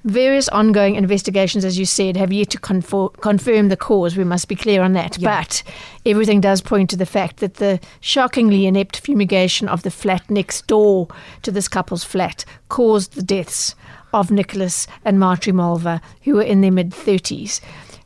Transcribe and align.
Various 0.04 0.48
ongoing 0.48 0.96
investigations, 0.96 1.64
as 1.64 1.78
you 1.78 1.86
said, 1.86 2.16
have 2.16 2.32
yet 2.32 2.50
to 2.50 2.58
confor- 2.58 3.12
confirm 3.20 3.68
the 3.68 3.76
cause. 3.76 4.16
We 4.16 4.24
must 4.24 4.48
be 4.48 4.56
clear 4.56 4.82
on 4.82 4.94
that. 4.94 5.16
Yeah. 5.16 5.40
But 5.40 5.62
everything 6.04 6.40
does 6.40 6.60
point 6.60 6.90
to 6.90 6.96
the 6.96 7.06
fact 7.06 7.36
that 7.36 7.54
the 7.54 7.78
shockingly 8.00 8.66
inept 8.66 9.00
fumigation 9.00 9.68
of 9.68 9.84
the 9.84 9.90
flat 9.90 10.28
next 10.28 10.66
door 10.66 11.06
to 11.42 11.52
this 11.52 11.68
couple's 11.68 12.02
flat 12.02 12.44
caused 12.68 13.14
the 13.14 13.22
deaths 13.22 13.76
of 14.12 14.30
Nicholas 14.30 14.86
and 15.04 15.20
Marjorie 15.20 15.54
Mulver, 15.54 16.00
who 16.22 16.34
were 16.34 16.42
in 16.42 16.60
their 16.62 16.72
mid 16.72 16.90
30s. 16.90 17.60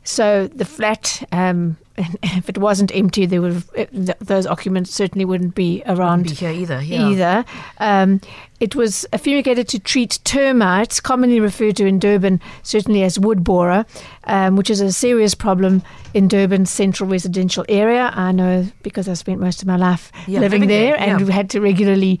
So 0.07 0.47
the 0.47 0.65
flat 0.65 1.27
um, 1.33 1.77
if 2.21 2.47
it 2.47 2.59
wasn't 2.59 2.95
empty, 2.95 3.25
there 3.25 3.41
would 3.41 3.63
those 4.19 4.45
occupants 4.45 4.91
certainly 4.91 5.25
wouldn't 5.25 5.55
be 5.55 5.81
around 5.87 6.23
wouldn't 6.23 6.39
be 6.39 6.45
here 6.45 6.51
either. 6.51 6.81
Yeah. 6.81 7.07
Either 7.07 7.45
um, 7.79 8.21
it 8.59 8.75
was 8.75 9.05
fumigated 9.17 9.67
to 9.69 9.79
treat 9.79 10.19
termites, 10.23 10.99
commonly 10.99 11.39
referred 11.39 11.75
to 11.77 11.87
in 11.87 11.97
Durban 11.97 12.39
certainly 12.61 13.01
as 13.01 13.19
wood 13.19 13.43
borer, 13.43 13.85
um, 14.25 14.55
which 14.55 14.69
is 14.69 14.79
a 14.79 14.91
serious 14.91 15.33
problem 15.33 15.81
in 16.13 16.27
Durban's 16.27 16.69
central 16.69 17.09
residential 17.09 17.65
area. 17.67 18.11
I 18.13 18.31
know 18.31 18.67
because 18.83 19.09
I 19.09 19.13
spent 19.13 19.39
most 19.39 19.63
of 19.63 19.67
my 19.67 19.77
life 19.77 20.11
yeah, 20.27 20.39
living, 20.39 20.61
living, 20.61 20.69
there, 20.69 20.97
there 20.97 20.99
and 20.99 21.19
yeah. 21.19 21.25
we 21.25 21.33
had 21.33 21.49
to 21.51 21.61
regularly 21.61 22.19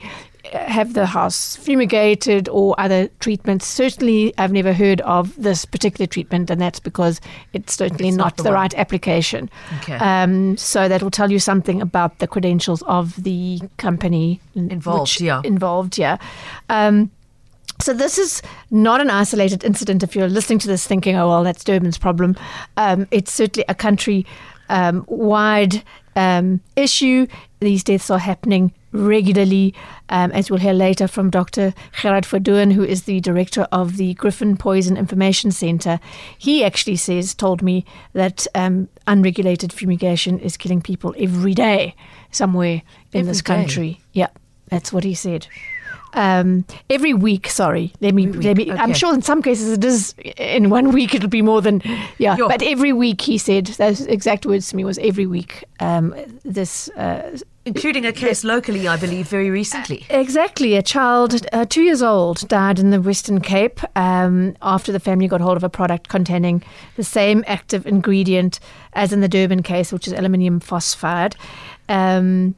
have 0.53 0.93
the 0.93 1.05
house 1.05 1.55
fumigated 1.55 2.49
or 2.49 2.75
other 2.79 3.07
treatments. 3.19 3.65
Certainly, 3.65 4.33
I've 4.37 4.51
never 4.51 4.73
heard 4.73 5.01
of 5.01 5.35
this 5.41 5.65
particular 5.65 6.07
treatment, 6.07 6.49
and 6.49 6.61
that's 6.61 6.79
because 6.79 7.21
it's 7.53 7.75
certainly 7.75 8.09
it's 8.09 8.17
not, 8.17 8.23
not, 8.23 8.37
the, 8.37 8.43
the 8.43 8.51
right 8.51 8.73
application. 8.75 9.49
Okay. 9.79 9.95
Um, 9.95 10.57
so 10.57 10.87
that 10.87 11.03
will 11.03 11.11
tell 11.11 11.31
you 11.31 11.39
something 11.39 11.81
about 11.81 12.19
the 12.19 12.27
credentials 12.27 12.81
of 12.83 13.21
the 13.23 13.59
company 13.77 14.39
involved. 14.55 15.19
yeah, 15.19 15.41
involved. 15.43 15.97
Yeah. 15.97 16.17
Um, 16.69 17.11
so 17.79 17.93
this 17.93 18.17
is 18.17 18.41
not 18.71 19.01
an 19.01 19.09
isolated 19.09 19.63
incident. 19.63 20.03
If 20.03 20.15
you're 20.15 20.29
listening 20.29 20.59
to 20.59 20.67
this, 20.67 20.87
thinking, 20.87 21.15
"Oh 21.15 21.29
well, 21.29 21.43
that's 21.43 21.63
Durban's 21.63 21.97
problem," 21.97 22.35
um, 22.75 23.07
it's 23.11 23.31
certainly 23.31 23.65
a 23.69 23.75
country 23.75 24.25
um, 24.69 25.05
wide 25.07 25.83
um, 26.15 26.61
issue. 26.75 27.27
These 27.59 27.83
deaths 27.83 28.09
are 28.09 28.19
happening 28.19 28.73
regularly, 28.97 29.73
um, 30.09 30.31
as 30.31 30.49
we'll 30.49 30.59
hear 30.59 30.73
later 30.73 31.07
from 31.07 31.29
Dr. 31.29 31.73
Gerard 31.93 32.25
Verdoorn, 32.25 32.73
who 32.73 32.83
is 32.83 33.03
the 33.03 33.19
director 33.19 33.67
of 33.71 33.97
the 33.97 34.13
Griffin 34.15 34.57
Poison 34.57 34.97
Information 34.97 35.51
Center. 35.51 35.99
He 36.37 36.63
actually 36.63 36.95
says, 36.95 37.33
told 37.33 37.61
me 37.61 37.85
that 38.13 38.47
um, 38.55 38.89
unregulated 39.05 39.71
fumigation 39.71 40.39
is 40.39 40.57
killing 40.57 40.81
people 40.81 41.15
every 41.17 41.53
day 41.53 41.95
somewhere 42.31 42.81
in 43.13 43.21
every 43.21 43.23
this 43.23 43.41
country. 43.41 43.91
Day. 43.91 43.99
Yeah, 44.13 44.29
that's 44.69 44.91
what 44.91 45.03
he 45.03 45.13
said. 45.13 45.47
Um, 46.13 46.65
every 46.89 47.13
week, 47.13 47.47
sorry. 47.49 47.93
Let 48.01 48.13
me. 48.13 48.27
Let 48.27 48.57
me. 48.57 48.71
Okay. 48.71 48.81
I'm 48.81 48.93
sure 48.93 49.13
in 49.13 49.21
some 49.21 49.41
cases 49.41 49.73
it 49.73 49.83
is. 49.83 50.13
In 50.37 50.69
one 50.69 50.91
week, 50.91 51.13
it'll 51.13 51.29
be 51.29 51.41
more 51.41 51.61
than. 51.61 51.81
Yeah, 52.17 52.37
Yo. 52.37 52.47
but 52.47 52.61
every 52.61 52.93
week, 52.93 53.21
he 53.21 53.37
said 53.37 53.67
those 53.67 54.01
exact 54.01 54.45
words 54.45 54.69
to 54.69 54.75
me 54.75 54.85
was 54.85 54.97
every 54.99 55.25
week. 55.27 55.63
Um, 55.79 56.15
this. 56.43 56.89
Uh, 56.89 57.37
Including 57.65 58.05
a 58.05 58.13
case 58.13 58.45
locally, 58.45 58.87
I 58.87 58.95
believe, 58.95 59.27
very 59.27 59.49
recently. 59.49 60.05
Uh, 60.09 60.19
exactly. 60.19 60.75
A 60.75 60.81
child, 60.81 61.45
uh, 61.51 61.65
two 61.65 61.81
years 61.81 62.01
old, 62.01 62.47
died 62.47 62.79
in 62.79 62.91
the 62.91 63.01
Western 63.01 63.41
Cape 63.41 63.81
um, 63.97 64.55
after 64.61 64.93
the 64.93 65.01
family 65.01 65.27
got 65.27 65.41
hold 65.41 65.57
of 65.57 65.65
a 65.65 65.69
product 65.69 66.07
containing 66.07 66.63
the 66.95 67.03
same 67.03 67.43
active 67.45 67.85
ingredient 67.85 68.61
as 68.93 69.11
in 69.11 69.19
the 69.19 69.27
Durban 69.27 69.63
case, 69.63 69.91
which 69.91 70.07
is 70.07 70.13
aluminium 70.13 70.61
phosphide. 70.61 71.35
Um, 71.89 72.55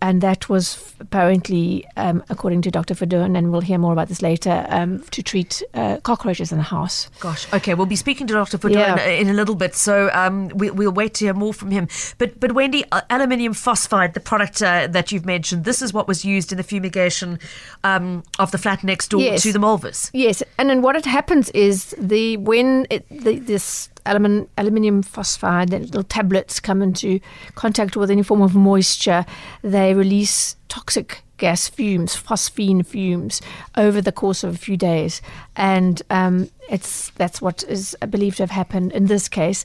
and 0.00 0.20
that 0.20 0.48
was 0.48 0.94
apparently, 1.00 1.84
um, 1.96 2.22
according 2.28 2.62
to 2.62 2.70
Dr. 2.70 2.94
Verdoorn, 2.94 3.36
and 3.36 3.50
we'll 3.50 3.60
hear 3.60 3.78
more 3.78 3.92
about 3.92 4.08
this 4.08 4.22
later, 4.22 4.66
um, 4.68 5.00
to 5.10 5.22
treat 5.22 5.62
uh, 5.74 5.98
cockroaches 5.98 6.52
in 6.52 6.58
the 6.58 6.64
house. 6.64 7.10
Gosh, 7.20 7.52
okay, 7.52 7.74
we'll 7.74 7.86
be 7.86 7.96
speaking 7.96 8.26
to 8.28 8.34
Dr. 8.34 8.58
Verdoorn 8.58 8.96
yeah. 8.96 9.04
in, 9.04 9.26
in, 9.26 9.34
a 9.34 9.36
little 9.36 9.54
bit, 9.54 9.74
so 9.74 10.10
um, 10.12 10.48
we, 10.48 10.70
will 10.70 10.92
wait 10.92 11.14
to 11.14 11.24
hear 11.24 11.34
more 11.34 11.52
from 11.52 11.70
him. 11.70 11.88
But, 12.18 12.38
but 12.38 12.52
Wendy, 12.52 12.84
uh, 12.92 13.02
aluminium 13.10 13.54
phosphide, 13.54 14.14
the 14.14 14.20
product 14.20 14.62
uh, 14.62 14.86
that 14.88 15.10
you've 15.10 15.26
mentioned, 15.26 15.64
this 15.64 15.82
is 15.82 15.92
what 15.92 16.06
was 16.06 16.24
used 16.24 16.52
in 16.52 16.58
the 16.58 16.64
fumigation 16.64 17.38
um, 17.82 18.22
of 18.38 18.50
the 18.52 18.58
flat 18.58 18.84
next 18.84 19.08
door 19.08 19.20
yes. 19.20 19.42
to 19.42 19.52
the 19.52 19.58
Mulvers. 19.58 20.10
Yes, 20.12 20.42
and 20.58 20.70
then 20.70 20.82
what 20.82 20.94
it 20.94 21.06
happens 21.06 21.50
is 21.50 21.94
the 21.98 22.36
when 22.38 22.86
it, 22.90 23.08
the, 23.08 23.38
this 23.38 23.90
aluminium, 24.06 25.02
phosphide, 25.02 25.70
the 25.70 25.78
little 25.80 26.02
tablets 26.02 26.60
come 26.60 26.82
into 26.82 27.20
contact 27.54 27.96
with 27.96 28.10
any 28.10 28.22
form 28.22 28.42
of 28.42 28.54
moisture, 28.54 29.24
they 29.62 29.94
release 29.94 30.56
toxic 30.68 31.22
gas 31.38 31.68
fumes, 31.68 32.16
phosphine 32.16 32.84
fumes, 32.84 33.40
over 33.76 34.00
the 34.00 34.12
course 34.12 34.44
of 34.44 34.54
a 34.54 34.58
few 34.58 34.76
days, 34.76 35.22
and 35.56 36.02
um, 36.10 36.50
it's 36.68 37.10
that's 37.10 37.40
what 37.40 37.62
is 37.64 37.96
believed 38.10 38.36
to 38.38 38.42
have 38.42 38.50
happened 38.50 38.92
in 38.92 39.06
this 39.06 39.28
case. 39.28 39.64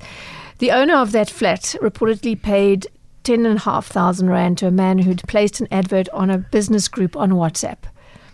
The 0.60 0.72
owner 0.72 0.96
of 0.96 1.12
that 1.12 1.30
flat 1.30 1.76
reportedly 1.82 2.42
paid 2.42 2.88
ten 3.24 3.46
and 3.46 3.58
a 3.58 3.62
half 3.62 3.88
thousand 3.88 4.30
rand 4.30 4.58
to 4.60 4.68
a 4.68 4.72
man 4.72 5.00
who'd 5.00 5.24
placed 5.28 5.60
an 5.60 5.68
advert 5.72 6.10
on 6.10 6.30
a 6.30 6.38
business 6.38 6.88
group 6.88 7.18
on 7.18 7.32
WhatsApp. 7.32 7.80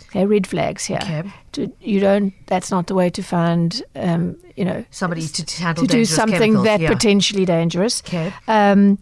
Okay, 0.10 0.26
red 0.26 0.48
flags 0.48 0.86
here. 0.86 1.00
Okay. 1.02 1.24
To, 1.54 1.72
you 1.82 2.00
don't. 2.00 2.34
That's 2.48 2.72
not 2.72 2.88
the 2.88 2.96
way 2.96 3.10
to 3.12 3.22
find. 3.22 3.82
Um, 3.96 4.38
you 4.56 4.66
know, 4.66 4.84
somebody 4.92 5.28
to, 5.28 5.62
handle 5.62 5.86
to 5.86 5.88
do 5.88 6.04
something 6.04 6.64
that 6.64 6.82
yeah. 6.82 6.90
potentially 6.90 7.46
dangerous. 7.46 8.02
Okay. 8.02 8.34
Um, 8.48 8.98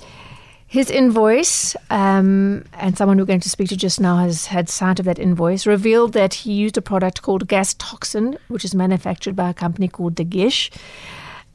his 0.69 0.91
invoice, 0.91 1.78
um, 1.90 2.66
and 2.73 2.97
someone 2.97 3.18
we're 3.18 3.25
going 3.25 3.40
to 3.40 3.50
speak 3.50 3.69
to 3.69 3.78
just 3.78 4.01
now 4.01 4.18
has 4.18 4.47
had 4.47 4.68
sight 4.68 5.00
of 5.00 5.06
that 5.06 5.18
invoice, 5.18 5.66
revealed 5.66 6.12
that 6.12 6.34
he 6.34 6.51
used 6.51 6.78
a 6.78 6.81
product 6.81 7.22
called 7.22 7.47
Phostoxin, 7.47 8.38
which 8.50 8.66
is 8.66 8.75
manufactured 8.75 9.34
by 9.34 9.50
a 9.50 9.53
company 9.53 9.88
called 9.88 10.16
Degesch. 10.16 10.69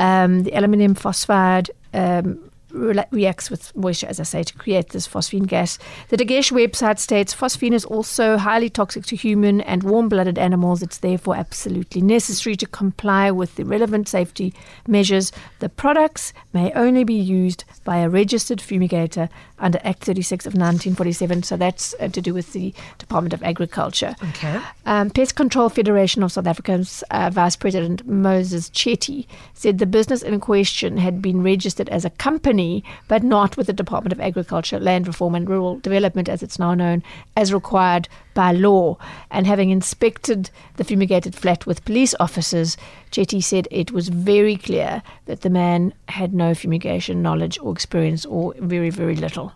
Um, 0.01 0.45
the 0.45 0.53
aluminium 0.53 0.95
phosphide 0.95 1.69
um, 1.93 2.51
re- 2.73 3.05
reacts 3.11 3.51
with 3.51 3.75
moisture, 3.77 4.07
as 4.09 4.21
I 4.21 4.25
say, 4.25 4.43
to 4.43 4.55
create 4.55 4.91
this 4.91 5.07
phosphine 5.07 5.47
gas. 5.47 5.79
The 6.09 6.17
Degesch 6.17 6.53
website 6.53 6.99
states 6.99 7.35
phosphine 7.35 7.73
is 7.73 7.85
also 7.85 8.37
highly 8.37 8.71
toxic 8.71 9.05
to 9.07 9.17
human 9.17 9.61
and 9.61 9.83
warm 9.83 10.09
blooded 10.09 10.39
animals. 10.39 10.83
It's 10.83 10.99
therefore 10.99 11.37
absolutely 11.37 12.03
necessary 12.03 12.57
to 12.57 12.67
comply 12.67 13.31
with 13.31 13.57
the 13.57 13.65
relevant 13.65 14.09
safety 14.09 14.55
measures. 14.87 15.33
The 15.61 15.69
products 15.69 16.33
may 16.53 16.73
only 16.73 17.05
be 17.05 17.15
used 17.15 17.65
by 17.85 17.99
a 17.99 18.09
registered 18.09 18.59
fumigator 18.59 19.29
under 19.59 19.81
Act 19.85 20.05
36 20.05 20.47
of 20.47 20.53
1947. 20.53 21.45
So 21.45 21.57
that's 21.57 21.95
uh, 22.01 22.09
to 22.09 22.21
do 22.21 22.35
with 22.35 22.53
the 22.53 22.75
Department 22.99 23.33
of 23.33 23.43
Agriculture. 23.43 24.15
Okay. 24.31 24.61
Um, 24.85 25.11
Pest 25.11 25.37
Control 25.37 25.69
Federation 25.69 26.23
of 26.23 26.33
South 26.33 26.47
Africa's 26.47 27.03
uh, 27.11 27.31
Vice 27.33 27.57
President 27.57 28.07
Moses 28.07 28.69
Chetty 28.71 29.27
said 29.55 29.79
the 29.79 29.87
business 29.87 30.23
in 30.23 30.41
question 30.41 30.97
had 30.97 31.23
been 31.23 31.43
registered 31.43 31.89
as 31.89 32.05
a 32.05 32.11
company, 32.11 32.62
but 33.09 33.23
not 33.23 33.57
with 33.57 33.67
the 33.67 33.73
Department 33.73 34.13
of 34.13 34.21
Agriculture, 34.21 34.79
Land 34.79 35.07
Reform 35.07 35.35
and 35.35 35.49
Rural 35.49 35.79
Development, 35.79 36.29
as 36.29 36.43
it's 36.43 36.59
now 36.59 36.75
known, 36.75 37.03
as 37.37 37.53
required 37.53 38.09
by 38.35 38.53
law. 38.53 38.97
And 39.31 39.47
having 39.47 39.71
inspected 39.71 40.51
the 40.77 40.85
fumigated 40.85 41.35
flat 41.35 41.67
with 41.67 41.85
police 41.85 42.15
officers, 42.21 42.77
Chetty 43.11 43.43
said 43.43 43.69
it 43.71 43.93
was 43.93 44.09
very 44.09 44.57
clear 44.57 45.03
that 45.27 45.41
the 45.43 45.51
man 45.51 45.93
had 46.09 46.33
no 46.33 46.55
fumigation 46.55 47.23
knowledge 47.23 47.59
or 47.61 47.73
experience, 47.73 48.25
or 48.25 48.55
very, 48.59 48.91
very 48.91 49.17
little. 49.17 49.53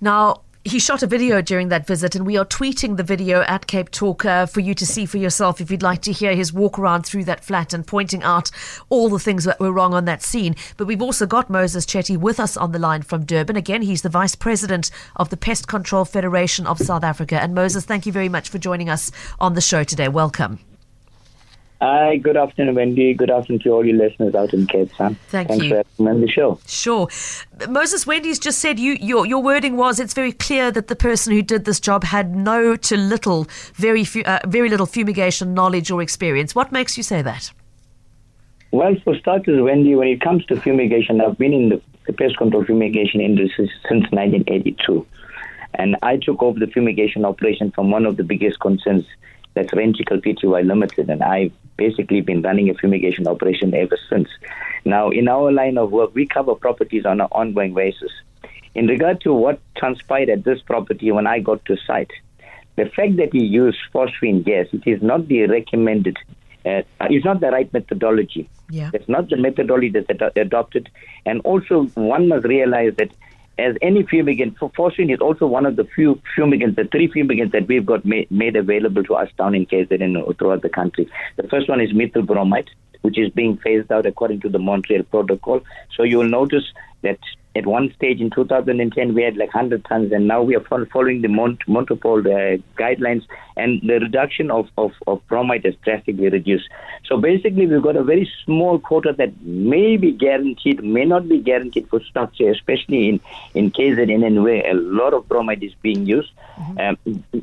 Now, 0.00 0.42
he 0.66 0.80
shot 0.80 1.02
a 1.02 1.06
video 1.06 1.40
during 1.40 1.68
that 1.68 1.86
visit, 1.86 2.16
and 2.16 2.26
we 2.26 2.36
are 2.36 2.44
tweeting 2.44 2.96
the 2.96 3.04
video 3.04 3.42
at 3.42 3.68
Cape 3.68 3.90
Talk 3.90 4.24
uh, 4.24 4.46
for 4.46 4.58
you 4.58 4.74
to 4.74 4.84
see 4.84 5.06
for 5.06 5.16
yourself 5.16 5.60
if 5.60 5.70
you'd 5.70 5.82
like 5.82 6.02
to 6.02 6.12
hear 6.12 6.34
his 6.34 6.52
walk 6.52 6.76
around 6.76 7.06
through 7.06 7.24
that 7.24 7.44
flat 7.44 7.72
and 7.72 7.86
pointing 7.86 8.24
out 8.24 8.50
all 8.88 9.08
the 9.08 9.20
things 9.20 9.44
that 9.44 9.60
were 9.60 9.70
wrong 9.70 9.94
on 9.94 10.06
that 10.06 10.22
scene. 10.22 10.56
But 10.76 10.86
we've 10.86 11.02
also 11.02 11.24
got 11.24 11.48
Moses 11.48 11.86
Chetty 11.86 12.16
with 12.16 12.40
us 12.40 12.56
on 12.56 12.72
the 12.72 12.80
line 12.80 13.02
from 13.02 13.24
Durban. 13.24 13.54
Again, 13.54 13.82
he's 13.82 14.02
the 14.02 14.08
Vice 14.08 14.34
President 14.34 14.90
of 15.14 15.30
the 15.30 15.36
Pest 15.36 15.68
Control 15.68 16.04
Federation 16.04 16.66
of 16.66 16.80
South 16.80 17.04
Africa. 17.04 17.40
And 17.40 17.54
Moses, 17.54 17.84
thank 17.84 18.04
you 18.04 18.12
very 18.12 18.28
much 18.28 18.48
for 18.48 18.58
joining 18.58 18.88
us 18.88 19.12
on 19.38 19.54
the 19.54 19.60
show 19.60 19.84
today. 19.84 20.08
Welcome. 20.08 20.65
Hi, 21.80 22.16
good 22.16 22.38
afternoon, 22.38 22.74
Wendy. 22.74 23.12
Good 23.12 23.30
afternoon 23.30 23.60
to 23.62 23.70
all 23.70 23.84
your 23.84 23.96
listeners 23.96 24.34
out 24.34 24.54
in 24.54 24.66
Cape 24.66 24.90
Town. 24.94 25.16
Thank 25.28 25.48
Thanks 25.48 25.64
you. 25.64 25.70
for 25.70 25.76
having 25.76 26.04
me 26.04 26.10
on 26.10 26.20
the 26.22 26.28
show. 26.28 26.58
Sure. 26.66 27.08
Moses, 27.68 28.06
Wendy's 28.06 28.38
just 28.38 28.60
said 28.60 28.78
you 28.78 28.94
your 28.94 29.26
your 29.26 29.42
wording 29.42 29.76
was 29.76 30.00
it's 30.00 30.14
very 30.14 30.32
clear 30.32 30.70
that 30.70 30.88
the 30.88 30.96
person 30.96 31.34
who 31.34 31.42
did 31.42 31.66
this 31.66 31.78
job 31.78 32.04
had 32.04 32.34
no 32.34 32.76
to 32.76 32.96
little, 32.96 33.46
very 33.74 34.04
few, 34.04 34.22
uh, 34.22 34.38
very 34.46 34.70
little 34.70 34.86
fumigation 34.86 35.52
knowledge 35.52 35.90
or 35.90 36.00
experience. 36.00 36.54
What 36.54 36.72
makes 36.72 36.96
you 36.96 37.02
say 37.02 37.20
that? 37.20 37.52
Well, 38.70 38.94
for 39.04 39.14
starters, 39.16 39.60
Wendy, 39.62 39.94
when 39.94 40.08
it 40.08 40.20
comes 40.22 40.46
to 40.46 40.60
fumigation, 40.60 41.20
I've 41.20 41.38
been 41.38 41.52
in 41.52 41.68
the, 41.68 41.82
the 42.06 42.12
pest 42.12 42.38
control 42.38 42.64
fumigation 42.64 43.20
industry 43.20 43.70
since 43.88 44.04
1982. 44.10 45.06
And 45.74 45.96
I 46.02 46.16
took 46.16 46.42
over 46.42 46.58
the 46.58 46.66
fumigation 46.66 47.24
operation 47.24 47.70
from 47.70 47.90
one 47.90 48.06
of 48.06 48.16
the 48.16 48.24
biggest 48.24 48.60
concerns, 48.60 49.04
that's 49.56 49.70
Rentokil 49.70 50.22
Pty 50.22 50.64
Limited. 50.64 51.08
And 51.10 51.22
I've 51.22 51.52
basically 51.76 52.20
been 52.20 52.42
running 52.42 52.70
a 52.70 52.74
fumigation 52.74 53.26
operation 53.26 53.74
ever 53.74 53.98
since. 54.08 54.28
Now, 54.84 55.10
in 55.10 55.26
our 55.28 55.50
line 55.50 55.78
of 55.78 55.90
work, 55.90 56.14
we 56.14 56.26
cover 56.26 56.54
properties 56.54 57.06
on 57.06 57.20
an 57.20 57.28
ongoing 57.32 57.74
basis. 57.74 58.12
In 58.74 58.86
regard 58.86 59.22
to 59.22 59.32
what 59.32 59.58
transpired 59.76 60.28
at 60.28 60.44
this 60.44 60.60
property 60.60 61.10
when 61.10 61.26
I 61.26 61.40
got 61.40 61.64
to 61.64 61.76
site, 61.86 62.10
the 62.76 62.84
fact 62.84 63.16
that 63.16 63.32
he 63.32 63.42
used 63.42 63.78
phosphine 63.94 64.44
gas, 64.44 64.66
it 64.72 64.86
is 64.86 65.02
not 65.02 65.26
the 65.28 65.46
recommended, 65.46 66.18
uh, 66.66 66.82
it's 67.00 67.24
not 67.24 67.40
the 67.40 67.50
right 67.50 67.72
methodology. 67.72 68.50
Yeah. 68.68 68.90
It's 68.92 69.08
not 69.08 69.30
the 69.30 69.38
methodology 69.38 69.88
that's 69.88 70.10
ad- 70.10 70.36
adopted. 70.36 70.90
And 71.24 71.40
also, 71.40 71.84
one 71.94 72.28
must 72.28 72.44
realize 72.44 72.94
that 72.96 73.10
as 73.58 73.74
any 73.80 74.02
fumigant, 74.02 74.56
phosphine 74.58 75.12
is 75.12 75.20
also 75.20 75.46
one 75.46 75.64
of 75.64 75.76
the 75.76 75.84
few 75.84 76.20
fumigants, 76.36 76.76
the 76.76 76.84
three 76.84 77.08
fumigants 77.08 77.52
that 77.52 77.66
we've 77.66 77.86
got 77.86 78.04
ma- 78.04 78.28
made 78.30 78.54
available 78.56 79.02
to 79.04 79.14
us 79.14 79.30
down 79.38 79.54
in 79.54 79.66
KZN 79.66 80.38
throughout 80.38 80.62
the 80.62 80.68
country. 80.68 81.08
The 81.36 81.48
first 81.48 81.68
one 81.68 81.80
is 81.80 81.94
methyl 81.94 82.22
bromide, 82.22 82.68
which 83.00 83.18
is 83.18 83.30
being 83.30 83.56
phased 83.58 83.90
out 83.90 84.04
according 84.04 84.40
to 84.40 84.48
the 84.48 84.58
Montreal 84.58 85.04
Protocol. 85.04 85.62
So 85.96 86.02
you 86.02 86.18
will 86.18 86.28
notice 86.28 86.64
that 87.02 87.18
at 87.56 87.66
one 87.66 87.92
stage 87.94 88.20
in 88.20 88.30
2010 88.30 89.14
we 89.14 89.22
had 89.22 89.36
like 89.36 89.54
100 89.54 89.84
tons, 89.84 90.12
and 90.12 90.28
now 90.28 90.42
we 90.42 90.54
are 90.56 90.60
following 90.60 91.22
the 91.22 91.28
Mont- 91.28 91.66
Montreal 91.66 92.20
uh, 92.20 92.56
guidelines, 92.76 93.24
and 93.56 93.80
the 93.82 93.98
reduction 94.00 94.50
of, 94.50 94.68
of, 94.76 94.92
of 95.06 95.26
bromide 95.28 95.64
has 95.64 95.74
drastically 95.76 96.28
reduced. 96.28 96.68
So 97.06 97.16
basically, 97.16 97.66
we've 97.66 97.82
got 97.82 97.96
a 97.96 98.04
very 98.04 98.30
small 98.44 98.78
quota 98.78 99.14
that 99.16 99.40
may 99.42 99.96
be 99.96 100.12
guaranteed, 100.12 100.84
may 100.84 101.04
not 101.04 101.28
be 101.28 101.38
guaranteed 101.40 101.88
for 101.88 102.00
structure, 102.00 102.50
especially 102.50 103.08
in 103.08 103.20
in 103.54 103.70
KZN 103.70 104.42
where 104.42 104.70
a 104.70 104.74
lot 104.74 105.14
of 105.14 105.28
bromide 105.28 105.62
is 105.62 105.74
being 105.82 106.06
used, 106.06 106.30
um, 106.78 106.96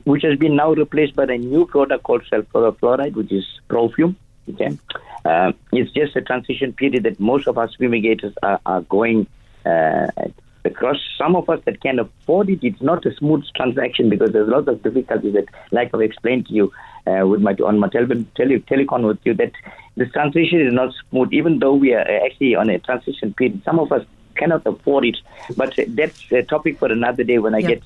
which 0.03 0.23
has 0.23 0.37
been 0.37 0.55
now 0.55 0.73
replaced 0.73 1.15
by 1.15 1.23
a 1.23 1.37
new 1.37 1.65
product 1.65 2.03
called 2.03 2.23
sulfuryl 2.31 2.75
fluoride, 2.77 3.13
which 3.13 3.31
is 3.31 3.45
Profume. 3.67 4.15
Okay, 4.49 4.77
uh, 5.25 5.53
it's 5.71 5.91
just 5.91 6.15
a 6.17 6.21
transition 6.21 6.73
period 6.73 7.03
that 7.03 7.19
most 7.19 7.47
of 7.47 7.57
us 7.57 7.75
fumigators 7.79 8.33
are, 8.43 8.59
are 8.65 8.81
going 8.81 9.25
uh, 9.65 10.07
across. 10.65 10.97
Some 11.17 11.35
of 11.35 11.49
us 11.49 11.59
that 11.65 11.81
can 11.81 11.99
afford 11.99 12.49
it, 12.49 12.59
it's 12.63 12.81
not 12.81 13.05
a 13.05 13.15
smooth 13.15 13.43
transaction 13.55 14.09
because 14.09 14.31
there's 14.33 14.49
lots 14.49 14.67
of 14.67 14.81
difficulties 14.83 15.33
that, 15.33 15.45
like 15.71 15.89
I've 15.93 16.01
explained 16.01 16.47
to 16.47 16.53
you 16.53 16.71
uh, 17.07 17.27
with 17.27 17.41
my 17.41 17.53
on 17.65 17.79
my 17.79 17.89
tele, 17.89 18.07
tele, 18.35 18.59
telecon 18.59 19.07
with 19.07 19.19
you, 19.23 19.33
that 19.35 19.51
this 19.97 20.11
transition 20.11 20.61
is 20.61 20.73
not 20.73 20.93
smooth. 21.09 21.29
Even 21.33 21.59
though 21.59 21.73
we 21.75 21.93
are 21.93 22.01
uh, 22.01 22.25
actually 22.25 22.55
on 22.55 22.69
a 22.69 22.79
transition 22.79 23.33
period, 23.33 23.61
some 23.65 23.79
of 23.79 23.91
us 23.91 24.05
cannot 24.35 24.65
afford 24.65 25.05
it. 25.05 25.17
But 25.55 25.77
uh, 25.77 25.83
that's 25.89 26.17
a 26.31 26.43
topic 26.43 26.79
for 26.79 26.91
another 26.91 27.23
day 27.23 27.39
when 27.39 27.55
I 27.55 27.59
Yeah. 27.59 27.67
get. 27.69 27.83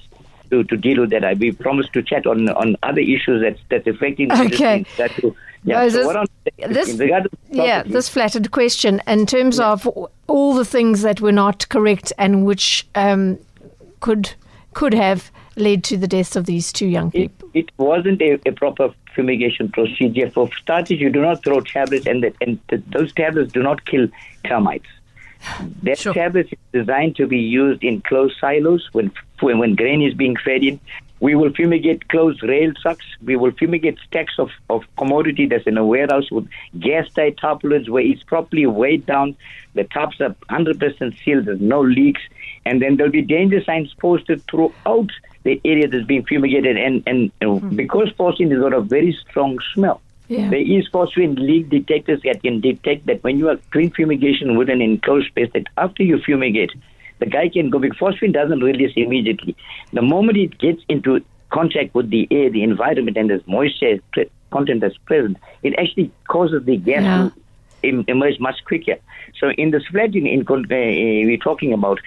To, 0.50 0.64
to 0.64 0.78
deal 0.78 1.02
with 1.02 1.10
that, 1.10 1.26
I 1.26 1.34
we 1.34 1.52
promised 1.52 1.94
to 1.94 2.02
chat 2.02 2.26
on 2.26 2.50
on 2.50 2.76
other 2.84 3.02
issues 3.02 3.42
that's 3.42 3.60
that's 3.70 3.88
affecting. 3.88 4.30
the 4.30 4.42
Okay. 4.46 4.86
That 4.98 5.12
yeah. 5.64 5.90
So 5.90 6.26
this- 6.68 7.00
in 7.00 7.28
Yeah, 7.50 7.84
this 7.84 8.10
flattered 8.10 8.52
question 8.52 9.02
in 9.08 9.26
terms 9.26 9.60
of 9.60 9.88
all 10.28 10.54
the 10.54 10.66
things 10.66 11.02
that 11.02 11.22
were 11.22 11.32
not 11.32 11.68
correct 11.70 12.14
and 12.18 12.46
which 12.46 12.88
um, 12.96 13.38
could 14.00 14.34
could 14.74 14.94
have 14.94 15.32
led 15.56 15.84
to 15.84 15.98
the 15.98 16.08
deaths 16.08 16.36
of 16.36 16.46
these 16.46 16.72
two 16.72 16.88
young 16.88 17.08
it, 17.08 17.38
people. 17.38 17.50
it 17.54 17.72
wasn't 17.78 18.22
a, 18.22 18.40
a 18.46 18.52
proper 18.52 18.94
fumigation 19.16 19.70
procedure. 19.70 20.30
For 20.30 20.50
starters, 20.54 21.02
you 21.02 21.10
do 21.10 21.22
not 21.22 21.44
throw 21.44 21.62
tablets, 21.62 22.06
and, 22.06 22.24
the, 22.24 22.34
and 22.42 22.60
the, 22.70 22.78
those 22.92 23.12
tablets 23.12 23.52
do 23.52 23.64
not 23.64 23.86
kill 23.86 24.08
termites. 24.46 24.88
That 25.84 25.98
Sure. 25.98 26.14
tablet 26.14 26.48
is 26.52 26.60
designed 26.72 27.16
to 27.18 27.28
be 27.28 27.40
used 27.40 27.84
in 27.84 28.02
closed 28.02 28.36
silos 28.40 28.90
when 28.92 29.12
when, 29.40 29.60
when 29.60 29.76
grain 29.76 30.02
is 30.02 30.14
being 30.14 30.36
fed 30.36 30.64
in. 30.64 30.80
We 31.20 31.34
will 31.34 31.52
fumigate 31.52 32.08
closed 32.10 32.44
rail 32.44 32.74
trucks. 32.80 33.06
We 33.24 33.36
will 33.38 33.52
fumigate 33.52 33.98
stacks 34.08 34.34
of, 34.38 34.50
of 34.70 34.84
commodity 34.98 35.48
that's 35.48 35.66
in 35.66 35.78
a 35.78 35.86
warehouse 35.86 36.30
with 36.30 36.48
gas 36.80 37.10
tight 37.16 37.38
tarpaulins 37.38 37.90
where 37.90 38.04
it's 38.04 38.22
properly 38.24 38.68
weighed 38.68 39.06
down. 39.08 39.36
The 39.74 39.86
tops 39.86 40.22
are 40.22 40.36
100% 40.50 41.24
sealed. 41.24 41.46
There's 41.46 41.60
no 41.60 41.82
leaks. 41.82 42.22
And 42.66 42.82
then 42.82 42.98
there'll 42.98 43.12
be 43.12 43.24
danger 43.24 43.64
signs 43.64 43.94
posted 43.96 44.44
throughout 44.50 45.10
the 45.44 45.60
area 45.66 45.88
that's 45.88 46.06
being 46.06 46.24
fumigated. 46.26 46.78
And, 46.78 47.04
and 47.08 47.32
uh, 47.42 47.66
because 47.70 48.10
phosphine 48.12 48.52
has 48.52 48.60
got 48.60 48.74
a 48.74 48.82
very 48.82 49.18
strong 49.28 49.58
smell, 49.74 50.02
Yeah. 50.28 50.50
there 50.50 50.60
is 50.60 50.88
phosphine 50.90 51.38
leak 51.40 51.70
detectors 51.70 52.22
that 52.24 52.42
can 52.44 52.60
detect 52.60 53.06
that 53.06 53.24
when 53.24 53.38
you 53.40 53.48
are 53.50 53.58
doing 53.72 53.92
fumigation 53.92 54.58
with 54.58 54.70
an 54.70 54.82
enclosed 54.82 55.28
space, 55.28 55.50
that 55.54 55.68
after 55.78 56.04
you 56.04 56.20
fumigate, 56.20 56.72
the 57.20 57.26
guy 57.26 57.50
can 57.50 57.70
go 57.70 57.80
because 57.80 57.98
phosphine 57.98 58.34
doesn't 58.34 58.60
release 58.60 58.92
immediately. 58.96 59.56
The 59.94 60.02
moment 60.02 60.38
it 60.38 60.58
gets 60.60 60.82
into 60.90 61.22
contact 61.50 61.96
with 61.96 62.10
the 62.10 62.28
air, 62.30 62.50
the 62.50 62.64
environment, 62.64 63.16
and 63.18 63.30
there's 63.30 63.46
moisture 63.48 64.00
content 64.52 64.82
that's 64.82 64.98
present, 65.06 65.38
it 65.64 65.74
actually 65.80 66.12
causes 66.28 66.66
the 66.66 66.76
gas 66.78 67.04
Yeah. 67.04 67.30
to 67.82 67.88
em- 67.88 68.06
emerge 68.08 68.40
much 68.40 68.58
quicker. 68.66 68.98
So 69.40 69.52
in 69.52 69.72
this 69.72 69.86
flat 69.86 70.16
in, 70.16 70.26
in 70.26 70.42
uh, 70.42 70.56
we're 70.60 71.38
talking 71.38 71.74
about, 71.74 72.00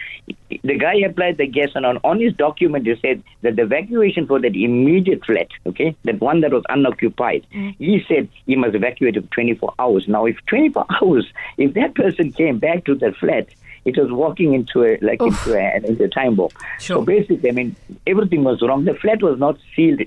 the 0.49 0.79
guy 0.79 0.97
applied 0.97 1.37
the 1.39 1.47
gas 1.47 1.71
and 1.75 1.87
on, 1.87 1.99
on 1.99 2.21
his 2.21 2.33
document 2.35 2.87
he 2.87 2.97
said 3.01 3.23
that 3.43 3.57
the 3.57 3.63
evacuation 3.63 4.27
for 4.27 4.41
that 4.41 4.57
immediate 4.57 5.25
flat, 5.25 5.49
okay, 5.67 5.95
that 6.05 6.21
one 6.21 6.41
that 6.41 6.53
was 6.53 6.65
unoccupied, 6.69 7.47
he 7.79 8.05
said 8.09 8.29
he 8.47 8.57
must 8.57 8.75
evacuate 8.75 9.17
in 9.17 9.27
24 9.29 9.75
hours. 9.79 10.09
Now 10.09 10.27
if 10.27 10.37
24 10.47 10.87
hours, 11.03 11.27
if 11.57 11.75
that 11.75 11.95
person 11.95 12.33
came 12.33 12.59
back 12.59 12.85
to 12.87 12.95
that 12.97 13.17
flat, 13.17 13.49
it 13.85 13.97
was 13.97 14.11
walking 14.11 14.55
into 14.55 14.85
a 14.85 14.99
like 15.01 15.23
Oof. 15.23 15.47
into 15.47 15.59
a, 15.59 15.77
into 15.89 16.05
a 16.05 16.09
time 16.09 16.37
bomb. 16.37 16.51
Sure. 16.79 16.97
So 16.97 17.03
basically, 17.03 17.49
I 17.49 17.53
mean, 17.53 17.77
everything 18.07 18.45
was 18.45 18.61
wrong. 18.63 18.85
The 18.85 18.95
flat 18.95 19.23
was 19.23 19.39
not 19.39 19.59
sealed. 19.75 20.03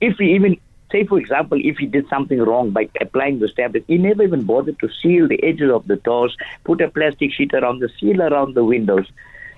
If 0.00 0.16
he 0.18 0.34
even 0.34 0.58
say, 0.92 1.04
for 1.04 1.18
example, 1.18 1.58
if 1.62 1.78
he 1.78 1.86
did 1.86 2.08
something 2.08 2.38
wrong 2.38 2.70
by 2.70 2.88
applying 3.00 3.40
those 3.40 3.54
tablets, 3.54 3.86
he 3.88 3.98
never 3.98 4.22
even 4.22 4.42
bothered 4.44 4.78
to 4.80 4.88
seal 5.00 5.26
the 5.26 5.42
edges 5.42 5.70
of 5.70 5.86
the 5.88 5.96
doors, 5.96 6.36
put 6.64 6.80
a 6.80 6.88
plastic 6.88 7.32
sheet 7.32 7.52
around 7.54 7.80
the 7.80 7.90
seal 7.98 8.22
around 8.22 8.54
the 8.54 8.64
windows. 8.64 9.06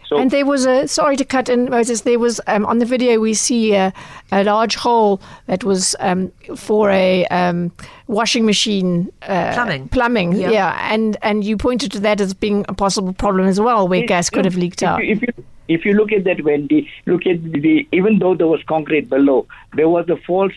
So 0.06 0.18
And 0.18 0.30
there 0.30 0.44
was 0.44 0.66
a 0.66 0.86
sorry 0.86 1.16
to 1.16 1.24
cut 1.24 1.48
in, 1.48 1.70
Moses. 1.70 2.02
There 2.02 2.18
was 2.18 2.40
um, 2.46 2.66
on 2.66 2.78
the 2.78 2.84
video 2.84 3.18
we 3.20 3.32
see 3.34 3.74
a, 3.74 3.92
a 4.32 4.44
large 4.44 4.76
hole 4.76 5.20
that 5.46 5.64
was 5.64 5.96
um, 5.98 6.30
for 6.56 6.90
a 6.90 7.24
um, 7.26 7.72
washing 8.06 8.44
machine 8.44 9.10
uh, 9.22 9.54
Plumbing. 9.54 9.88
Plumbing, 9.88 10.32
Yeah. 10.32 10.50
yeah. 10.50 10.92
and 10.92 11.16
and 11.22 11.42
you 11.42 11.56
pointed 11.56 11.90
to 11.92 12.00
that 12.00 12.20
as 12.20 12.34
being 12.34 12.66
a 12.68 12.74
possible 12.74 13.14
problem 13.14 13.46
as 13.46 13.58
well, 13.58 13.88
where 13.88 14.06
gas 14.06 14.28
could 14.28 14.44
have 14.44 14.56
leaked 14.56 14.82
if 14.82 14.88
out. 14.88 15.04
You, 15.04 15.12
if 15.14 15.22
you 15.22 15.28
if 15.68 15.84
you 15.86 15.94
look 15.94 16.12
at 16.12 16.24
that, 16.24 16.44
Wendy, 16.44 16.90
look 17.06 17.26
at 17.26 17.42
the 17.42 17.88
even 17.92 18.18
though 18.18 18.34
there 18.34 18.46
was 18.46 18.62
concrete 18.64 19.08
below, 19.08 19.46
there 19.72 19.88
was 19.88 20.06
a 20.10 20.16
false 20.18 20.52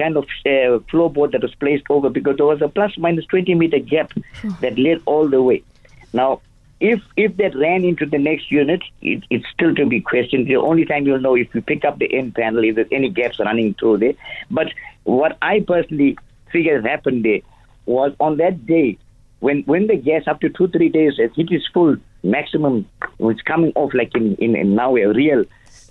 kind 0.00 0.16
of 0.16 0.24
uh, 0.46 0.78
floorboard 0.90 1.32
that 1.32 1.42
was 1.42 1.54
placed 1.54 1.84
over 1.90 2.10
because 2.10 2.36
there 2.36 2.46
was 2.46 2.62
a 2.62 2.68
plus 2.68 2.96
minus 2.98 3.26
20 3.26 3.54
meter 3.54 3.78
gap 3.78 4.12
that 4.60 4.78
led 4.78 5.02
all 5.06 5.28
the 5.28 5.42
way. 5.42 5.62
Now, 6.12 6.40
if 6.80 7.02
if 7.16 7.36
that 7.36 7.54
ran 7.54 7.84
into 7.84 8.06
the 8.06 8.18
next 8.18 8.50
unit, 8.50 8.82
it, 9.02 9.22
it's 9.30 9.46
still 9.52 9.74
to 9.74 9.86
be 9.86 10.00
questioned. 10.00 10.46
The 10.46 10.56
only 10.56 10.86
time 10.86 11.06
you'll 11.06 11.20
know 11.20 11.36
if 11.36 11.54
you 11.54 11.60
pick 11.60 11.84
up 11.84 11.98
the 11.98 12.12
end 12.12 12.34
panel 12.34 12.64
if 12.64 12.76
there's 12.76 12.88
any 12.90 13.10
gaps 13.10 13.38
running 13.38 13.74
through 13.74 13.98
there. 13.98 14.14
But 14.50 14.72
what 15.04 15.36
I 15.42 15.60
personally 15.60 16.16
figured 16.50 16.86
happened 16.86 17.24
there 17.24 17.40
was 17.86 18.12
on 18.18 18.38
that 18.38 18.66
day 18.66 18.98
when 19.40 19.62
when 19.64 19.86
the 19.86 19.96
gas 19.96 20.26
up 20.26 20.40
to 20.40 20.48
two 20.48 20.68
three 20.68 20.88
days 20.88 21.18
has 21.18 21.30
hit 21.36 21.50
its 21.50 21.66
full 21.74 21.96
maximum, 22.22 22.88
it's 23.18 23.42
coming 23.42 23.72
off 23.74 23.92
like 23.92 24.14
in 24.14 24.34
in, 24.36 24.56
in 24.56 24.74
now 24.74 24.96
a 24.96 25.06
real 25.06 25.44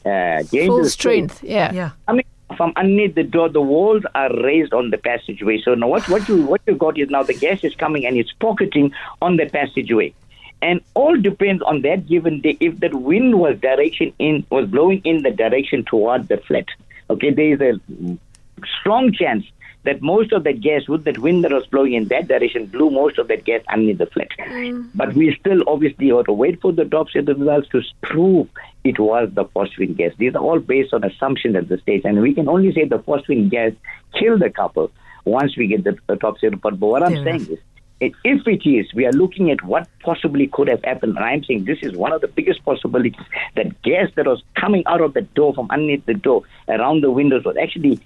uh, 0.06 0.38
Full 0.38 0.44
dangerous 0.52 0.94
strength, 0.94 1.44
yeah. 1.44 1.72
Yeah. 1.74 1.92
I 2.08 2.14
mean, 2.14 2.24
from 2.58 2.74
underneath 2.76 3.16
the 3.16 3.24
door, 3.24 3.50
the 3.50 3.62
walls 3.62 4.04
are 4.16 4.34
raised 4.42 4.74
on 4.74 4.90
the 4.90 4.98
passageway. 4.98 5.62
So 5.62 5.76
now 5.76 5.88
what, 5.88 6.08
what 6.10 6.28
you 6.28 6.44
what 6.46 6.62
you 6.68 6.76
got 6.76 6.98
is 6.98 7.10
now 7.10 7.24
the 7.24 7.34
gas 7.34 7.64
is 7.64 7.76
coming 7.76 8.06
and 8.06 8.18
it's 8.18 8.32
pocketing 8.34 8.92
on 9.22 9.38
the 9.38 9.46
passageway. 9.46 10.14
and 10.62 10.82
all 10.94 11.16
depends 11.20 11.62
on 11.64 11.82
that 11.82 12.08
given 12.08 12.42
day. 12.42 12.58
If 12.60 12.80
that 12.80 12.94
wind 12.94 13.40
was 13.40 13.60
direction 13.60 14.14
in 14.20 14.46
was 14.50 14.66
blowing 14.68 15.02
in 15.04 15.24
the 15.24 15.32
direction 15.32 15.86
toward 15.86 16.28
the 16.28 16.38
flat, 16.38 16.66
okay, 17.10 17.32
there 17.32 17.54
is 17.54 17.62
a 17.62 18.18
strong 18.80 19.14
chance 19.14 19.46
that 19.90 20.04
most 20.04 20.32
of 20.34 20.44
that 20.44 20.62
gas, 20.62 20.88
with 20.88 21.04
that 21.06 21.18
wind 21.18 21.44
that 21.44 21.52
was 21.52 21.66
blowing 21.66 21.94
in 21.94 22.08
that 22.10 22.28
direction, 22.28 22.68
blew 22.68 22.92
most 22.92 23.18
of 23.18 23.28
that 23.28 23.44
gas 23.44 23.62
underneath 23.70 23.98
the 23.98 24.06
flat. 24.06 24.28
Mm. 24.38 24.92
But 24.94 25.16
we 25.16 25.36
still 25.40 25.64
obviously 25.66 26.10
have 26.10 26.26
to 26.26 26.34
wait 26.34 26.62
for 26.62 26.72
the 26.72 26.84
DOPSI 26.84 27.28
results 27.28 27.70
to 27.70 27.82
prove 28.04 28.48
it 28.84 29.00
was 29.00 29.30
the 29.34 29.46
phosphine 29.46 29.98
gas. 29.98 30.12
These 30.20 30.36
are 30.36 30.44
all 30.44 30.60
based 30.60 30.94
on 30.94 31.04
assumptions 31.04 31.56
at 31.56 31.70
the 31.70 31.80
stage, 31.80 32.04
and 32.06 32.22
we 32.22 32.36
can 32.36 32.48
only 32.48 32.72
say 32.72 32.86
the 32.86 33.00
phosphine 33.00 33.50
gas 33.50 33.72
killed 34.14 34.42
the 34.42 34.52
couple 34.52 34.92
once 35.26 35.58
we 35.58 35.66
get 35.66 35.84
the, 35.84 35.98
the 36.06 36.18
DOPSI 36.18 36.52
report. 36.52 36.80
But 36.80 36.88
what 36.88 37.02
I'm 37.02 37.16
yeah. 37.16 37.24
saying 37.24 37.48
is, 37.50 37.60
if 38.00 38.48
it 38.48 38.70
is, 38.70 38.94
we 38.94 39.08
are 39.08 39.12
looking 39.12 39.50
at 39.50 39.64
what 39.64 39.88
possibly 40.02 40.46
could 40.48 40.68
have 40.68 40.84
happened. 40.84 41.18
And 41.18 41.26
I'm 41.26 41.44
saying 41.44 41.66
this 41.66 41.80
is 41.82 41.98
one 41.98 42.14
of 42.14 42.22
the 42.22 42.28
biggest 42.28 42.64
possibilities 42.64 43.26
that 43.56 43.82
gas 43.82 44.10
that 44.16 44.28
was 44.28 44.44
coming 44.56 44.84
out 44.86 45.02
of 45.02 45.16
the 45.16 45.22
door 45.22 45.54
from 45.56 45.68
underneath 45.72 46.06
the 46.06 46.14
door 46.14 46.44
around 46.68 47.02
the 47.02 47.12
windows 47.12 47.44
was 47.44 47.58
actually 47.58 48.00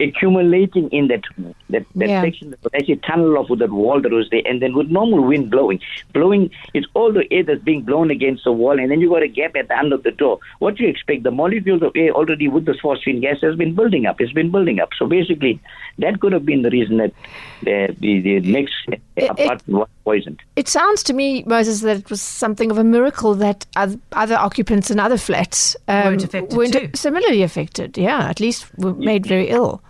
accumulating 0.00 0.88
in 0.90 1.08
that 1.08 1.22
that, 1.68 1.84
that 1.94 2.08
yeah. 2.08 2.22
section 2.22 2.50
that 2.50 2.62
was 2.62 2.72
actually 2.74 2.96
tunnel 2.96 3.38
off 3.38 3.48
with 3.48 3.60
that 3.60 3.70
wall 3.70 4.00
that 4.00 4.12
was 4.12 4.28
there, 4.30 4.42
and 4.44 4.60
then 4.60 4.74
with 4.74 4.88
normal 4.88 5.22
wind 5.22 5.50
blowing, 5.50 5.80
blowing 6.12 6.50
it's 6.74 6.86
all 6.94 7.12
the 7.12 7.26
air 7.32 7.42
that's 7.42 7.62
being 7.62 7.82
blown 7.82 8.10
against 8.10 8.44
the 8.44 8.52
wall, 8.52 8.78
and 8.78 8.90
then 8.90 9.00
you 9.00 9.08
got 9.08 9.22
a 9.22 9.28
gap 9.28 9.54
at 9.56 9.68
the 9.68 9.78
end 9.78 9.92
of 9.92 10.02
the 10.02 10.10
door. 10.10 10.38
What 10.58 10.76
do 10.76 10.84
you 10.84 10.88
expect? 10.88 11.22
The 11.22 11.30
molecules 11.30 11.82
of 11.82 11.92
air 11.94 12.12
already 12.12 12.48
with 12.48 12.64
the 12.64 12.72
phosphine 12.72 13.20
gas 13.20 13.40
has 13.42 13.56
been 13.56 13.74
building 13.74 14.06
up. 14.06 14.20
It's 14.20 14.32
been 14.32 14.50
building 14.50 14.80
up. 14.80 14.90
So 14.98 15.06
basically, 15.06 15.60
that 15.98 16.20
could 16.20 16.32
have 16.32 16.46
been 16.46 16.62
the 16.62 16.70
reason 16.70 16.98
that 16.98 17.12
the 17.62 17.94
the, 17.98 18.20
the 18.20 18.40
next 18.40 18.74
it, 19.16 19.30
apartment 19.30 19.62
it, 19.68 19.72
was 19.72 19.88
poisoned. 20.04 20.42
It 20.56 20.68
sounds 20.68 21.02
to 21.04 21.12
me, 21.12 21.44
Moses, 21.44 21.80
that 21.82 21.98
it 21.98 22.10
was 22.10 22.22
something 22.22 22.70
of 22.70 22.78
a 22.78 22.84
miracle 22.84 23.34
that 23.36 23.66
other 23.76 24.36
occupants 24.36 24.90
in 24.90 24.98
other 24.98 25.18
flats 25.18 25.76
um, 25.88 26.04
weren't 26.04 26.24
affected 26.24 26.56
weren't 26.56 26.72
too. 26.72 26.90
similarly 26.94 27.42
affected. 27.42 27.98
Yeah, 27.98 28.28
at 28.28 28.40
least 28.40 28.66
were 28.78 28.94
made 28.94 29.26
very 29.26 29.48
ill. 29.48 29.82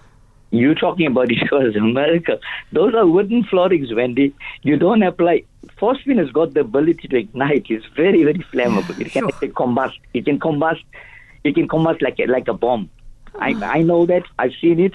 You're 0.50 0.74
talking 0.74 1.06
about 1.06 1.30
it 1.30 1.50
was 1.50 1.76
America. 1.90 2.38
Those 2.72 2.94
are 2.94 3.06
wooden 3.06 3.44
floorings, 3.44 3.92
Wendy. 3.94 4.34
You 4.62 4.76
don't 4.76 5.02
apply. 5.02 5.44
Phosphine 5.80 6.18
has 6.18 6.30
got 6.30 6.54
the 6.54 6.60
ability 6.60 7.08
to 7.08 7.16
ignite. 7.16 7.66
It's 7.68 7.86
very, 7.96 8.24
very 8.24 8.44
flammable. 8.52 8.98
It 9.00 9.12
can 9.12 9.28
sure. 9.28 9.48
combust. 9.50 9.98
It 10.12 10.24
can 10.24 10.40
combust. 10.40 10.82
It 11.44 11.54
can 11.54 11.68
combust 11.68 12.02
like 12.02 12.18
a, 12.18 12.26
like 12.26 12.48
a 12.48 12.54
bomb. 12.54 12.90
I 13.38 13.54
ah. 13.54 13.70
I 13.70 13.82
know 13.82 14.06
that. 14.06 14.24
I've 14.38 14.54
seen 14.60 14.80
it. 14.80 14.94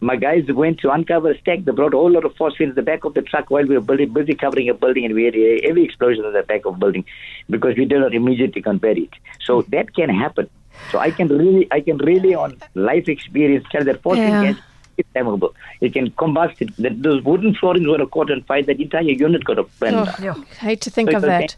My 0.00 0.16
guys 0.16 0.44
went 0.48 0.80
to 0.80 0.90
uncover 0.90 1.30
a 1.30 1.38
stack. 1.38 1.64
They 1.64 1.72
brought 1.72 1.94
a 1.94 1.96
whole 1.96 2.10
lot 2.10 2.24
of 2.24 2.34
phosphine 2.34 2.68
in 2.68 2.74
the 2.74 2.82
back 2.82 3.04
of 3.04 3.14
the 3.14 3.22
truck 3.22 3.50
while 3.50 3.66
we 3.66 3.74
were 3.74 3.80
building, 3.80 4.12
busy 4.12 4.34
covering 4.34 4.68
a 4.68 4.74
building, 4.74 5.06
and 5.06 5.14
we 5.14 5.24
had 5.24 5.34
uh, 5.34 5.38
a 5.38 5.60
heavy 5.66 5.84
explosion 5.84 6.24
in 6.24 6.32
the 6.32 6.42
back 6.42 6.66
of 6.66 6.74
the 6.74 6.78
building 6.78 7.04
because 7.48 7.76
we 7.76 7.86
did 7.86 8.00
not 8.00 8.14
immediately 8.14 8.62
convert 8.62 8.98
it. 8.98 9.10
So 9.42 9.62
hmm. 9.62 9.70
that 9.70 9.94
can 9.94 10.08
happen. 10.08 10.48
So 10.90 10.98
I 10.98 11.10
can 11.10 11.28
really, 11.28 11.68
I 11.70 11.80
can 11.80 11.98
really 11.98 12.34
on 12.34 12.60
life 12.74 13.08
experience 13.08 13.66
tell 13.70 13.84
that 13.84 14.02
phosphine 14.02 14.16
yeah. 14.16 14.52
gas 14.52 14.62
is 14.96 15.04
flammable. 15.14 15.52
It 15.80 15.92
can 15.92 16.10
combust. 16.12 16.60
It, 16.60 16.76
that 16.76 17.02
those 17.02 17.22
wooden 17.22 17.54
floorings 17.54 17.86
were 17.86 18.04
caught 18.06 18.30
on 18.30 18.42
fire. 18.42 18.62
That 18.62 18.80
entire 18.80 19.02
unit 19.02 19.44
got 19.44 19.58
a 19.58 19.64
burned. 19.64 19.96
Oh, 19.96 20.14
yeah. 20.22 20.34
hate 20.58 20.80
to 20.82 20.90
think 20.90 21.10
so 21.10 21.16
of 21.16 21.22
that. 21.22 21.56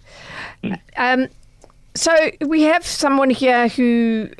Um, 0.97 1.29
so 1.95 2.15
we 2.41 2.63
have 2.63 2.87
someone 2.87 3.31
here 3.31 3.69
who 3.69 4.31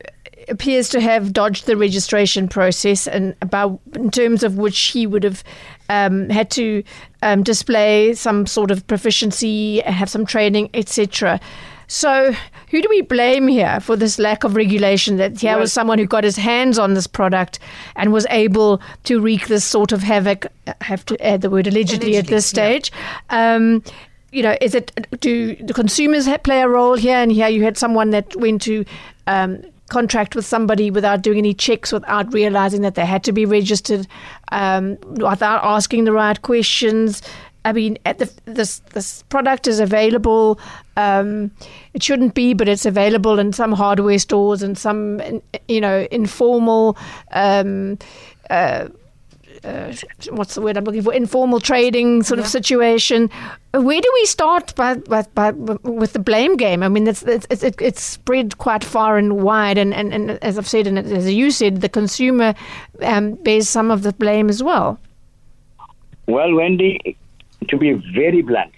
appears 0.49 0.89
to 0.89 1.01
have 1.01 1.33
dodged 1.33 1.67
the 1.67 1.77
registration 1.77 2.49
process 2.49 3.07
and 3.07 3.35
about 3.43 3.81
in 3.95 4.11
terms 4.11 4.43
of 4.43 4.57
which 4.57 4.79
he 4.79 5.07
would 5.07 5.23
have 5.23 5.45
um, 5.91 6.29
had 6.31 6.51
to 6.51 6.83
um, 7.23 7.43
display 7.43 8.15
some 8.15 8.47
sort 8.47 8.71
of 8.71 8.87
proficiency, 8.87 9.81
have 9.81 10.09
some 10.09 10.25
training, 10.25 10.71
etc. 10.75 11.41
So, 11.89 12.35
who 12.71 12.83
do 12.83 12.89
we 12.91 13.01
blame 13.01 13.49
here 13.49 13.81
for 13.81 13.97
this 13.97 14.19
lack 14.19 14.45
of 14.45 14.55
regulation? 14.55 15.17
That 15.17 15.41
here 15.41 15.59
was 15.59 15.73
someone 15.73 15.99
who 15.99 16.07
got 16.07 16.23
his 16.23 16.37
hands 16.37 16.79
on 16.79 16.93
this 16.93 17.07
product 17.07 17.59
and 17.97 18.13
was 18.13 18.27
able 18.29 18.81
to 19.05 19.21
wreak 19.21 19.49
this 19.49 19.65
sort 19.65 19.91
of 19.91 20.03
havoc. 20.03 20.47
I 20.67 20.75
have 20.83 21.05
to 21.07 21.27
add 21.27 21.41
the 21.41 21.49
word 21.49 21.67
allegedly, 21.67 22.11
allegedly 22.11 22.17
at 22.19 22.27
this 22.27 22.45
stage. 22.45 22.93
Yeah. 23.31 23.55
Um, 23.55 23.83
you 24.31 24.43
know, 24.43 24.57
is 24.61 24.75
it 24.75 24.93
do 25.21 25.57
the 25.57 25.73
consumers 25.73 26.29
play 26.45 26.61
a 26.61 26.69
role 26.69 26.95
here? 26.95 27.17
And 27.17 27.33
here 27.33 27.49
you 27.49 27.65
had 27.65 27.79
someone 27.79 28.11
that 28.11 28.37
went 28.37 28.61
to 28.63 28.85
um, 29.27 29.63
contract 29.89 30.37
with 30.37 30.45
somebody 30.45 30.91
without 30.91 31.23
doing 31.23 31.39
any 31.39 31.55
checks, 31.55 31.93
without 31.93 32.33
realizing 32.35 32.83
that 32.83 32.95
they 32.95 33.07
had 33.07 33.25
to 33.25 33.33
be 33.33 33.47
registered, 33.47 34.07
um, 34.53 34.99
without 35.07 35.65
asking 35.65 36.05
the 36.05 36.13
right 36.13 36.41
questions. 36.43 37.23
I 37.65 37.73
mean, 37.73 37.99
the, 38.05 38.33
this 38.45 38.79
this 38.95 39.23
product 39.25 39.67
is 39.67 39.81
available. 39.81 40.59
Um, 40.97 41.51
it 41.93 42.03
shouldn't 42.03 42.35
be, 42.35 42.55
but 42.55 42.69
it's 42.69 42.87
available 42.87 43.39
in 43.39 43.53
some 43.53 43.73
hardware 43.73 44.19
stores 44.19 44.63
and 44.63 44.79
some, 44.79 45.21
you 45.67 45.81
know, 45.81 46.07
informal. 46.11 46.97
Um, 47.33 47.99
uh, 48.49 48.89
uh, 49.65 49.93
what's 50.31 50.55
the 50.55 50.61
word 50.61 50.77
I'm 50.77 50.85
looking 50.85 51.03
for? 51.03 51.13
Informal 51.13 51.61
trading 51.61 52.23
sort 52.23 52.39
yeah. 52.39 52.45
of 52.45 52.51
situation. 52.51 53.31
Where 53.73 54.01
do 54.01 54.11
we 54.15 54.27
start 54.27 54.75
by, 54.77 54.95
by, 54.95 55.23
by, 55.35 55.51
with 55.51 56.13
the 56.13 56.19
blame 56.19 56.57
game? 56.57 56.83
I 56.83 56.89
mean, 56.89 57.07
it's, 57.07 57.23
it's, 57.25 57.47
it's, 57.51 57.65
it's 57.65 58.03
spread 58.03 58.59
quite 58.59 58.85
far 58.85 59.19
and 59.19 59.43
wide, 59.43 59.77
and, 59.79 59.93
and, 59.93 60.13
and 60.13 60.31
as 60.43 60.59
I've 60.59 60.69
said, 60.69 60.87
and 60.87 60.99
as 60.99 61.33
you 61.33 61.51
said, 61.51 61.81
the 61.81 61.89
consumer 61.89 62.55
um, 63.03 63.35
bears 63.35 63.69
some 63.69 63.91
of 63.91 64.03
the 64.03 64.13
blame 64.13 64.49
as 64.49 64.63
well. 64.63 64.99
Well, 66.27 66.55
Wendy, 66.55 67.17
to 67.69 67.77
be 67.77 67.93
very 68.15 68.43
blunt, 68.43 68.73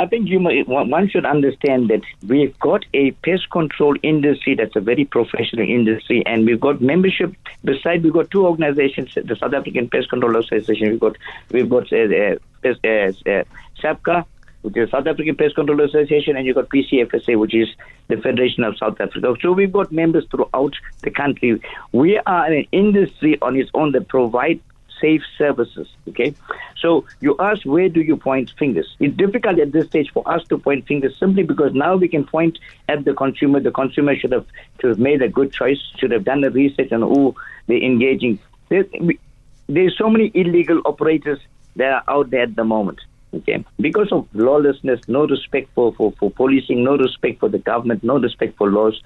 I 0.00 0.06
think 0.06 0.28
you 0.30 0.40
one 0.40 1.10
should 1.10 1.26
understand 1.26 1.90
that 1.90 2.00
we've 2.26 2.58
got 2.58 2.86
a 2.94 3.10
pest 3.10 3.50
control 3.50 3.94
industry 4.02 4.54
that's 4.54 4.74
a 4.74 4.80
very 4.80 5.04
professional 5.04 5.68
industry, 5.68 6.22
and 6.24 6.46
we've 6.46 6.60
got 6.60 6.80
membership. 6.80 7.34
Besides, 7.64 8.02
we've 8.02 8.14
got 8.14 8.30
two 8.30 8.46
organizations: 8.46 9.12
the 9.14 9.36
South 9.36 9.52
African 9.52 9.90
Pest 9.90 10.08
Control 10.08 10.36
Association. 10.36 10.88
We've 10.90 11.00
got 11.00 11.16
we've 11.50 11.68
got 11.68 11.92
uh, 11.92 11.96
uh, 11.96 12.36
uh, 12.64 12.68
uh 12.70 13.44
SAPCA, 13.82 14.24
which 14.62 14.76
is 14.78 14.90
South 14.90 15.06
African 15.06 15.36
Pest 15.36 15.54
Control 15.54 15.82
Association, 15.82 16.34
and 16.34 16.46
you've 16.46 16.56
got 16.56 16.70
PCFSA, 16.70 17.38
which 17.38 17.54
is 17.54 17.68
the 18.08 18.16
Federation 18.16 18.64
of 18.64 18.78
South 18.78 18.98
Africa. 19.00 19.34
So 19.42 19.52
we've 19.52 19.72
got 19.72 19.92
members 19.92 20.24
throughout 20.30 20.74
the 21.02 21.10
country. 21.10 21.60
We 21.92 22.18
are 22.18 22.46
an 22.46 22.66
industry 22.72 23.38
on 23.42 23.54
its 23.54 23.70
own 23.74 23.92
that 23.92 24.08
provide 24.08 24.60
safe 25.00 25.22
services. 25.38 25.88
Okay, 26.08 26.34
so 26.76 27.04
you 27.20 27.36
ask 27.38 27.64
where 27.64 27.88
do 27.88 28.00
you 28.00 28.16
point 28.16 28.52
fingers? 28.58 28.94
It's 28.98 29.16
difficult 29.16 29.58
at 29.58 29.72
this 29.72 29.86
stage 29.86 30.10
for 30.12 30.28
us 30.28 30.42
to 30.48 30.58
point 30.58 30.86
fingers 30.86 31.16
simply 31.18 31.42
because 31.42 31.72
now 31.74 31.96
we 31.96 32.08
can 32.08 32.24
point 32.24 32.58
at 32.88 33.04
the 33.04 33.14
consumer. 33.14 33.60
The 33.60 33.70
consumer 33.70 34.16
should 34.16 34.32
have 34.32 34.46
should 34.80 34.90
have 34.90 34.98
made 34.98 35.22
a 35.22 35.28
good 35.28 35.52
choice. 35.52 35.78
Should 35.98 36.10
have 36.12 36.24
done 36.24 36.40
the 36.40 36.50
research 36.50 36.92
on 36.92 37.02
who 37.02 37.34
they're 37.66 37.82
engaging. 37.82 38.38
There's, 38.68 39.96
so 39.96 40.08
many 40.08 40.30
illegal 40.34 40.80
operators 40.84 41.38
that 41.76 41.92
are 41.92 42.04
out 42.08 42.30
there 42.30 42.42
at 42.42 42.56
the 42.56 42.64
moment. 42.64 43.00
Okay, 43.32 43.64
because 43.78 44.10
of 44.10 44.26
lawlessness, 44.32 45.00
no 45.06 45.24
respect 45.26 45.70
for, 45.74 45.92
for, 45.94 46.12
for 46.18 46.32
policing, 46.32 46.82
no 46.82 46.96
respect 46.96 47.38
for 47.38 47.48
the 47.48 47.58
government, 47.58 48.02
no 48.02 48.18
respect 48.18 48.56
for 48.56 48.70
laws. 48.70 49.00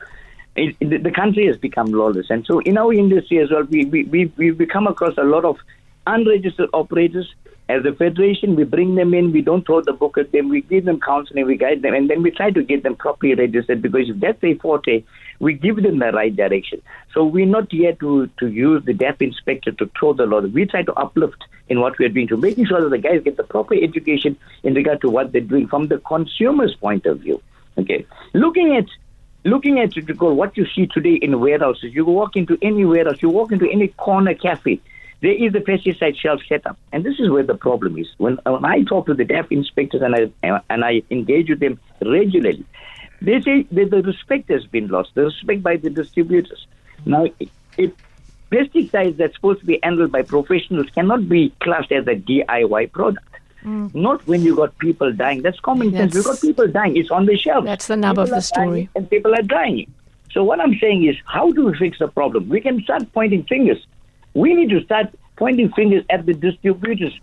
It, 0.56 0.78
the 0.80 1.10
country 1.10 1.46
has 1.46 1.58
become 1.58 1.88
lawless. 1.88 2.30
And 2.30 2.46
so 2.46 2.60
in 2.60 2.78
our 2.78 2.94
industry 2.94 3.38
as 3.40 3.50
well, 3.50 3.64
we, 3.64 3.84
we, 3.84 4.04
we, 4.04 4.52
we 4.52 4.66
come 4.66 4.86
across 4.86 5.18
a 5.18 5.24
lot 5.24 5.44
of 5.44 5.58
unregistered 6.06 6.70
operators. 6.72 7.34
As 7.66 7.82
a 7.86 7.94
federation, 7.94 8.56
we 8.56 8.64
bring 8.64 8.94
them 8.94 9.14
in, 9.14 9.32
we 9.32 9.40
don't 9.40 9.64
throw 9.64 9.80
the 9.80 9.94
book 9.94 10.18
at 10.18 10.32
them, 10.32 10.50
we 10.50 10.60
give 10.60 10.84
them 10.84 11.00
counseling, 11.00 11.46
we 11.46 11.56
guide 11.56 11.80
them, 11.80 11.94
and 11.94 12.10
then 12.10 12.22
we 12.22 12.30
try 12.30 12.50
to 12.50 12.62
get 12.62 12.82
them 12.82 12.94
properly 12.94 13.34
registered 13.34 13.80
because 13.80 14.10
if 14.10 14.20
that's 14.20 14.44
a 14.44 14.54
forte, 14.56 15.02
we 15.40 15.54
give 15.54 15.82
them 15.82 15.98
the 15.98 16.12
right 16.12 16.36
direction. 16.36 16.82
So 17.14 17.24
we're 17.24 17.46
not 17.46 17.72
here 17.72 17.94
to, 17.94 18.28
to 18.38 18.48
use 18.48 18.84
the 18.84 18.92
DAP 18.92 19.22
inspector 19.22 19.72
to 19.72 19.90
throw 19.98 20.12
the 20.12 20.26
law. 20.26 20.40
We 20.40 20.66
try 20.66 20.82
to 20.82 20.92
uplift 20.92 21.42
in 21.68 21.80
what 21.80 21.98
we're 21.98 22.10
doing 22.10 22.28
to 22.28 22.36
making 22.36 22.66
sure 22.66 22.82
that 22.82 22.90
the 22.90 22.98
guys 22.98 23.22
get 23.24 23.38
the 23.38 23.44
proper 23.44 23.74
education 23.74 24.36
in 24.62 24.74
regard 24.74 25.00
to 25.00 25.08
what 25.08 25.32
they're 25.32 25.40
doing 25.40 25.66
from 25.66 25.88
the 25.88 25.98
consumer's 25.98 26.74
point 26.74 27.06
of 27.06 27.20
view. 27.20 27.42
Okay. 27.78 28.06
Looking 28.34 28.76
at 28.76 28.86
looking 29.44 29.78
at 29.78 29.94
what 30.18 30.56
you 30.56 30.66
see 30.74 30.86
today 30.86 31.14
in 31.14 31.38
warehouses, 31.40 31.94
you 31.94 32.04
walk 32.04 32.36
into 32.36 32.58
any 32.62 32.84
warehouse, 32.84 33.20
you 33.20 33.28
walk 33.28 33.52
into 33.52 33.70
any 33.70 33.88
corner 33.88 34.34
cafe, 34.34 34.80
there 35.24 35.32
is 35.32 35.54
a 35.54 35.60
pesticide 35.60 36.14
shelf 36.18 36.42
set 36.46 36.66
up. 36.66 36.76
And 36.92 37.02
this 37.02 37.18
is 37.18 37.30
where 37.30 37.42
the 37.42 37.54
problem 37.54 37.96
is. 37.96 38.08
When, 38.18 38.36
when 38.44 38.66
I 38.66 38.82
talk 38.82 39.06
to 39.06 39.14
the 39.14 39.24
DAP 39.24 39.50
inspectors 39.52 40.02
and 40.02 40.14
I, 40.14 40.60
and 40.68 40.84
I 40.84 41.00
engage 41.10 41.48
with 41.48 41.60
them 41.60 41.80
regularly, 42.02 42.66
they 43.22 43.40
say 43.40 43.62
that 43.72 43.90
the 43.90 44.02
respect 44.02 44.50
has 44.50 44.66
been 44.66 44.88
lost, 44.88 45.14
the 45.14 45.22
respect 45.22 45.62
by 45.62 45.78
the 45.78 45.88
distributors. 45.88 46.66
Now, 47.06 47.24
if 47.78 47.92
pesticides 48.52 49.16
that's 49.16 49.34
supposed 49.34 49.60
to 49.60 49.66
be 49.66 49.78
handled 49.82 50.12
by 50.12 50.20
professionals 50.20 50.90
cannot 50.90 51.26
be 51.26 51.54
classed 51.60 51.90
as 51.90 52.06
a 52.06 52.16
DIY 52.16 52.92
product. 52.92 53.26
Mm. 53.64 53.94
Not 53.94 54.26
when 54.26 54.42
you 54.42 54.54
got 54.54 54.76
people 54.76 55.10
dying. 55.10 55.40
That's 55.40 55.58
common 55.60 55.90
sense. 55.92 56.14
We've 56.14 56.22
got 56.24 56.38
people 56.38 56.68
dying. 56.68 56.98
It's 56.98 57.10
on 57.10 57.24
the 57.24 57.38
shelf. 57.38 57.64
That's 57.64 57.86
the 57.86 57.96
nub 57.96 58.16
people 58.16 58.24
of 58.24 58.28
the 58.28 58.42
story. 58.42 58.90
And 58.94 59.08
people 59.08 59.34
are 59.34 59.42
dying. 59.42 59.90
So 60.32 60.44
what 60.44 60.60
I'm 60.60 60.78
saying 60.78 61.06
is, 61.06 61.16
how 61.24 61.50
do 61.50 61.64
we 61.64 61.78
fix 61.78 61.98
the 61.98 62.08
problem? 62.08 62.50
We 62.50 62.60
can 62.60 62.82
start 62.82 63.10
pointing 63.14 63.44
fingers. 63.44 63.86
We 64.34 64.54
need 64.54 64.70
to 64.70 64.82
start 64.84 65.06
pointing 65.36 65.72
fingers 65.72 66.04
at 66.10 66.26
the 66.26 66.34
distributors 66.34 67.18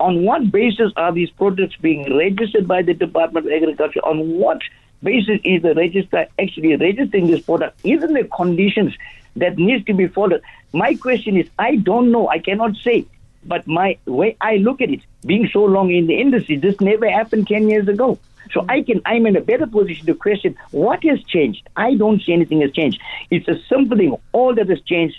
On 0.00 0.24
what 0.24 0.50
basis 0.50 0.92
are 0.96 1.12
these 1.12 1.30
products 1.30 1.76
being 1.76 2.16
registered 2.16 2.66
by 2.66 2.82
the 2.82 2.94
Department 2.94 3.46
of 3.46 3.52
Agriculture? 3.52 4.00
On 4.00 4.36
what 4.38 4.60
basis 5.02 5.38
is 5.44 5.62
the 5.62 5.74
registrar 5.74 6.26
actually 6.40 6.74
registering 6.76 7.28
this 7.28 7.42
product? 7.42 7.78
Isn't 7.84 8.12
there 8.12 8.24
conditions 8.24 8.94
that 9.36 9.58
needs 9.58 9.84
to 9.86 9.94
be 9.94 10.08
followed? 10.08 10.42
My 10.72 10.94
question 10.96 11.36
is, 11.36 11.48
I 11.58 11.76
don't 11.76 12.10
know. 12.10 12.28
I 12.28 12.40
cannot 12.40 12.76
say. 12.76 13.06
But 13.44 13.66
my 13.68 13.96
way 14.06 14.36
I 14.40 14.56
look 14.56 14.80
at 14.80 14.90
it, 14.90 15.02
being 15.24 15.48
so 15.52 15.64
long 15.64 15.92
in 15.92 16.06
the 16.08 16.20
industry, 16.20 16.56
this 16.56 16.80
never 16.80 17.08
happened 17.08 17.46
10 17.46 17.68
years 17.68 17.86
ago. 17.86 18.18
So 18.52 18.64
I 18.68 18.82
can, 18.82 19.00
I'm 19.06 19.26
in 19.26 19.36
a 19.36 19.40
better 19.40 19.66
position 19.66 20.06
to 20.06 20.14
question 20.14 20.56
what 20.72 21.04
has 21.04 21.22
changed. 21.24 21.68
I 21.76 21.94
don't 21.94 22.20
see 22.22 22.32
anything 22.32 22.60
has 22.62 22.72
changed. 22.72 23.00
It's 23.30 23.48
a 23.48 23.58
simple 23.68 23.96
thing. 23.96 24.16
All 24.32 24.54
that 24.54 24.68
has 24.68 24.80
changed, 24.82 25.16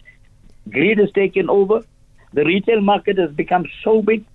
greed 0.69 0.97
has 0.99 1.11
taken 1.11 1.49
over. 1.49 1.81
The 2.33 2.43
retail 2.43 2.81
market 2.81 3.17
has 3.17 3.31
become 3.31 3.65
so 3.83 4.01
big 4.01 4.25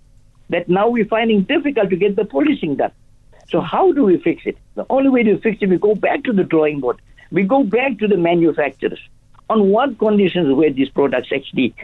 that 0.51 0.69
now 0.69 0.89
we're 0.89 1.05
finding 1.05 1.43
difficult 1.43 1.91
to 1.91 1.97
get 1.97 2.17
the 2.17 2.25
policing 2.25 2.77
done. 2.77 2.93
So 3.51 3.61
how 3.61 3.93
do 3.93 4.05
we 4.05 4.19
fix 4.19 4.43
it? 4.47 4.57
The 4.75 4.87
only 4.91 5.09
way 5.09 5.23
to 5.23 5.39
fix 5.39 5.59
it, 5.63 5.69
we 5.69 5.79
go 5.79 5.95
back 5.95 6.25
to 6.25 6.33
the 6.33 6.45
drawing 6.45 6.81
board. 6.81 7.01
We 7.31 7.43
go 7.43 7.65
back 7.65 7.99
to 7.99 8.09
the 8.09 8.17
manufacturers. 8.17 9.01
On 9.51 9.71
what 9.71 9.99
conditions 9.99 10.55
were 10.55 10.71
these 10.71 10.91
products 10.91 11.29
actually 11.35 11.75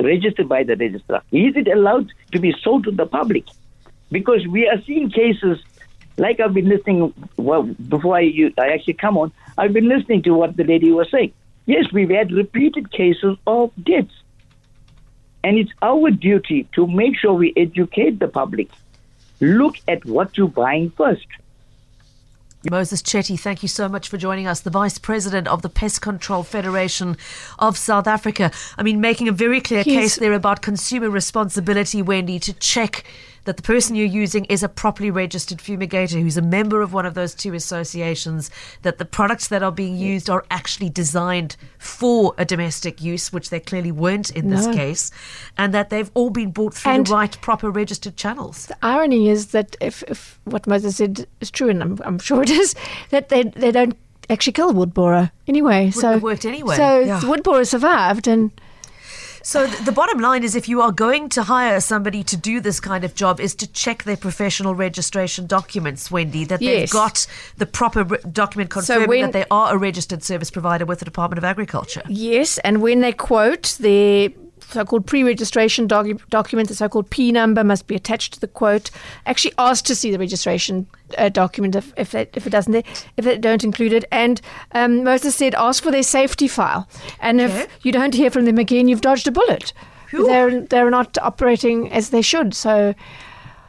registered 0.00 0.48
by 0.48 0.64
the 0.64 0.76
registrar? 0.76 1.22
Is 1.32 1.56
it 1.56 1.68
allowed 1.68 2.12
to 2.32 2.38
be 2.38 2.54
sold 2.62 2.84
to 2.84 2.90
the 2.90 3.06
public? 3.06 3.44
Because 4.10 4.46
we 4.46 4.68
are 4.68 4.80
seeing 4.82 5.10
cases, 5.10 5.58
like 6.16 6.40
I've 6.40 6.54
been 6.54 6.68
listening, 6.68 7.12
well, 7.36 7.62
before 7.62 8.16
I, 8.16 8.52
I 8.58 8.68
actually 8.68 8.94
come 8.94 9.16
on, 9.16 9.32
I've 9.56 9.72
been 9.72 9.88
listening 9.88 10.22
to 10.24 10.34
what 10.34 10.56
the 10.56 10.64
lady 10.64 10.90
was 10.92 11.10
saying. 11.10 11.32
Yes, 11.66 11.86
we've 11.92 12.10
had 12.10 12.30
repeated 12.32 12.90
cases 12.92 13.36
of 13.46 13.70
deaths. 13.82 14.14
And 15.42 15.58
it's 15.58 15.72
our 15.82 16.10
duty 16.10 16.68
to 16.74 16.86
make 16.86 17.16
sure 17.16 17.34
we 17.34 17.52
educate 17.56 18.18
the 18.18 18.28
public. 18.28 18.68
Look 19.40 19.76
at 19.88 20.04
what 20.04 20.36
you're 20.38 20.48
buying 20.48 20.90
first. 20.90 21.26
Moses 22.70 23.02
Chetty, 23.02 23.38
thank 23.38 23.62
you 23.62 23.68
so 23.68 23.90
much 23.90 24.08
for 24.08 24.16
joining 24.16 24.46
us, 24.46 24.60
the 24.60 24.70
Vice 24.70 24.96
President 24.96 25.46
of 25.48 25.60
the 25.60 25.68
Pest 25.68 26.00
Control 26.00 26.42
Federation 26.42 27.18
of 27.58 27.76
South 27.76 28.06
Africa. 28.06 28.50
I 28.78 28.82
mean, 28.82 29.02
making 29.02 29.28
a 29.28 29.32
very 29.32 29.60
clear 29.60 29.82
He's- 29.82 30.00
case 30.00 30.16
there 30.16 30.32
about 30.32 30.62
consumer 30.62 31.10
responsibility, 31.10 32.00
Wendy, 32.00 32.38
to 32.38 32.54
check 32.54 33.04
that 33.44 33.56
the 33.56 33.62
person 33.62 33.94
you're 33.94 34.06
using 34.06 34.44
is 34.46 34.62
a 34.62 34.68
properly 34.68 35.10
registered 35.10 35.58
fumigator 35.58 36.20
who's 36.22 36.36
a 36.36 36.42
member 36.42 36.80
of 36.82 36.92
one 36.92 37.06
of 37.06 37.14
those 37.14 37.34
two 37.34 37.54
associations, 37.54 38.50
that 38.82 38.98
the 38.98 39.04
products 39.04 39.48
that 39.48 39.62
are 39.62 39.72
being 39.72 39.96
used 39.96 40.30
are 40.30 40.44
actually 40.50 40.90
designed 40.90 41.56
for 41.78 42.34
a 42.38 42.44
domestic 42.44 43.02
use, 43.02 43.32
which 43.32 43.50
they 43.50 43.60
clearly 43.60 43.92
weren't 43.92 44.30
in 44.30 44.50
this 44.50 44.66
No. 44.66 44.72
case, 44.74 45.10
and 45.58 45.74
that 45.74 45.90
they've 45.90 46.10
all 46.14 46.30
been 46.30 46.50
bought 46.50 46.74
through 46.74 46.92
And- 46.92 47.06
the 47.06 47.12
right, 47.14 47.40
proper 47.40 47.70
registered 47.70 48.16
channels. 48.16 48.66
The 48.66 48.76
irony 48.82 49.28
is 49.28 49.46
that 49.48 49.76
if, 49.80 50.02
if 50.08 50.40
what 50.44 50.66
Moses 50.66 50.96
said 50.96 51.26
is 51.40 51.50
true, 51.50 51.68
and 51.68 51.82
I'm, 51.82 51.98
I'm 52.04 52.18
sure 52.18 52.42
it 52.42 52.50
is, 52.50 52.74
that 53.10 53.28
they 53.28 53.42
they 53.44 53.70
don't 53.72 53.96
actually 54.30 54.52
kill 54.54 54.72
wood 54.72 54.94
borer 54.94 55.30
anyway. 55.46 55.90
so 55.90 56.12
have 56.12 56.22
worked 56.22 56.46
anyway, 56.46 56.76
So 56.76 57.00
yeah. 57.00 57.20
the 57.20 57.28
wood 57.28 57.42
borer 57.42 57.64
survived, 57.66 58.26
and 58.26 58.50
So 59.46 59.66
th- 59.66 59.78
the 59.84 59.92
bottom 59.92 60.18
line 60.20 60.42
is, 60.42 60.56
if 60.56 60.68
you 60.70 60.80
are 60.80 60.90
going 60.90 61.28
to 61.30 61.42
hire 61.42 61.78
somebody 61.80 62.22
to 62.24 62.36
do 62.36 62.60
this 62.60 62.80
kind 62.80 63.04
of 63.04 63.14
job, 63.14 63.40
is 63.40 63.54
to 63.56 63.66
check 63.70 64.04
their 64.04 64.16
professional 64.16 64.74
registration 64.74 65.46
documents, 65.46 66.10
Wendy, 66.10 66.44
that 66.46 66.60
they've 66.60 66.90
got 66.90 67.26
the 67.58 67.66
proper 67.66 68.04
re- 68.04 68.18
document 68.32 68.70
confirming 68.70 69.08
when- 69.08 69.20
that 69.22 69.32
they 69.32 69.44
are 69.50 69.74
a 69.74 69.76
registered 69.76 70.22
service 70.24 70.50
provider 70.50 70.86
with 70.86 70.98
the 71.00 71.04
Department 71.04 71.36
of 71.38 71.44
Agriculture. 71.44 72.02
yes, 72.08 72.56
and 72.58 72.80
when 72.80 73.00
they 73.02 73.12
quote 73.12 73.76
their 73.80 74.30
so-called 74.74 75.06
pre-registration 75.06 75.88
docu- 75.88 76.20
document, 76.28 76.68
the 76.68 76.74
so-called 76.74 77.08
P 77.10 77.32
number 77.32 77.64
must 77.64 77.86
be 77.86 77.94
attached 77.94 78.34
to 78.34 78.40
the 78.40 78.48
quote. 78.48 78.90
Actually, 79.26 79.54
ask 79.58 79.84
to 79.86 79.94
see 79.94 80.10
the 80.12 80.18
registration 80.18 80.86
uh, 81.18 81.28
document 81.30 81.74
if 81.76 81.92
if, 81.96 82.10
they, 82.10 82.28
if 82.34 82.46
it 82.46 82.50
doesn't 82.50 82.74
if 83.16 83.24
they 83.24 83.38
don't 83.38 83.64
include 83.64 83.92
it. 83.92 84.04
And 84.10 84.40
um, 84.72 85.04
Moses 85.04 85.34
said, 85.34 85.54
ask 85.54 85.82
for 85.82 85.90
their 85.90 86.02
safety 86.02 86.48
file. 86.48 86.86
And 87.20 87.40
Okay. 87.40 87.60
if 87.62 87.68
you 87.82 87.92
don't 87.92 88.14
hear 88.14 88.30
from 88.30 88.44
them 88.44 88.58
again, 88.58 88.88
you've 88.88 89.00
dodged 89.00 89.26
a 89.28 89.32
bullet. 89.32 89.72
Phew. 90.10 90.26
They're 90.26 90.60
they're 90.60 90.90
not 90.90 91.16
operating 91.18 91.90
as 91.92 92.10
they 92.10 92.22
should. 92.22 92.54
So. 92.54 92.94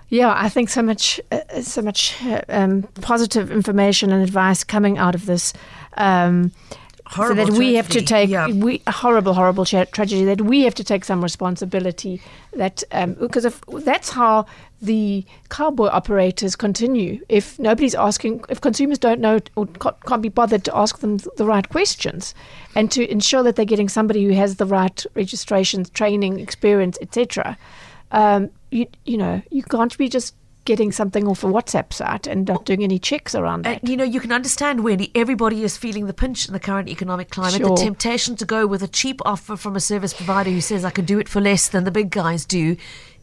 Yeah, 0.09 0.33
I 0.45 0.49
think 0.49 0.69
so 0.69 0.83
much, 0.83 1.19
uh, 1.31 1.61
so 1.63 1.81
much 1.81 2.13
uh, 2.23 2.41
um, 2.47 2.83
positive 3.01 3.49
information 3.51 4.11
and 4.13 4.21
advice 4.21 4.63
coming 4.63 4.99
out 4.99 5.15
of 5.15 5.25
this. 5.25 5.51
Um, 5.97 6.51
Horrible 7.07 7.45
so 7.45 7.51
that 7.51 7.59
we 7.59 7.75
have 7.75 7.87
to 7.89 8.01
take 8.01 8.29
yeah. 8.29 8.47
we 8.47 8.81
a 8.87 8.91
horrible, 8.91 9.35
horrible 9.35 9.63
tra- 9.63 9.85
tragedy. 9.85 10.25
That 10.25 10.41
we 10.41 10.63
have 10.63 10.73
to 10.75 10.83
take 10.83 11.05
some 11.05 11.23
responsibility. 11.23 12.19
That 12.53 12.83
because 13.19 13.45
if 13.45 13.61
that's 13.67 14.09
how 14.09 14.47
the 14.81 15.25
cowboy 15.49 15.87
operators 15.87 16.55
continue. 16.55 17.19
If 17.29 17.57
nobody's 17.59 17.95
asking, 17.95 18.43
if 18.49 18.61
consumers 18.61 18.99
don't 18.99 19.19
know 19.19 19.39
or 19.55 19.67
can't 19.67 20.21
be 20.21 20.29
bothered 20.29 20.63
to 20.65 20.77
ask 20.77 20.99
them 20.99 21.17
the 21.37 21.45
right 21.45 21.67
questions, 21.67 22.33
and 22.75 22.91
to 22.91 23.09
ensure 23.09 23.43
that 23.43 23.55
they're 23.55 23.65
getting 23.65 23.89
somebody 23.89 24.23
who 24.23 24.33
has 24.33 24.55
the 24.55 24.65
right 24.65 25.05
registration, 25.15 25.85
training, 25.85 26.39
experience, 26.39 26.97
etc. 27.01 27.57
Um, 28.11 28.49
you 28.71 28.87
you 29.05 29.17
know 29.17 29.41
you 29.49 29.63
can't 29.63 29.97
be 29.97 30.09
just 30.09 30.35
getting 30.65 30.91
something 30.91 31.27
off 31.27 31.43
a 31.43 31.47
WhatsApp 31.47 31.93
site 31.93 32.27
and 32.27 32.47
not 32.47 32.65
doing 32.65 32.83
any 32.83 32.99
checks 32.99 33.35
around 33.35 33.65
it. 33.65 33.79
And 33.81 33.89
you 33.89 33.95
know, 33.95 34.03
you 34.03 34.19
can 34.19 34.31
understand, 34.31 34.83
Wendy, 34.83 35.11
everybody 35.15 35.63
is 35.63 35.77
feeling 35.77 36.07
the 36.07 36.13
pinch 36.13 36.47
in 36.47 36.53
the 36.53 36.59
current 36.59 36.89
economic 36.89 37.29
climate. 37.29 37.61
Sure. 37.61 37.75
The 37.75 37.83
temptation 37.83 38.35
to 38.37 38.45
go 38.45 38.67
with 38.67 38.81
a 38.83 38.87
cheap 38.87 39.21
offer 39.25 39.55
from 39.55 39.75
a 39.75 39.79
service 39.79 40.13
provider 40.13 40.49
who 40.49 40.61
says, 40.61 40.83
I 40.83 40.89
can 40.89 41.05
do 41.05 41.19
it 41.19 41.29
for 41.29 41.39
less 41.39 41.69
than 41.69 41.83
the 41.83 41.91
big 41.91 42.09
guys 42.09 42.45
do, 42.45 42.75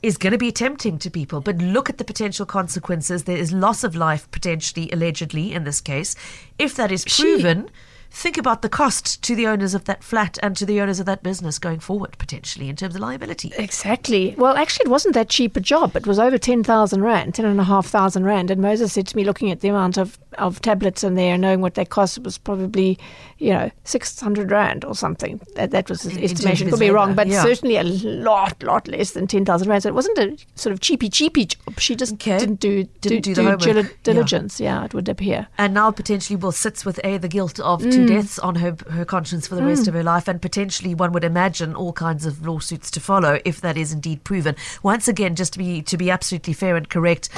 is 0.03 0.17
going 0.17 0.33
to 0.33 0.39
be 0.39 0.51
tempting 0.51 0.99
to 0.99 1.11
people. 1.11 1.41
But 1.41 1.59
look 1.59 1.91
at 1.91 1.99
the 1.99 2.05
potential 2.05 2.47
consequences. 2.47 3.25
There 3.25 3.37
is 3.37 3.53
loss 3.53 3.85
of 3.85 3.95
life, 3.95 4.31
potentially, 4.31 4.91
allegedly, 4.91 5.53
in 5.53 5.65
this 5.65 5.81
case. 5.81 6.15
If 6.59 6.75
that 6.77 6.91
is 6.91 7.05
She- 7.07 7.23
proven, 7.23 7.71
think 8.15 8.37
about 8.37 8.63
the 8.63 8.69
cost 8.69 9.23
to 9.23 9.35
the 9.35 9.47
owners 9.47 9.75
of 9.75 9.85
that 9.87 10.05
flat 10.05 10.39
and 10.43 10.57
to 10.57 10.67
the 10.67 10.81
owners 10.81 11.01
of 11.01 11.07
that 11.07 11.23
business 11.23 11.59
going 11.59 11.81
forward, 11.81 12.17
potentially, 12.19 12.69
in 12.69 12.77
terms 12.77 12.95
of 12.95 13.01
liability. 13.01 13.53
Exactly. 13.59 14.35
Well, 14.37 14.57
actually, 14.57 14.85
it 14.87 14.91
wasn't 14.91 15.15
that 15.15 15.29
cheap 15.29 15.57
a 15.57 15.61
job. 15.61 15.97
It 15.97 16.07
was 16.07 16.19
over 16.19 16.39
10,000 16.39 17.03
Rand, 17.03 17.35
10,500 17.35 18.25
Rand. 18.25 18.51
And 18.51 18.61
Moses 18.61 18.93
said 18.93 19.07
to 19.09 19.17
me, 19.17 19.25
looking 19.25 19.51
at 19.51 19.61
the 19.61 19.69
amount 19.69 19.97
of, 19.97 20.19
of 20.39 20.61
tablets 20.63 21.03
in 21.03 21.15
there 21.15 21.33
and 21.35 21.43
knowing 21.43 21.61
what 21.61 21.75
they 21.75 21.85
cost, 21.85 22.19
it 22.19 22.25
was 22.25 22.39
probably, 22.39 22.99
you 23.39 23.51
know, 23.53 23.71
600 23.85 24.51
Rand 24.51 24.85
or 24.85 24.95
something. 24.95 25.41
That, 25.57 25.71
that 25.71 25.89
was 25.89 26.03
his 26.03 26.17
In- 26.17 26.23
estimation. 26.25 26.71
Could 26.71 26.79
be 26.81 26.91
wrong, 26.91 27.15
but 27.15 27.27
yeah. 27.27 27.43
certainly 27.43 27.77
a 27.77 27.83
lot, 27.85 28.63
lot 28.63 28.87
less 28.89 29.13
than 29.13 29.27
10,000 29.27 29.69
Rand. 29.69 29.83
So 29.85 29.89
it 29.89 29.95
wasn't 29.95 30.19
a 30.19 30.37
sort 30.55 30.73
of 30.73 30.81
cheapy, 30.81 31.09
cheapy 31.09 31.47
job. 31.47 31.79
She 31.81 31.97
just 31.97 32.15
Okay. 32.15 32.39
didn't 32.39 32.61
do, 32.61 32.85
Didn't 33.01 33.23
do 33.23 33.35
the 33.35 33.43
homework. 33.43 33.61
dili- 33.61 33.83
Yeah. 33.85 33.89
diligence. 34.03 34.61
Yeah. 34.61 34.85
it 34.85 34.95
would 34.95 35.09
appear. 35.09 35.47
and 35.59 35.75
now 35.75 35.91
potentially 35.91 36.37
will 36.37 36.53
sits 36.53 36.85
with 36.85 37.01
a 37.05 37.17
the 37.19 37.29
guilt 37.29 37.59
of 37.61 37.81
Mm. 37.83 37.93
two 37.93 38.02
Mm. 38.03 38.09
deaths 38.09 38.39
on 38.39 38.57
her 38.57 38.77
her 38.91 39.05
conscience 39.05 39.47
for 39.47 39.55
the 39.55 39.63
rest 39.63 39.85
mm. 39.85 39.89
of 39.89 39.95
her 39.95 40.03
life, 40.03 40.29
and 40.29 40.41
potentially 40.41 40.95
one 40.95 41.13
would 41.13 41.25
imagine 41.25 41.75
all 41.75 41.93
kinds 41.93 42.27
of 42.27 42.47
lawsuits 42.47 42.91
to 42.93 43.01
follow 43.01 43.41
if 43.45 43.61
that 43.61 43.77
is 43.77 43.93
indeed 43.93 44.25
proven. 44.25 44.57
Once 44.83 45.09
again, 45.09 45.35
just 45.35 45.53
to 45.55 45.59
be 45.59 45.83
to 45.83 45.97
be 45.97 46.11
absolutely 46.11 46.53
fair 46.53 46.77
and 46.77 46.89
correct. 46.89 47.29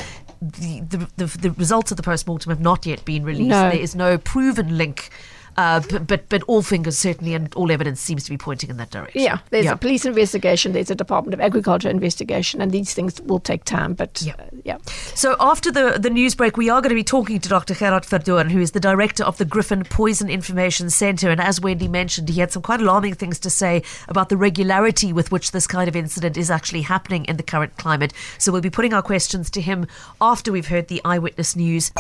The, 0.43 0.81
the, 0.81 1.09
the, 1.17 1.39
the 1.39 1.51
results 1.53 1.91
of 1.91 1.97
the 1.97 2.03
post-mortem 2.03 2.51
have 2.51 2.61
not 2.61 2.85
yet 2.85 3.05
been 3.07 3.25
released. 3.25 3.49
No. 3.49 3.71
There 3.71 3.81
is 3.81 3.95
no 3.95 4.19
proven 4.19 4.77
link, 4.77 5.09
uh, 5.57 5.81
but, 5.91 6.07
but 6.07 6.29
but 6.29 6.43
all 6.45 6.63
fingers 6.63 6.99
certainly 6.99 7.35
and 7.35 7.53
all 7.55 7.71
evidence 7.71 8.01
seems 8.01 8.25
to 8.25 8.31
be 8.31 8.37
pointing 8.39 8.71
in 8.71 8.77
that 8.79 8.91
direction. 8.91 9.21
Yeah, 9.23 9.39
there's 9.51 9.65
Yeah. 9.67 9.73
a 9.73 9.77
police 9.77 10.05
investigation, 10.05 10.73
there's 10.73 10.91
a 10.91 10.95
Department 10.95 11.35
of 11.35 11.41
Agriculture 11.41 11.89
investigation, 11.89 12.61
and 12.61 12.73
these 12.73 12.95
things 12.95 13.21
will 13.23 13.41
take 13.41 13.65
time. 13.65 13.95
But 13.95 14.23
Yeah. 14.23 14.35
uh, 14.39 14.45
yeah. 14.65 14.79
So 15.15 15.37
after 15.41 15.71
the, 15.71 15.99
the 15.99 16.11
news 16.11 16.35
break, 16.35 16.57
we 16.57 16.69
are 16.71 16.81
going 16.81 16.91
to 16.91 16.95
be 16.95 17.05
talking 17.05 17.41
to 17.41 17.49
Dr. 17.49 17.75
Gerard 17.75 18.05
Verdoorn, 18.05 18.51
who 18.51 18.61
is 18.61 18.73
the 18.73 18.81
director 18.81 19.25
of 19.25 19.39
the 19.39 19.45
Griffin 19.45 19.85
Poison 19.85 20.29
Information 20.31 20.91
Centre. 20.91 21.31
And 21.31 21.41
as 21.41 21.61
Wendy 21.61 21.89
mentioned, 21.89 22.29
he 22.29 22.41
had 22.41 22.53
some 22.53 22.63
quite 22.63 22.81
alarming 22.81 23.15
things 23.15 23.39
to 23.41 23.51
say 23.51 23.83
about 24.09 24.29
the 24.29 24.37
regularity 24.37 25.13
with 25.13 25.31
which 25.33 25.51
this 25.53 25.67
kind 25.67 25.89
of 25.89 25.97
incident 25.97 26.37
is 26.37 26.51
actually 26.51 26.83
happening 26.83 27.25
in 27.27 27.37
the 27.37 27.43
current 27.43 27.77
climate. 27.77 28.13
So 28.39 28.53
we'll 28.53 28.61
be 28.61 28.71
putting 28.71 28.93
our 28.95 29.03
questions 29.03 29.51
to 29.51 29.61
him 29.61 29.87
after 30.21 30.53
we've 30.53 30.69
heard 30.69 30.89
the 30.89 31.01
eyewitness 31.05 31.57
news. 31.57 31.91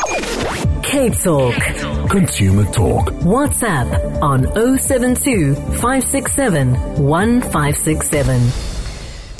Cape 0.82 1.14
Talk. 1.14 1.54
Consumer 2.10 2.64
Talk. 2.72 3.10
WhatsApp 3.44 4.22
on 4.22 4.44
072 4.78 5.54
567 5.54 6.72
1567. 7.04 8.74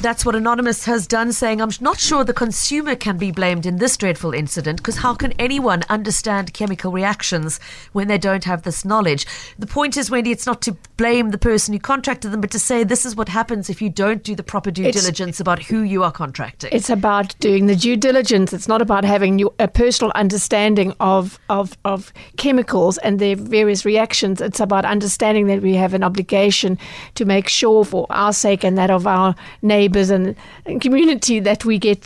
That's 0.05 0.27
what 0.27 0.35
Anonymous 0.37 0.85
has 0.85 1.07
done, 1.07 1.33
saying, 1.33 1.62
I'm 1.62 1.71
not 1.81 1.99
sure 1.99 2.23
the 2.23 2.35
consumer 2.35 2.97
can 2.97 3.17
be 3.17 3.31
blamed 3.31 3.64
in 3.64 3.77
this 3.77 3.97
dreadful 3.97 4.35
incident 4.35 4.77
because 4.77 4.99
how 4.99 5.14
can 5.14 5.33
anyone 5.38 5.85
understand 5.88 6.53
chemical 6.53 6.93
reactions 6.93 7.59
when 7.93 8.09
they 8.09 8.19
don't 8.19 8.45
have 8.45 8.64
this 8.64 8.85
knowledge? 8.85 9.27
The 9.59 9.67
point 9.67 9.97
is, 9.97 10.11
Wendy, 10.11 10.33
it's 10.33 10.45
not 10.45 10.61
to 10.62 10.77
blame 10.96 11.30
the 11.30 11.38
person 11.38 11.74
who 11.74 11.80
contracted 11.80 12.30
them, 12.30 12.40
but 12.40 12.50
to 12.52 12.59
say 12.59 12.85
this 12.85 13.04
is 13.04 13.16
what 13.16 13.28
happens 13.28 13.68
if 13.68 13.83
you 13.83 13.90
don't 13.90 14.22
do 14.22 14.35
the 14.35 14.42
proper 14.42 14.70
due 14.70 14.85
It's- 14.85 15.02
diligence 15.02 15.40
about 15.40 15.62
who 15.64 15.80
you 15.83 16.02
are 16.02 16.12
contracting. 16.12 16.70
It's 16.72 16.90
about 16.90 17.35
doing 17.40 17.66
the 17.66 17.74
due 17.74 17.96
diligence. 17.96 18.52
It's 18.52 18.68
not 18.68 18.80
about 18.80 19.04
having 19.04 19.42
a 19.59 19.68
personal 19.68 20.12
understanding 20.14 20.94
of, 21.00 21.38
of, 21.48 21.76
of 21.85 22.12
chemicals 22.37 22.98
and 22.98 23.18
their 23.18 23.35
various 23.37 23.85
reactions. 23.85 24.40
It's 24.40 24.61
about 24.61 24.85
understanding 24.85 25.46
that 25.48 25.62
we 25.62 25.74
have 25.74 25.94
an 25.94 26.04
obligation 26.04 26.78
to 27.16 27.24
make 27.24 27.48
sure, 27.48 27.85
for 27.85 28.07
our 28.11 28.33
sake 28.33 28.62
and 28.64 28.78
that 28.78 28.90
of 28.90 29.07
our 29.07 29.35
neighbours 29.62 30.11
and, 30.11 30.37
and 30.66 30.80
community, 30.80 31.40
that 31.40 31.64
we 31.64 31.78
get, 31.78 32.00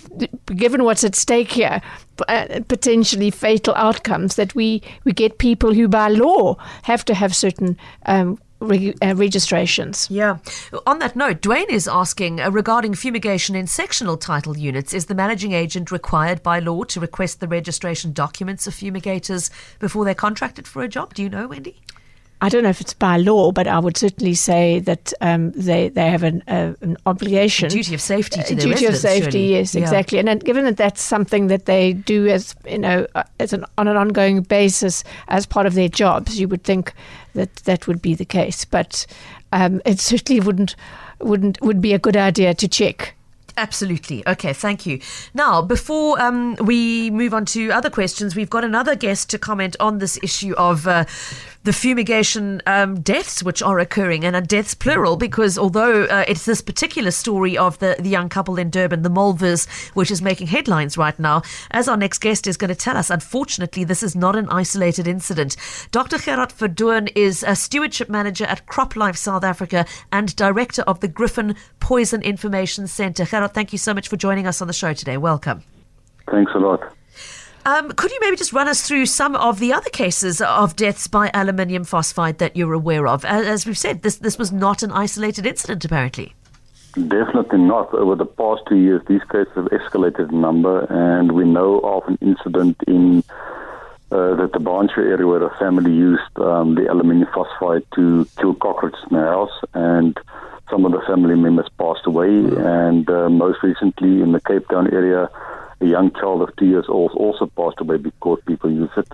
given 0.46 0.84
what's 0.84 1.04
at 1.04 1.14
stake 1.14 1.52
here, 1.52 1.82
uh, 2.28 2.60
potentially 2.68 3.30
fatal 3.30 3.74
outcomes, 3.76 4.36
that 4.36 4.54
we, 4.54 4.82
we 5.04 5.12
get 5.12 5.38
people 5.38 5.74
who, 5.74 5.86
by 5.88 6.08
law, 6.08 6.56
have 6.82 7.04
to 7.04 7.14
have 7.14 7.36
certain 7.36 7.76
um, 8.06 8.38
reg- 8.60 8.96
uh, 9.02 9.14
registrations. 9.14 10.08
Yeah. 10.10 10.38
On 10.86 10.98
that 10.98 11.16
note, 11.16 11.40
Dwayne 11.40 11.68
is 11.70 11.88
asking 11.88 12.40
uh, 12.40 12.50
regarding 12.50 12.94
fumigation 12.94 13.54
in 13.54 13.66
sectional 13.66 14.16
title 14.16 14.56
units 14.56 14.92
is 14.94 15.06
the 15.06 15.14
managing 15.14 15.52
agent 15.52 15.90
required 15.90 16.42
by 16.42 16.58
law 16.58 16.84
to 16.84 17.00
request 17.00 17.40
the 17.40 17.48
registration 17.48 18.12
documents 18.12 18.66
of 18.66 18.74
fumigators 18.74 19.50
before 19.78 20.04
they're 20.04 20.14
contracted 20.14 20.66
for 20.66 20.82
a 20.82 20.88
job? 20.88 21.14
Do 21.14 21.22
you 21.22 21.28
know, 21.28 21.46
Wendy? 21.48 21.76
I 22.40 22.48
don't 22.48 22.62
know 22.62 22.68
if 22.68 22.80
it's 22.80 22.94
by 22.94 23.16
law, 23.16 23.50
but 23.50 23.66
I 23.66 23.80
would 23.80 23.96
certainly 23.96 24.34
say 24.34 24.78
that 24.80 25.12
um, 25.20 25.50
they 25.52 25.88
they 25.88 26.08
have 26.08 26.22
an, 26.22 26.42
uh, 26.46 26.74
an 26.80 26.96
obligation. 27.04 27.68
Duty 27.68 27.94
of 27.94 28.00
safety 28.00 28.42
to 28.44 28.52
A 28.52 28.56
their 28.56 28.66
duty 28.74 28.86
of 28.86 28.96
safety, 28.96 29.30
surely. 29.30 29.50
yes, 29.52 29.74
Yeah. 29.74 29.82
exactly. 29.82 30.18
And 30.20 30.28
then 30.28 30.38
given 30.38 30.64
that 30.64 30.76
that's 30.76 31.02
something 31.02 31.48
that 31.48 31.64
they 31.66 31.94
do 31.94 32.28
as 32.28 32.54
you 32.64 32.78
know 32.78 33.06
uh, 33.16 33.24
as 33.40 33.52
an 33.52 33.64
on 33.76 33.88
an 33.88 33.96
ongoing 33.96 34.42
basis 34.42 35.02
as 35.26 35.46
part 35.46 35.66
of 35.66 35.74
their 35.74 35.88
jobs, 35.88 36.38
you 36.38 36.46
would 36.48 36.62
think 36.62 36.92
that 37.34 37.54
that 37.64 37.86
would 37.88 38.00
be 38.00 38.14
the 38.14 38.24
case. 38.24 38.64
But 38.64 39.04
um, 39.52 39.80
it 39.84 39.98
certainly 39.98 40.40
wouldn't 40.40 40.76
wouldn't 41.20 41.60
would 41.60 41.80
be 41.80 41.92
a 41.92 41.98
good 41.98 42.16
idea 42.16 42.54
to 42.54 42.68
check. 42.68 43.14
Absolutely. 43.56 44.22
Okay, 44.24 44.52
thank 44.52 44.86
you. 44.86 45.00
Now, 45.34 45.60
before 45.62 46.20
um, 46.22 46.54
we 46.62 47.10
move 47.10 47.34
on 47.34 47.44
to 47.46 47.72
other 47.72 47.90
questions, 47.90 48.36
we've 48.36 48.48
got 48.48 48.62
another 48.62 48.94
guest 48.94 49.30
to 49.30 49.38
comment 49.38 49.74
on 49.80 49.98
this 49.98 50.16
issue 50.22 50.54
of 50.56 50.86
uh, 50.86 51.06
the 51.64 51.72
fumigation 51.72 52.62
um, 52.66 53.00
deaths 53.00 53.42
which 53.42 53.62
are 53.62 53.78
occurring, 53.78 54.24
and 54.24 54.34
are 54.34 54.40
deaths 54.40 54.74
plural, 54.74 55.16
because 55.16 55.58
although 55.58 56.04
uh, 56.04 56.24
it's 56.26 56.44
this 56.44 56.60
particular 56.60 57.10
story 57.10 57.58
of 57.58 57.78
the, 57.78 57.96
the 57.98 58.08
young 58.08 58.28
couple 58.28 58.58
in 58.58 58.70
Durban, 58.70 59.02
the 59.02 59.10
Mulvers, 59.10 59.68
which 59.94 60.10
is 60.10 60.22
making 60.22 60.46
headlines 60.46 60.96
right 60.96 61.18
now, 61.18 61.42
as 61.70 61.88
our 61.88 61.96
next 61.96 62.18
guest 62.18 62.46
is 62.46 62.56
going 62.56 62.68
to 62.68 62.74
tell 62.74 62.96
us, 62.96 63.10
unfortunately, 63.10 63.84
this 63.84 64.02
is 64.02 64.16
not 64.16 64.36
an 64.36 64.48
isolated 64.48 65.06
incident. 65.06 65.56
Dr. 65.90 66.18
Gerard 66.18 66.50
Verdoorn 66.50 67.10
is 67.14 67.44
a 67.46 67.54
stewardship 67.54 68.08
manager 68.08 68.44
at 68.44 68.66
CropLife 68.66 69.16
South 69.16 69.44
Africa 69.44 69.84
and 70.12 70.34
director 70.36 70.82
of 70.82 71.00
the 71.00 71.08
Griffin 71.08 71.56
Poison 71.80 72.22
Information 72.22 72.86
Centre. 72.86 73.24
Gerard, 73.24 73.54
thank 73.54 73.72
you 73.72 73.78
so 73.78 73.92
much 73.92 74.08
for 74.08 74.16
joining 74.16 74.46
us 74.46 74.62
on 74.62 74.68
the 74.68 74.74
show 74.74 74.92
today. 74.92 75.16
Welcome. 75.16 75.62
Thanks 76.30 76.52
a 76.54 76.58
lot. 76.58 76.94
Um, 77.68 77.92
could 77.92 78.10
you 78.10 78.18
maybe 78.22 78.34
just 78.38 78.54
run 78.54 78.66
us 78.66 78.80
through 78.80 79.04
some 79.04 79.36
of 79.36 79.58
the 79.58 79.74
other 79.74 79.90
cases 79.90 80.40
of 80.40 80.74
deaths 80.74 81.06
by 81.06 81.30
aluminium 81.34 81.84
phosphide 81.84 82.38
that 82.38 82.56
you're 82.56 82.72
aware 82.72 83.06
of? 83.06 83.26
As, 83.26 83.46
as 83.46 83.66
we've 83.66 83.76
said, 83.76 84.00
this 84.00 84.16
this 84.16 84.38
was 84.38 84.50
not 84.50 84.82
an 84.82 84.90
isolated 84.90 85.44
incident, 85.44 85.84
apparently. 85.84 86.32
Definitely 86.94 87.58
not. 87.58 87.92
Over 87.92 88.14
the 88.14 88.24
past 88.24 88.62
two 88.70 88.76
years, 88.76 89.02
these 89.06 89.20
cases 89.30 89.52
have 89.54 89.66
escalated 89.66 90.32
in 90.32 90.40
number, 90.40 90.86
and 90.88 91.32
we 91.32 91.44
know 91.44 91.80
of 91.80 92.08
an 92.08 92.16
incident 92.22 92.78
in 92.86 93.22
uh, 94.12 94.34
the 94.40 94.48
Thaba 94.48 94.88
Nchu 94.88 95.04
area 95.04 95.26
where 95.26 95.42
a 95.42 95.54
family 95.58 95.92
used 95.92 96.38
um, 96.38 96.74
the 96.74 96.90
aluminium 96.90 97.28
phosphide 97.34 97.84
to 97.96 98.26
kill 98.38 98.54
cockroaches 98.54 99.04
in 99.10 99.16
their 99.18 99.26
house, 99.26 99.60
and 99.74 100.18
some 100.70 100.86
of 100.86 100.92
the 100.92 101.02
family 101.06 101.34
members 101.34 101.68
passed 101.78 102.06
away. 102.06 102.30
And 102.30 103.10
uh, 103.10 103.28
most 103.28 103.62
recently, 103.62 104.22
in 104.22 104.32
the 104.32 104.40
Cape 104.40 104.66
Town 104.68 104.88
area, 104.90 105.28
a 105.80 105.86
young 105.86 106.12
child 106.12 106.42
of 106.42 106.54
two 106.56 106.66
years 106.66 106.86
old 106.88 107.12
also 107.12 107.46
passed 107.46 107.80
away 107.80 107.96
because 107.96 108.40
people 108.46 108.70
use 108.70 108.90
it. 108.96 109.08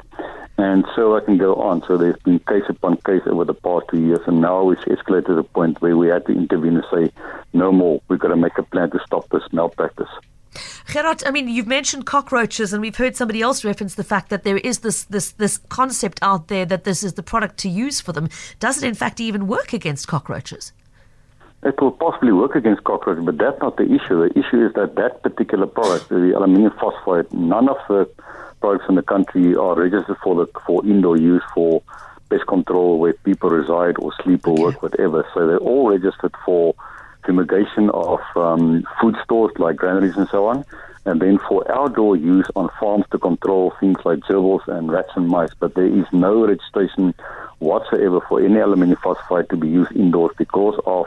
And 0.57 0.85
so 0.95 1.17
I 1.17 1.21
can 1.21 1.37
go 1.37 1.57
on. 1.57 1.83
So 1.87 1.97
there's 1.97 2.19
been 2.19 2.39
case 2.39 2.65
upon 2.69 2.97
case 2.99 3.23
over 3.27 3.45
the 3.45 3.55
past 3.55 3.87
two 3.91 4.01
years, 4.01 4.21
and 4.27 4.41
now 4.41 4.71
it's 4.71 4.85
escalated 4.85 5.27
to 5.27 5.35
the 5.35 5.43
point 5.43 5.83
where 5.83 5.97
we 5.97 6.09
had 6.09 6.25
to 6.27 6.33
intervene 6.33 6.77
and 6.77 6.85
say, 6.93 7.13
no 7.53 7.73
more. 7.73 8.01
We've 8.09 8.21
got 8.21 8.29
to 8.29 8.37
make 8.37 8.57
a 8.57 8.63
plan 8.63 8.91
to 8.91 9.01
stop 9.05 9.29
this 9.31 9.43
malpractice. 9.53 10.09
Gerard, 10.87 11.25
I 11.27 11.33
mean, 11.33 11.49
you've 11.49 11.67
mentioned 11.67 12.07
cockroaches, 12.07 12.73
and 12.73 12.81
we've 12.81 12.95
heard 12.95 13.17
somebody 13.17 13.43
else 13.43 13.65
reference 13.65 13.97
the 13.97 14.05
fact 14.05 14.29
that 14.31 14.45
there 14.45 14.59
is 14.59 14.81
this 14.81 15.05
this 15.05 15.33
this 15.33 15.59
concept 15.69 16.21
out 16.23 16.47
there 16.47 16.65
that 16.67 16.85
this 16.85 17.03
is 17.03 17.15
the 17.15 17.23
product 17.25 17.59
to 17.59 17.69
use 17.69 18.01
for 18.01 18.13
them. 18.13 18.29
Does 18.61 18.81
it, 18.81 18.87
in 18.87 18.95
fact, 18.95 19.21
even 19.21 19.49
work 19.49 19.73
against 19.73 20.07
cockroaches? 20.07 20.73
It 21.65 21.81
will 21.81 21.93
possibly 21.93 22.33
work 22.33 22.55
against 22.57 22.85
cockroaches, 22.85 23.25
but 23.25 23.39
that's 23.39 23.59
not 23.61 23.79
the 23.79 23.85
issue. 23.85 24.29
The 24.29 24.39
issue 24.39 24.67
is 24.67 24.75
that 24.75 24.97
that 24.97 25.23
particular 25.23 25.67
product, 25.67 26.11
the 26.11 26.37
aluminium 26.37 26.73
phosphate, 26.79 27.33
none 27.33 27.71
of 27.71 27.79
the 27.89 28.09
products 28.61 28.85
in 28.89 28.97
the 28.97 29.03
country 29.03 29.57
are 29.57 29.75
registered 29.75 30.19
for 30.23 30.35
the 30.35 30.47
for 30.67 30.85
indoor 30.85 31.17
use 31.17 31.43
for 31.55 31.83
pest 32.29 32.47
control 32.47 32.99
where 32.99 33.13
people 33.13 33.49
reside 33.49 33.97
or 33.99 34.13
sleep 34.23 34.47
or 34.47 34.55
work, 34.55 34.83
whatever. 34.83 35.27
So 35.33 35.47
they're 35.47 35.59
all 35.59 35.89
registered 35.91 36.35
for 36.45 36.75
fumigation 37.25 37.89
of 37.91 38.21
um, 38.37 38.85
food 39.01 39.17
stores 39.25 39.53
like 39.59 39.77
granaries 39.77 40.17
and 40.17 40.29
so 40.29 40.47
on, 40.47 40.65
and 41.07 41.21
then 41.21 41.39
for 41.49 41.71
outdoor 41.73 42.17
use 42.17 42.47
on 42.57 42.69
farms 42.79 43.07
to 43.11 43.19
control 43.19 43.73
things 43.81 43.99
like 44.05 44.19
gerbils 44.21 44.67
and 44.69 44.91
rats 44.91 45.13
and 45.17 45.29
mice. 45.29 45.55
But 45.59 45.75
there 45.75 45.87
is 45.87 46.05
no 46.13 46.47
registration 46.47 47.15
whatsoever 47.65 48.21
for 48.29 48.41
any 48.41 48.59
aluminium 48.61 48.99
phosphide 49.03 49.49
to 49.51 49.57
be 49.57 49.69
used 49.69 49.93
indoors 49.93 50.33
because 50.39 50.79
of 50.87 51.07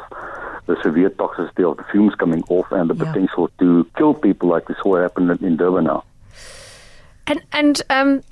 the 0.68 0.76
severe 0.84 1.10
toxicity 1.12 1.70
of 1.70 1.78
the 1.78 1.84
fumes 1.92 2.14
coming 2.16 2.44
off 2.50 2.70
and 2.72 2.90
the 2.90 2.96
Yeah. 2.96 3.06
potential 3.12 3.50
to 3.60 3.86
kill 3.98 4.14
people 4.14 4.50
like 4.50 4.68
we 4.70 4.76
saw 4.82 4.98
happen 5.02 5.30
in 5.42 5.56
Durban 5.58 5.86
now. 5.86 6.04
And 7.28 7.42
and 7.52 7.82
um, 7.90 8.24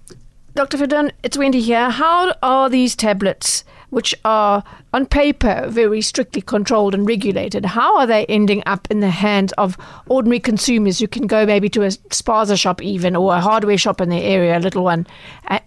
Dr. 0.55 0.77
Verdoorn, 0.77 1.11
it's 1.23 1.37
Wendy 1.37 1.59
here. 1.61 1.89
How 1.89 2.33
are 2.41 2.69
these 2.69 2.95
tablets, 2.95 3.65
which 3.89 4.15
are 4.23 4.63
on 4.93 5.05
paper 5.05 5.65
very 5.67 6.01
strictly 6.01 6.41
controlled 6.41 6.93
and 6.93 7.05
regulated, 7.05 7.65
how 7.65 7.97
are 7.97 8.07
they 8.07 8.25
ending 8.27 8.63
up 8.65 8.87
in 8.89 9.01
the 9.01 9.09
hands 9.09 9.51
of 9.57 9.77
ordinary 10.07 10.39
consumers 10.39 10.99
who 10.99 11.07
can 11.07 11.27
go 11.27 11.45
maybe 11.45 11.67
to 11.69 11.83
a 11.83 11.87
spaza 11.87 12.57
shop 12.57 12.81
even 12.81 13.15
or 13.17 13.35
a 13.35 13.41
hardware 13.41 13.77
shop 13.77 13.99
in 13.99 14.07
their 14.09 14.23
area, 14.23 14.57
a 14.57 14.59
little 14.59 14.83
one, 14.83 15.05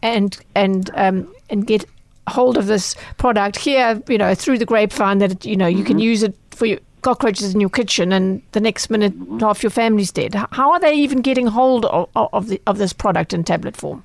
and 0.02 0.38
and 0.54 0.90
um, 0.94 1.28
and 1.50 1.66
get 1.66 1.84
hold 2.28 2.56
of 2.56 2.66
this 2.66 2.94
product 3.16 3.56
here, 3.56 4.02
you 4.08 4.18
know, 4.18 4.34
through 4.34 4.58
the 4.58 4.66
grapevine 4.66 5.18
that 5.18 5.44
you 5.44 5.56
know 5.56 5.66
you 5.66 5.84
can 5.84 5.98
use 5.98 6.22
it 6.22 6.34
for 6.50 6.66
your 6.66 6.78
cockroaches 7.02 7.54
in 7.54 7.60
your 7.60 7.70
kitchen, 7.70 8.12
and 8.12 8.42
the 8.52 8.60
next 8.60 8.90
minute 8.90 9.14
half 9.40 9.62
your 9.62 9.70
family's 9.70 10.12
dead. 10.12 10.34
How 10.52 10.72
are 10.72 10.80
they 10.80 10.94
even 10.94 11.20
getting 11.20 11.46
hold 11.46 11.84
of, 11.86 12.08
of 12.14 12.48
the 12.48 12.60
of 12.66 12.78
this 12.78 12.92
product 12.92 13.32
in 13.32 13.44
tablet 13.44 13.76
form? 13.76 14.04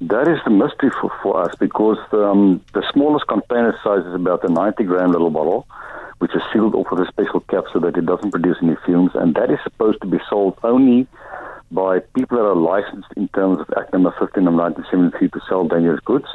That 0.00 0.26
is 0.26 0.40
the 0.44 0.50
mystery 0.50 0.90
for, 1.00 1.12
for 1.22 1.44
us 1.44 1.54
because 1.60 1.98
um, 2.12 2.60
the 2.74 2.82
smallest 2.92 3.28
container 3.28 3.78
size 3.84 4.04
is 4.04 4.14
about 4.14 4.42
a 4.42 4.48
90 4.48 4.82
gram 4.82 5.12
little 5.12 5.30
bottle, 5.30 5.64
which 6.18 6.34
is 6.34 6.42
sealed 6.52 6.74
off 6.74 6.88
with 6.90 7.00
a 7.00 7.06
special 7.06 7.38
cap 7.40 7.64
so 7.72 7.78
that 7.78 7.96
it 7.96 8.06
doesn't 8.06 8.32
produce 8.32 8.56
any 8.62 8.74
fumes. 8.84 9.12
And 9.14 9.36
that 9.36 9.52
is 9.52 9.60
supposed 9.62 10.00
to 10.00 10.08
be 10.08 10.18
sold 10.28 10.58
only 10.64 11.06
by 11.70 12.00
people 12.16 12.36
that 12.36 12.44
are 12.44 12.56
licensed 12.56 13.08
in 13.16 13.28
terms 13.28 13.60
of 13.60 13.72
Act 13.76 13.92
number 13.92 14.10
15 14.18 14.46
of 14.48 14.54
1973 14.54 15.28
to 15.28 15.40
sell 15.48 15.68
dangerous 15.68 16.00
goods, 16.00 16.26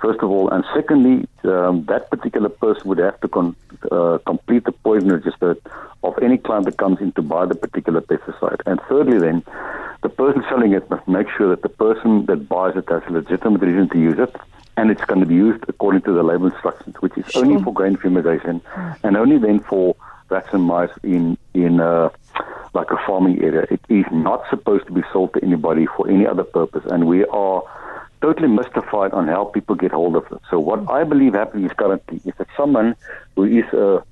first 0.00 0.20
of 0.20 0.30
all. 0.30 0.48
And 0.50 0.64
secondly, 0.74 1.26
um, 1.44 1.84
that 1.86 2.10
particular 2.10 2.48
person 2.48 2.88
would 2.88 2.98
have 2.98 3.20
to 3.20 3.28
con- 3.28 3.56
uh, 3.90 4.18
complete 4.26 4.64
the 4.64 4.72
poison 4.72 5.10
register 5.10 5.56
of 6.02 6.18
any 6.22 6.38
client 6.38 6.66
that 6.66 6.76
comes 6.76 7.00
in 7.00 7.12
to 7.12 7.22
buy 7.22 7.46
the 7.46 7.54
particular 7.54 8.00
pesticide. 8.00 8.60
And 8.66 8.80
thirdly, 8.88 9.18
then, 9.18 9.42
the 10.02 10.08
person 10.10 10.44
selling 10.48 10.72
it 10.72 10.88
must 10.90 11.08
make 11.08 11.28
sure 11.36 11.48
that 11.48 11.62
the 11.62 11.68
person 11.68 12.26
that 12.26 12.48
buys 12.48 12.76
it 12.76 12.88
has 12.88 13.02
a 13.08 13.12
legitimate 13.12 13.62
reason 13.62 13.88
to 13.90 13.98
use 13.98 14.18
it, 14.18 14.34
and 14.76 14.90
it's 14.90 15.04
going 15.04 15.20
to 15.20 15.26
be 15.26 15.34
used 15.34 15.64
according 15.68 16.02
to 16.02 16.12
the 16.12 16.22
label 16.22 16.46
instructions, 16.46 16.96
which 17.00 17.16
is 17.16 17.24
only 17.36 17.62
for 17.62 17.72
grain 17.72 17.96
fumigation, 17.96 18.60
and 19.02 19.16
only 19.16 19.38
then 19.38 19.60
for 19.60 19.96
rats 20.28 20.48
and 20.52 20.64
mice 20.64 20.90
in 21.02 21.38
in 21.54 21.80
uh, 21.80 22.10
like 22.74 22.90
a 22.90 22.96
farming 23.06 23.42
area. 23.42 23.66
It 23.70 23.80
is 23.88 24.04
not 24.10 24.44
supposed 24.50 24.86
to 24.86 24.92
be 24.92 25.02
sold 25.12 25.32
to 25.34 25.42
anybody 25.42 25.86
for 25.86 26.08
any 26.08 26.26
other 26.26 26.44
purpose, 26.44 26.84
and 26.86 27.06
we 27.06 27.24
are 27.26 27.62
totally 28.24 28.48
mystified 28.48 29.12
on 29.12 29.28
how 29.28 29.44
people 29.44 29.74
get 29.76 29.92
hold 29.92 30.16
of 30.16 30.24
it. 30.32 30.40
So 30.50 30.58
what 30.58 30.80
I 30.90 31.04
believe 31.04 31.34
happening 31.34 31.66
is 31.66 31.72
currently 31.76 32.22
is 32.24 32.32
that 32.38 32.48
someone 32.56 32.96
who 33.36 33.44
is 33.44 33.68
a 33.74 34.02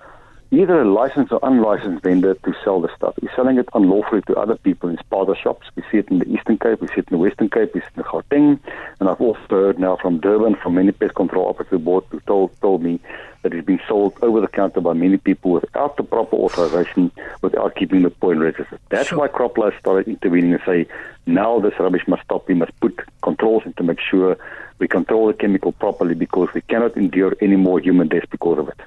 either 0.53 0.83
a 0.83 0.85
licensed 0.93 1.33
or 1.33 1.41
unlicensed 1.43 2.03
vendor 2.03 2.35
to 2.35 2.55
sell 2.63 2.81
the 2.81 2.95
stuff. 2.95 3.15
He's 3.21 3.31
selling 3.35 3.59
it 3.59 3.69
unlawfully 3.75 4.21
to 4.27 4.37
other 4.37 4.57
people 4.57 4.91
in 4.91 4.99
spaza 4.99 5.35
shops. 5.35 5.67
We 5.75 5.83
see 5.91 5.99
it 5.99 6.09
in 6.09 6.19
the 6.19 6.29
Eastern 6.29 6.59
Cape, 6.59 6.83
we 6.83 6.89
see 6.89 6.99
it 6.99 7.09
in 7.11 7.17
the 7.17 7.19
Western 7.19 7.49
Cape, 7.49 7.75
we 7.75 7.81
see 7.81 7.87
it 7.97 7.99
in 7.99 8.03
Gauteng, 8.03 8.61
and 9.01 9.09
I've 9.09 9.21
also 9.21 9.41
heard 9.49 9.79
now 9.79 9.97
from 9.97 10.21
Durban 10.21 10.57
from 10.57 10.75
many 10.75 10.93
pest 10.93 11.15
control 11.15 11.49
operators 11.49 11.81
board 11.81 12.05
who 12.11 12.21
told 12.21 12.55
told 12.61 12.83
me 12.83 13.01
that 13.43 13.55
it's 13.55 13.67
been 13.67 13.81
sold 13.89 14.15
over 14.23 14.41
the 14.41 14.47
counter 14.47 14.81
by 14.81 14.93
many 14.93 15.17
people 15.17 15.53
without 15.53 15.97
the 15.97 16.03
proper 16.03 16.37
authorization, 16.37 17.11
without 17.41 17.75
keeping 17.75 18.03
the 18.03 18.11
point 18.11 18.39
registered. 18.39 18.79
That's 18.91 19.09
Sure. 19.09 19.19
why 19.19 19.29
CropLife 19.29 19.77
started 19.81 20.07
intervening 20.07 20.53
and 20.53 20.63
say, 20.67 20.87
now 21.27 21.59
this 21.61 21.73
rubbish 21.81 22.07
must 22.07 22.23
stop. 22.25 22.47
We 22.47 22.55
must 22.55 22.79
put 22.81 23.01
controls 23.23 23.63
in 23.65 23.73
to 23.75 23.83
make 23.83 23.99
sure 24.01 24.37
we 24.79 24.87
control 24.87 25.27
the 25.29 25.33
chemical 25.33 25.73
properly 25.73 26.15
because 26.15 26.53
we 26.55 26.61
cannot 26.61 26.97
endure 26.97 27.35
any 27.41 27.57
more 27.57 27.81
human 27.81 28.09
deaths 28.09 28.27
because 28.31 28.59
of 28.59 28.69
it. 28.69 28.81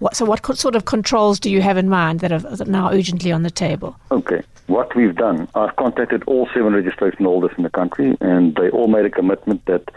What, 0.00 0.16
so, 0.16 0.24
what 0.24 0.44
sort 0.58 0.76
of 0.76 0.86
controls 0.86 1.38
do 1.38 1.50
you 1.50 1.60
have 1.60 1.76
in 1.76 1.88
mind 1.88 2.20
that 2.20 2.32
are 2.32 2.64
now 2.64 2.90
urgently 2.90 3.32
on 3.32 3.42
the 3.42 3.50
table? 3.50 3.96
Okay. 4.10 4.42
What 4.66 4.94
we've 4.94 5.14
done, 5.14 5.48
I've 5.54 5.76
contacted 5.76 6.22
all 6.26 6.48
seven 6.54 6.72
registration 6.74 7.24
holders 7.24 7.50
in 7.56 7.64
the 7.64 7.70
country, 7.70 8.16
and 8.20 8.54
they 8.56 8.70
all 8.70 8.88
made 8.88 9.04
a 9.04 9.10
commitment 9.10 9.64
that 9.66 9.90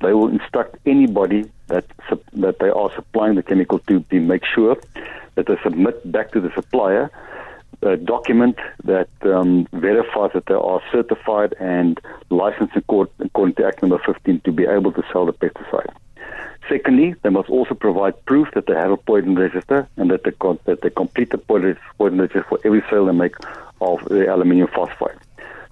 they 0.00 0.12
will 0.14 0.28
instruct 0.28 0.76
anybody 0.86 1.50
that 1.66 1.84
that 2.32 2.58
they 2.58 2.70
are 2.70 2.90
supplying 2.94 3.34
the 3.34 3.42
chemical 3.42 3.78
to 3.80 4.00
to 4.00 4.20
make 4.20 4.44
sure 4.46 4.76
that 5.34 5.46
they 5.46 5.56
submit 5.62 6.10
back 6.10 6.32
to 6.32 6.40
the 6.40 6.50
supplier 6.54 7.10
a 7.82 7.96
document 7.96 8.58
that 8.84 9.08
um, 9.22 9.66
verifies 9.72 10.30
that 10.34 10.46
they 10.46 10.54
are 10.54 10.82
certified 10.92 11.54
and 11.60 11.98
licensed 12.28 12.76
accord- 12.76 13.08
according 13.20 13.54
to 13.54 13.64
Act 13.66 13.82
Number 13.82 13.98
15 14.04 14.40
to 14.40 14.52
be 14.52 14.66
able 14.66 14.92
to 14.92 15.02
sell 15.12 15.24
the 15.26 15.32
pesticide. 15.32 15.90
Secondly, 16.68 17.14
they 17.22 17.30
must 17.30 17.48
also 17.48 17.74
provide 17.74 18.24
proof 18.26 18.48
that 18.54 18.66
they 18.66 18.74
have 18.74 18.90
a 18.90 18.96
poison 18.96 19.34
register 19.34 19.88
and 19.96 20.10
that 20.10 20.24
they, 20.24 20.32
con- 20.32 20.58
that 20.66 20.82
they 20.82 20.90
complete 20.90 21.30
the 21.30 21.38
poison 21.38 21.76
register 21.98 22.44
for 22.48 22.58
every 22.64 22.82
sale 22.90 23.06
they 23.06 23.12
make 23.12 23.34
of 23.80 24.04
the 24.04 24.32
aluminium 24.32 24.68
phosphide. 24.68 25.18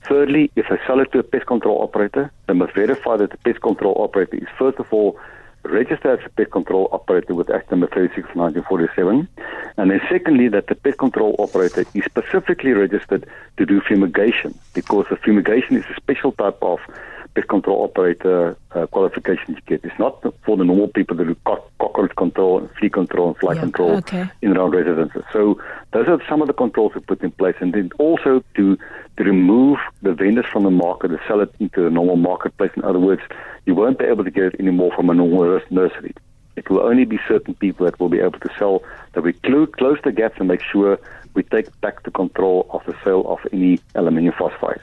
Thirdly, 0.04 0.50
if 0.56 0.66
they 0.70 0.78
sell 0.86 1.00
it 1.00 1.12
to 1.12 1.18
a 1.18 1.22
pest 1.22 1.46
control 1.46 1.82
operator, 1.82 2.32
they 2.46 2.54
must 2.54 2.74
verify 2.74 3.16
that 3.16 3.30
the 3.30 3.36
pest 3.38 3.60
control 3.60 3.94
operator 3.98 4.36
is 4.36 4.48
first 4.58 4.78
of 4.78 4.86
all 4.92 5.18
registered 5.64 6.18
as 6.18 6.26
a 6.26 6.30
pest 6.30 6.50
control 6.50 6.88
operator 6.92 7.34
with 7.34 7.50
Act 7.50 7.70
number 7.70 7.86
36 7.88 8.28
1947. 8.34 9.28
And 9.76 9.90
then 9.90 10.00
secondly, 10.08 10.48
that 10.48 10.68
the 10.68 10.74
pest 10.74 10.98
control 10.98 11.36
operator 11.38 11.84
is 11.94 12.04
specifically 12.04 12.72
registered 12.72 13.26
to 13.58 13.66
do 13.66 13.80
fumigation 13.80 14.58
because 14.74 15.06
the 15.10 15.16
fumigation 15.16 15.76
is 15.76 15.84
a 15.90 15.94
special 15.94 16.32
type 16.32 16.58
of 16.62 16.80
pest 17.34 17.48
control 17.48 17.84
operator 17.84 18.56
uh, 18.72 18.86
qualification 18.86 19.54
you 19.54 19.60
get. 19.66 19.84
It's 19.84 19.98
not 19.98 20.22
for 20.44 20.56
the 20.56 20.64
normal 20.64 20.88
people 20.88 21.16
that 21.16 21.24
do 21.24 21.36
co- 21.46 21.64
cockroach 21.80 22.14
control, 22.16 22.58
and 22.58 22.70
flea 22.78 22.90
control, 22.90 23.28
and 23.28 23.36
fly 23.38 23.54
Yeah, 23.54 23.60
control 23.60 23.90
okay. 23.98 24.30
in 24.42 24.56
around 24.56 24.72
residences. 24.72 25.22
So 25.32 25.60
those 25.92 26.08
are 26.08 26.20
some 26.28 26.40
of 26.42 26.48
the 26.48 26.54
controls 26.54 26.94
we 26.94 27.00
put 27.00 27.22
in 27.22 27.30
place, 27.32 27.56
and 27.60 27.72
then 27.72 27.90
also 27.98 28.42
to 28.56 28.78
to 29.16 29.24
remove 29.24 29.78
the 30.02 30.14
vendors 30.14 30.46
from 30.52 30.62
the 30.64 30.70
market 30.70 31.08
to 31.08 31.20
sell 31.26 31.40
it 31.40 31.52
into 31.58 31.82
the 31.82 31.90
normal 31.90 32.16
marketplace. 32.16 32.70
In 32.76 32.84
other 32.84 33.00
words, 33.00 33.22
you 33.66 33.74
won't 33.74 33.98
be 33.98 34.04
able 34.04 34.24
to 34.24 34.30
get 34.30 34.44
it 34.44 34.56
anymore 34.60 34.92
from 34.94 35.10
a 35.10 35.14
normal 35.14 35.60
nursery. 35.70 36.14
It 36.56 36.68
will 36.70 36.80
only 36.80 37.04
be 37.04 37.18
certain 37.28 37.54
people 37.54 37.86
that 37.86 37.98
will 38.00 38.08
be 38.08 38.20
able 38.20 38.38
to 38.40 38.50
sell. 38.58 38.82
That 39.12 39.22
we 39.22 39.32
clo- 39.32 39.66
close 39.66 39.98
the 40.04 40.12
gaps 40.12 40.36
and 40.38 40.48
make 40.48 40.62
sure 40.62 40.98
we 41.34 41.42
take 41.44 41.68
back 41.80 42.02
the 42.02 42.10
control 42.10 42.66
of 42.70 42.84
the 42.86 42.94
sale 43.04 43.24
of 43.28 43.38
any 43.52 43.78
aluminium 43.94 44.34
phosphide. 44.34 44.80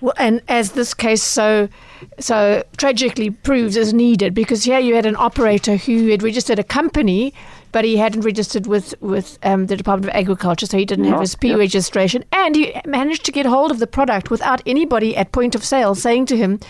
Well, 0.00 0.14
and 0.18 0.42
as 0.48 0.72
this 0.72 0.94
case 0.94 1.22
so 1.22 1.68
so 2.18 2.62
tragically 2.76 3.30
proves 3.30 3.76
is 3.76 3.94
needed, 3.94 4.34
because 4.34 4.64
here 4.64 4.78
you 4.78 4.94
had 4.94 5.06
an 5.06 5.16
operator 5.16 5.76
who 5.76 6.08
had 6.08 6.22
registered 6.22 6.58
a 6.58 6.64
company, 6.64 7.32
but 7.72 7.84
he 7.84 7.96
hadn't 7.96 8.22
registered 8.22 8.66
with 8.66 8.94
with 9.00 9.38
um, 9.42 9.66
the 9.66 9.76
Department 9.76 10.10
of 10.10 10.16
Agriculture, 10.16 10.66
so 10.66 10.76
he 10.76 10.84
didn't 10.84 11.06
have 11.06 11.20
his 11.20 11.34
P 11.34 11.48
yeah. 11.48 11.56
registration, 11.56 12.24
and 12.32 12.54
he 12.56 12.72
managed 12.86 13.24
to 13.26 13.32
get 13.32 13.46
hold 13.46 13.70
of 13.70 13.78
the 13.78 13.86
product 13.86 14.30
without 14.30 14.62
anybody 14.66 15.16
at 15.16 15.32
point 15.32 15.54
of 15.54 15.64
sale 15.64 15.94
saying 15.94 16.26
to 16.26 16.36
him. 16.36 16.60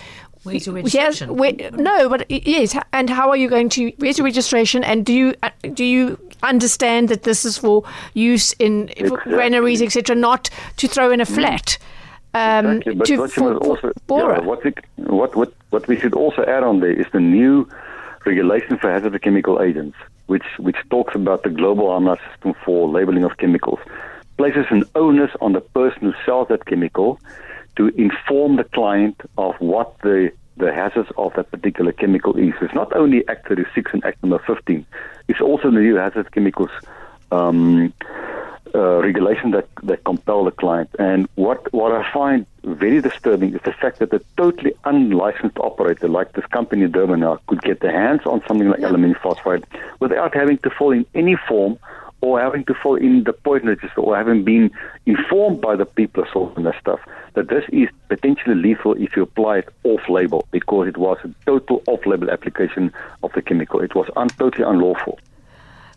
Where's 0.45 0.67
your 0.67 0.79
"Yes, 0.79 1.21
registration?" 1.23 1.37
where, 1.37 1.71
no, 1.73 2.09
but 2.11 2.31
yes. 2.31 2.77
And 2.93 3.09
how 3.09 3.31
are 3.31 3.37
you 3.37 3.49
going 3.49 3.71
to? 3.71 3.91
Where's 3.97 4.19
your 4.19 4.27
registration? 4.27 4.85
And 4.85 5.05
do 5.07 5.13
you 5.13 5.35
uh, 5.43 5.51
do 5.73 5.85
you 5.85 6.19
understand 6.43 7.09
that 7.09 7.23
this 7.23 7.47
is 7.47 7.57
for 7.57 7.83
use 8.13 8.53
in 8.59 8.91
Exactly. 8.97 9.33
granaries, 9.33 9.81
etc., 9.81 10.15
not 10.15 10.51
to 10.77 10.87
throw 10.87 11.11
in 11.11 11.21
a 11.23 11.27
flat? 11.27 11.79
Um, 12.35 12.67
Exactly, 12.67 12.95
but 12.95 13.07
to, 13.07 13.17
what 13.19 13.37
you 13.37 13.43
for, 13.43 13.57
also, 13.59 13.93
yeah, 14.11 14.41
what, 14.41 14.65
we, 14.65 14.73
what, 14.97 15.37
what, 15.37 15.55
what 15.71 15.87
we 15.87 15.99
should 15.99 16.15
also 16.15 16.43
add 16.43 16.65
on 16.65 16.81
there 16.81 16.93
is 16.93 17.07
the 17.13 17.21
new 17.21 17.69
regulation 18.27 18.77
for 18.79 18.91
hazardous 18.91 19.21
chemical 19.21 19.63
agents, 19.63 19.97
which, 20.27 20.45
which 20.59 20.77
talks 20.91 21.15
about 21.15 21.45
the 21.45 21.51
global 21.51 21.91
harmonic 21.91 22.21
system 22.33 22.55
for 22.65 22.89
labeling 22.89 23.23
of 23.25 23.37
chemicals, 23.37 23.79
places 24.37 24.67
an 24.71 24.83
onus 24.97 25.31
on 25.41 25.53
the 25.53 25.61
person 25.61 26.03
who 26.03 26.13
sells 26.27 26.49
that 26.49 26.67
chemical 26.67 27.21
to 27.77 27.89
inform 27.97 28.57
the 28.57 28.65
client 28.65 29.21
of 29.39 29.55
what 29.61 29.97
the 30.03 30.33
the 30.57 30.73
hazards 30.73 31.11
of 31.19 31.33
that 31.35 31.51
particular 31.51 31.91
chemical 31.91 32.37
is. 32.37 32.55
It's 32.61 32.75
not 32.75 32.95
only 32.95 33.27
Act 33.29 33.49
36 33.49 33.93
and 33.93 34.05
Act 34.05 34.23
number 34.23 34.39
15, 34.47 34.87
it's 35.27 35.41
also 35.41 35.71
the 35.71 35.81
new 35.81 35.97
hazardous 35.97 36.31
chemicals 36.33 36.71
um, 37.33 37.93
uh, 38.75 39.01
regulation 39.03 39.53
that, 39.53 39.69
that 39.83 40.05
compel 40.05 40.45
the 40.45 40.51
client. 40.51 40.91
And 40.99 41.29
what, 41.37 41.73
what 41.73 41.93
I 41.93 42.11
find 42.13 42.47
very 42.65 43.01
disturbing 43.01 43.55
is 43.55 43.61
the 43.65 43.73
fact 43.73 43.99
that 44.01 44.13
a 44.13 44.21
totally 44.37 44.73
unlicensed 44.85 45.59
operator 45.59 46.09
like 46.09 46.33
this 46.33 46.47
company 46.47 46.83
in 46.83 46.91
Durban 46.91 47.21
now 47.21 47.39
could 47.47 47.63
get 47.63 47.81
their 47.81 47.93
hands 47.93 48.23
on 48.27 48.43
something 48.49 48.69
like 48.69 48.81
aluminium 48.81 49.19
phosphate 49.23 49.65
without 50.01 50.35
having 50.35 50.59
to 50.59 50.71
fill 50.71 50.91
in 50.91 51.07
any 51.15 51.37
form 51.49 51.79
or 52.21 52.41
having 52.41 52.65
to 52.65 52.75
fill 52.83 52.95
in 52.95 53.25
the 53.25 53.33
poison 53.33 53.69
register 53.69 54.01
or 54.01 54.17
having 54.17 54.45
been 54.45 54.71
informed 55.05 55.61
by 55.61 55.77
the 55.77 55.85
people 55.85 56.25
assaulting 56.25 56.65
that 56.65 56.81
stuff 56.81 57.01
that 57.35 57.49
this 57.49 57.65
is 57.71 57.89
potentially 58.09 58.55
lethal 58.55 58.95
if 58.95 59.15
you 59.15 59.23
apply 59.23 59.59
it 59.59 59.69
off-label 59.85 60.47
because 60.51 60.89
it 60.89 60.97
was 60.97 61.19
a 61.25 61.31
total 61.45 61.83
off-label 61.87 62.31
application 62.31 62.93
of 63.23 63.31
the 63.35 63.43
chemical. 63.43 63.81
It 63.81 63.95
was 63.95 64.09
un- 64.17 64.29
totally 64.29 64.65
unlawful. 64.65 65.19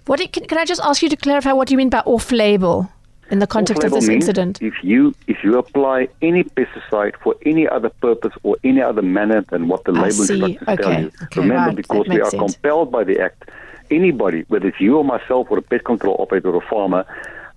What 0.07 0.19
do- 0.19 0.27
can, 0.27 0.45
can 0.45 0.57
I 0.57 0.65
just 0.65 0.81
ask 0.83 1.01
you 1.01 1.09
to 1.09 1.15
clarify 1.17 1.51
what 1.53 1.69
you 1.69 1.77
mean 1.77 1.89
by 1.89 1.99
off-label 1.99 2.89
in 3.29 3.39
the 3.39 3.47
context 3.47 3.83
of 3.83 3.91
this 3.91 4.07
incident? 4.07 4.61
If 4.61 4.75
you 4.83 5.13
if 5.27 5.43
you 5.43 5.57
apply 5.57 6.07
any 6.21 6.43
pesticide 6.45 7.15
for 7.21 7.35
any 7.45 7.67
other 7.67 7.89
purpose 7.89 8.33
or 8.43 8.55
any 8.63 8.81
other 8.81 9.01
manner 9.01 9.41
than 9.41 9.67
what 9.67 9.83
the 9.83 9.91
I 9.91 9.95
label 10.03 10.11
see. 10.11 10.39
tell 10.39 10.73
Okay. 10.75 11.01
you, 11.01 11.11
Okay, 11.23 11.41
remember 11.41 11.67
right. 11.67 11.75
because 11.75 12.07
we 12.07 12.21
are 12.21 12.29
sense. 12.29 12.53
compelled 12.55 12.89
by 12.91 13.03
the 13.03 13.19
act, 13.19 13.49
anybody, 13.91 14.45
whether 14.47 14.67
it's 14.69 14.79
you 14.79 14.97
or 14.97 15.03
myself 15.03 15.47
or 15.49 15.57
a 15.57 15.61
pest 15.61 15.83
control 15.83 16.15
operator 16.19 16.49
or 16.53 16.63
a 16.63 16.67
farmer, 16.69 17.05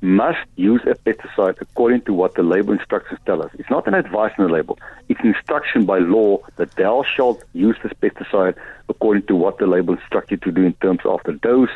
must 0.02 0.46
use 0.56 0.80
a 0.86 0.94
pesticide 0.94 1.60
according 1.60 2.02
to 2.02 2.14
what 2.14 2.34
the 2.34 2.42
label 2.42 2.72
instructions 2.72 3.20
tell 3.26 3.42
us. 3.42 3.50
It's 3.58 3.70
not 3.70 3.86
an 3.86 3.94
advice 3.94 4.32
in 4.38 4.44
the 4.44 4.50
label. 4.50 4.78
It's 5.08 5.20
instruction 5.22 5.84
by 5.84 5.98
law 5.98 6.38
that 6.56 6.72
thou 6.76 7.04
shalt 7.14 7.44
use 7.52 7.76
this 7.82 7.92
pesticide 7.92 8.56
according 8.88 9.24
to 9.26 9.36
what 9.36 9.58
the 9.58 9.66
label 9.66 9.94
instructs 9.94 10.30
you 10.30 10.38
to 10.38 10.52
do 10.52 10.62
in 10.62 10.72
terms 10.74 11.00
of 11.04 11.20
the 11.24 11.34
dose, 11.34 11.70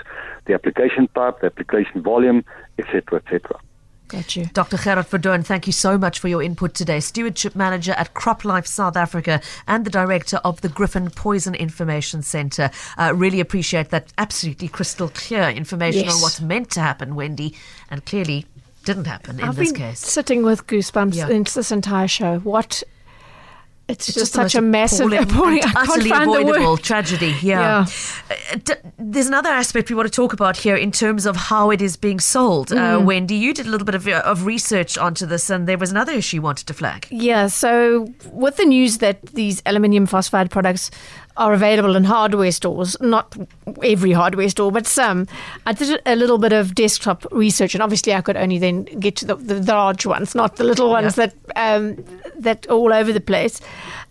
the 0.47 0.55
application 0.55 1.09
type, 1.15 1.41
the 1.41 1.47
application 1.47 2.03
volume, 2.03 2.45
etc., 2.79 3.19
etc. 3.19 3.59
Got 4.09 4.37
you. 4.37 4.47
Dr. 4.53 4.77
Gerard 4.77 5.07
Verdoorn, 5.09 5.45
thank 5.47 5.67
you 5.67 5.73
so 5.73 5.97
much 5.97 6.19
for 6.19 6.29
your 6.29 6.43
input 6.43 6.75
today. 6.75 7.01
Stewardship 7.01 7.57
Manager 7.57 7.93
at 7.93 8.13
CropLife 8.15 8.67
South 8.67 8.97
Africa 8.97 9.41
and 9.67 9.85
the 9.85 9.91
Director 9.91 10.37
of 10.45 10.61
the 10.61 10.69
Griffin 10.69 11.09
Poison 11.11 11.55
Information 11.55 12.23
Centre. 12.23 12.71
Uh, 12.99 13.13
really 13.17 13.41
appreciate 13.41 13.91
that 13.91 14.13
absolutely 14.19 14.69
crystal 14.69 15.09
clear 15.09 15.49
information 15.49 16.05
Yes. 16.05 16.17
on 16.17 16.21
what's 16.23 16.41
meant 16.41 16.71
to 16.73 16.81
happen, 16.81 17.15
Wendy, 17.15 17.57
and 17.91 18.05
clearly 18.05 18.45
didn't 18.85 19.07
happen 19.07 19.41
in 19.41 19.47
I've 19.49 19.57
this 19.57 19.73
been 19.73 19.81
case. 19.81 20.01
sitting 20.01 20.43
with 20.43 20.67
goosebumps 20.67 21.15
Yeah. 21.15 21.29
in 21.31 21.45
this 21.45 21.73
entire 21.73 22.07
show. 22.09 22.39
What? 22.41 22.83
It's, 23.87 24.09
It's 24.09 24.19
just, 24.19 24.33
the 24.33 24.43
such 24.49 24.55
a 24.55 24.63
massive, 24.63 25.13
appalling 25.13 25.23
appalling. 25.31 25.63
and 25.63 25.77
I 25.77 25.85
can't 25.85 25.89
utterly 25.91 26.11
avoidable 26.43 26.77
tragedy. 26.79 27.35
Yeah. 27.43 27.85
Uh, 28.31 28.57
d- 28.65 28.73
there's 28.99 29.27
another 29.27 29.51
aspect 29.51 29.91
we 29.91 29.95
want 29.97 30.07
to 30.11 30.15
talk 30.15 30.33
about 30.33 30.57
here 30.57 30.75
in 30.75 30.91
terms 30.91 31.27
of 31.27 31.37
how 31.37 31.71
it 31.71 31.83
is 31.83 31.97
being 31.97 32.19
sold. 32.19 32.73
Uh, 32.73 32.77
Mm. 32.99 33.05
Wendy, 33.05 33.35
you 33.35 33.53
did 33.53 33.67
a 33.67 33.71
little 33.71 33.85
bit 33.85 33.95
of, 33.95 34.09
uh, 34.09 34.23
of 34.25 34.47
research 34.47 34.97
onto 34.97 35.27
this, 35.27 35.51
and 35.51 35.67
there 35.69 35.77
was 35.77 35.91
another 35.91 36.13
issue 36.13 36.37
you 36.39 36.43
wanted 36.43 36.67
to 36.67 36.73
flag. 36.75 37.07
Yeah, 37.11 37.49
so 37.49 38.09
with 38.33 38.57
the 38.57 38.65
news 38.65 38.99
that 38.99 39.21
these 39.35 39.61
aluminium 39.67 40.07
phosphide 40.07 40.51
products 40.51 40.91
are 41.37 41.53
available 41.53 41.97
in 41.97 42.05
hardware 42.05 42.53
stores, 42.53 42.97
not 43.01 43.37
every 43.83 44.13
hardware 44.13 44.49
store, 44.49 44.71
but 44.71 44.87
some, 44.87 45.27
I 45.67 45.73
did 45.73 46.01
a 46.07 46.15
little 46.15 46.39
bit 46.39 46.53
of 46.53 46.75
desktop 46.75 47.27
research, 47.33 47.75
and 47.75 47.83
obviously 47.83 48.15
I 48.15 48.21
could 48.21 48.37
only 48.37 48.59
then 48.59 48.85
get 48.85 49.17
to 49.17 49.25
the, 49.27 49.35
the 49.35 49.61
large 49.73 50.07
ones, 50.07 50.35
not 50.35 50.57
the 50.57 50.65
little 50.65 50.91
ones 50.91 51.17
Yeah. 51.19 51.27
that 51.27 51.35
um, 51.57 52.05
that 52.39 52.67
all 52.69 52.93
over 52.93 53.13
the 53.13 53.21
place. 53.21 53.61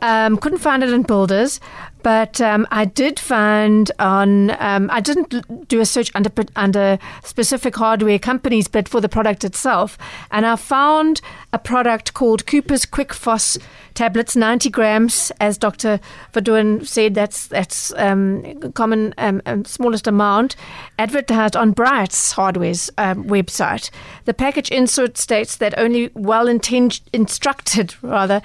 Um, 0.02 0.38
couldn't 0.38 0.58
find 0.60 0.84
it 0.84 0.90
in 0.92 1.04
builders, 1.04 1.60
But 2.04 2.42
um, 2.42 2.68
I 2.70 2.86
did 2.86 3.20
find 3.20 3.92
on 3.98 4.52
um, 4.60 4.90
I 4.92 5.00
didn't 5.00 5.68
do 5.70 5.80
a 5.80 5.86
search 5.86 6.12
under 6.14 6.30
under 6.56 7.00
specific 7.24 7.76
hardware 7.76 8.20
companies, 8.20 8.68
but 8.68 8.90
for 8.90 9.02
the 9.02 9.10
product 9.10 9.44
itself, 9.44 9.98
and 10.30 10.46
I 10.46 10.58
found 10.58 11.22
a 11.54 11.60
product 11.60 12.14
called 12.14 12.46
Cooper's 12.46 12.86
Quickphos 12.86 13.58
tablets, 13.94 14.36
90 14.36 14.70
grams, 14.70 15.32
as 15.40 15.58
Dr. 15.58 16.00
Verdoorn 16.34 16.86
said, 16.86 17.14
that's 17.16 17.48
that's 17.48 17.94
um, 17.94 18.72
common 18.74 19.14
um, 19.18 19.42
um, 19.46 19.66
smallest 19.66 20.08
amount, 20.08 20.56
advertised 20.98 21.56
on 21.56 21.72
Bright's 21.72 22.32
Hardware's 22.32 22.90
um, 22.98 23.26
website. 23.26 23.90
The 24.26 24.34
package 24.34 24.72
insert 24.72 25.18
states 25.18 25.58
that 25.58 25.78
only 25.78 26.10
well 26.14 26.48
instructed 26.48 27.96
rather 28.02 28.42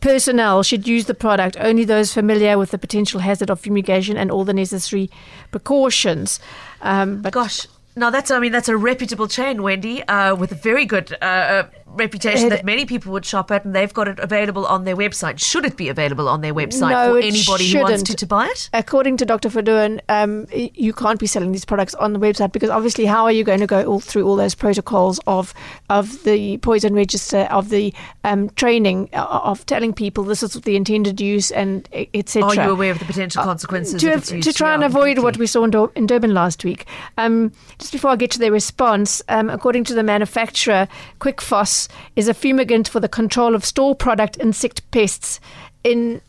personnel 0.00 0.62
should 0.62 0.86
use 0.86 1.06
the 1.06 1.14
product. 1.14 1.56
Only 1.60 1.84
those 1.84 2.12
familiar 2.12 2.56
with 2.56 2.70
the 2.70 2.78
potential 2.78 3.01
hazard 3.10 3.50
of 3.50 3.60
fumigation 3.60 4.16
and 4.16 4.30
all 4.30 4.44
the 4.44 4.54
necessary 4.54 5.10
precautions. 5.50 6.40
Um, 6.80 7.22
but 7.22 7.32
Gosh. 7.32 7.66
Now 7.94 8.08
that's 8.08 8.30
I 8.30 8.38
mean 8.38 8.52
that's 8.52 8.70
a 8.70 8.76
reputable 8.76 9.28
chain, 9.28 9.62
Wendy, 9.62 10.02
uh, 10.04 10.34
with 10.34 10.50
a 10.50 10.54
very 10.54 10.86
good 10.86 11.12
uh, 11.20 11.24
uh, 11.24 11.68
reputation 11.94 12.46
It- 12.46 12.50
that 12.50 12.64
many 12.64 12.84
people 12.84 13.12
would 13.12 13.24
shop 13.24 13.50
at, 13.50 13.64
and 13.64 13.74
they've 13.74 13.92
got 13.92 14.08
it 14.08 14.18
available 14.18 14.66
on 14.66 14.84
their 14.84 14.96
website. 14.96 15.38
Should 15.38 15.64
it 15.64 15.76
be 15.76 15.88
available 15.88 16.28
on 16.28 16.40
their 16.40 16.54
website 16.54 16.90
No, 16.90 17.12
for 17.12 17.18
anybody 17.18 17.70
who 17.72 17.80
wants 17.80 18.02
to, 18.04 18.14
to 18.16 18.26
buy 18.26 18.46
it? 18.46 18.70
According 18.72 19.16
to 19.18 19.24
Dr. 19.26 19.48
Verdoorn, 19.48 20.00
um, 20.08 20.46
you 20.52 20.92
can't 20.92 21.18
be 21.20 21.26
selling 21.26 21.52
these 21.52 21.64
products 21.64 21.94
on 21.94 22.12
the 22.12 22.18
website 22.18 22.52
because 22.52 22.70
obviously, 22.70 23.04
how 23.04 23.24
are 23.24 23.32
you 23.32 23.44
going 23.44 23.60
to 23.60 23.66
go 23.66 23.84
all 23.84 24.00
through 24.00 24.26
all 24.26 24.36
those 24.36 24.54
protocols 24.54 25.20
of 25.26 25.52
of 25.90 26.22
the 26.24 26.56
poison 26.58 26.94
register, 26.94 27.40
of 27.50 27.68
the 27.68 27.92
um, 28.24 28.48
training, 28.50 29.08
uh, 29.12 29.24
of 29.42 29.64
telling 29.66 29.92
people 29.92 30.24
this 30.24 30.42
is 30.42 30.52
the 30.54 30.76
intended 30.76 31.20
use 31.20 31.50
and 31.50 31.88
etc. 32.14 32.48
Are 32.48 32.54
you 32.54 32.70
aware 32.72 32.90
of 32.90 32.98
the 32.98 33.04
potential 33.04 33.42
consequences 33.42 34.00
to, 34.00 34.08
if 34.12 34.28
have- 34.30 34.40
to 34.40 34.52
try 34.52 34.74
and 34.74 34.82
avoid 34.84 35.18
what 35.18 35.36
we 35.36 35.46
saw 35.46 35.64
in, 35.64 35.70
Dur- 35.70 35.92
in 35.94 36.06
Durban 36.06 36.32
last 36.34 36.64
week. 36.64 36.86
Um, 37.18 37.52
just 37.78 37.92
before 37.92 38.10
I 38.10 38.16
get 38.16 38.30
to 38.32 38.38
their 38.38 38.52
response, 38.52 39.22
um, 39.28 39.50
according 39.50 39.84
to 39.84 39.94
the 39.94 40.02
manufacturer, 40.02 40.88
Quickphos 41.20 41.81
is 42.16 42.28
a 42.28 42.34
fumigant 42.34 42.88
for 42.88 43.00
the 43.00 43.08
control 43.08 43.54
of 43.54 43.64
store 43.64 43.94
product 43.94 44.38
insect 44.38 44.88
pests 44.90 45.40
in 45.84 46.20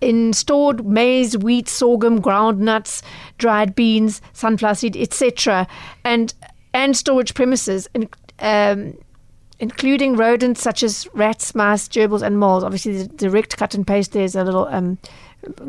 in 0.00 0.32
stored 0.32 0.84
maize, 0.84 1.38
wheat, 1.38 1.68
sorghum, 1.68 2.20
groundnuts, 2.20 3.02
dried 3.38 3.74
beans, 3.74 4.20
sunflower 4.32 4.74
seed, 4.74 4.96
etc., 4.96 5.66
and 6.04 6.34
and 6.74 6.96
storage 6.96 7.34
premises. 7.34 7.88
In, 7.94 8.08
um, 8.40 8.98
including 9.60 10.16
rodents 10.16 10.60
such 10.60 10.82
as 10.82 11.06
rats, 11.14 11.54
mice, 11.54 11.86
gerbils, 11.86 12.20
and 12.20 12.36
moles. 12.36 12.64
Obviously, 12.64 13.04
the 13.04 13.06
direct 13.06 13.56
cut 13.56 13.76
and 13.76 13.86
paste 13.86 14.10
there 14.12 14.24
is 14.24 14.34
a 14.34 14.42
little 14.42 14.66
um, 14.66 14.98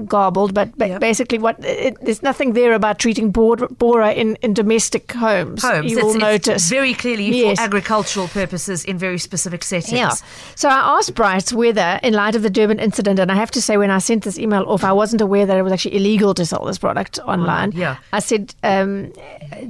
garbled, 0.07 0.53
but 0.53 0.77
ba- 0.77 0.87
Yep. 0.87 1.01
basically, 1.01 1.39
what 1.39 1.55
it, 1.63 1.97
there's 2.01 2.21
nothing 2.21 2.53
there 2.53 2.73
about 2.73 2.99
treating 2.99 3.31
bor- 3.31 3.67
borer 3.69 4.09
in, 4.09 4.35
in 4.41 4.53
domestic 4.53 5.11
homes. 5.13 5.63
Homes. 5.63 5.91
You 5.91 5.97
it's, 5.97 6.05
will 6.05 6.15
notice 6.19 6.69
very 6.69 6.93
clearly 6.93 7.29
Yes. 7.35 7.57
for 7.57 7.63
agricultural 7.63 8.27
purposes 8.27 8.85
in 8.85 8.97
very 8.97 9.17
specific 9.17 9.63
settings. 9.63 9.93
Yeah. 9.97 10.11
So 10.55 10.69
I 10.69 10.97
asked 10.97 11.15
Bright 11.15 11.51
whether, 11.53 11.99
in 12.03 12.13
light 12.13 12.35
of 12.35 12.43
the 12.43 12.49
Durban 12.49 12.79
incident, 12.79 13.19
and 13.19 13.31
I 13.31 13.35
have 13.35 13.51
to 13.51 13.61
say, 13.61 13.77
when 13.77 13.89
I 13.91 13.97
sent 13.99 14.23
this 14.23 14.37
email 14.37 14.63
off, 14.67 14.83
I 14.83 14.91
wasn't 14.93 15.21
aware 15.21 15.45
that 15.45 15.57
it 15.57 15.63
was 15.63 15.73
actually 15.73 15.95
illegal 15.95 16.33
to 16.35 16.45
sell 16.45 16.63
this 16.65 16.77
product 16.77 17.19
online. 17.25 17.71
yeah. 17.71 17.97
I 18.11 18.19
said, 18.19 18.53
um, 18.63 19.11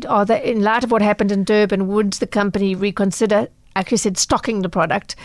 are 0.10 0.26
they, 0.26 0.44
in 0.44 0.62
light 0.62 0.84
of 0.84 0.92
what 0.92 1.02
happened 1.02 1.32
in 1.32 1.44
Durban, 1.44 1.88
would 1.88 2.13
the 2.13 2.28
company 2.28 2.76
reconsider? 2.76 3.48
Actually, 3.76 3.98
said 3.98 4.18
stocking 4.18 4.62
the 4.62 4.70
product. 4.70 5.16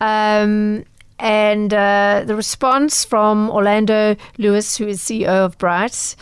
Um, 0.00 0.84
and 1.18 1.72
uh, 1.74 2.22
the 2.26 2.36
response 2.36 3.04
from 3.04 3.50
Orlando 3.50 4.16
Lewis, 4.38 4.76
who 4.76 4.86
is 4.86 5.00
CEO 5.00 5.26
of 5.28 5.58
Bright, 5.58 6.14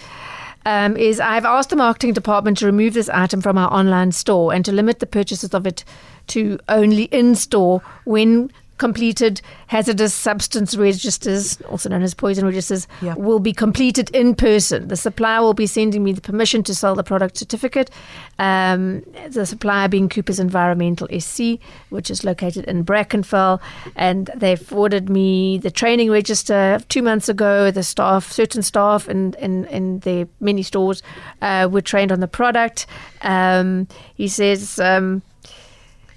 um, 0.64 0.96
is 0.96 1.20
I've 1.20 1.44
asked 1.44 1.70
the 1.70 1.76
marketing 1.76 2.12
department 2.12 2.58
to 2.58 2.66
remove 2.66 2.94
this 2.94 3.08
item 3.10 3.40
from 3.40 3.58
our 3.58 3.72
online 3.72 4.12
store 4.12 4.52
and 4.52 4.64
to 4.64 4.72
limit 4.72 4.98
the 4.98 5.06
purchases 5.06 5.54
of 5.54 5.66
it 5.66 5.84
to 6.28 6.58
only 6.68 7.04
in 7.04 7.34
store 7.34 7.82
when 8.04 8.50
completed 8.78 9.40
hazardous 9.68 10.14
substance 10.14 10.76
registers, 10.76 11.60
also 11.62 11.88
known 11.88 12.02
as 12.02 12.14
poison 12.14 12.44
registers, 12.44 12.86
Yeah. 13.02 13.14
will 13.16 13.38
be 13.40 13.52
completed 13.52 14.10
in 14.10 14.34
person. 14.34 14.88
The 14.88 14.96
supplier 14.96 15.40
will 15.42 15.54
be 15.54 15.66
sending 15.66 16.04
me 16.04 16.12
the 16.12 16.20
permission 16.20 16.62
to 16.64 16.74
sell 16.74 16.94
the 16.94 17.02
product 17.02 17.36
certificate. 17.38 17.90
Um, 18.38 19.02
the 19.30 19.46
supplier 19.46 19.88
being 19.88 20.08
Cooper's 20.08 20.38
Environmental 20.38 21.08
SC, 21.18 21.58
which 21.90 22.10
is 22.10 22.22
located 22.24 22.64
in 22.66 22.84
Brackenfell, 22.84 23.60
and 23.96 24.30
they 24.36 24.56
forwarded 24.56 25.08
me 25.08 25.58
the 25.58 25.70
training 25.70 26.10
register 26.10 26.78
two 26.88 27.02
months 27.02 27.28
ago. 27.28 27.70
The 27.70 27.82
staff, 27.82 28.30
certain 28.30 28.62
staff, 28.62 29.08
in 29.08 29.34
in, 29.40 29.64
in 29.66 30.00
their 30.00 30.26
many 30.40 30.62
stores, 30.62 31.02
uh, 31.42 31.68
were 31.70 31.80
trained 31.82 32.12
on 32.12 32.20
the 32.20 32.28
product. 32.28 32.86
Um, 33.22 33.88
he 34.14 34.28
says. 34.28 34.78
Um, 34.78 35.22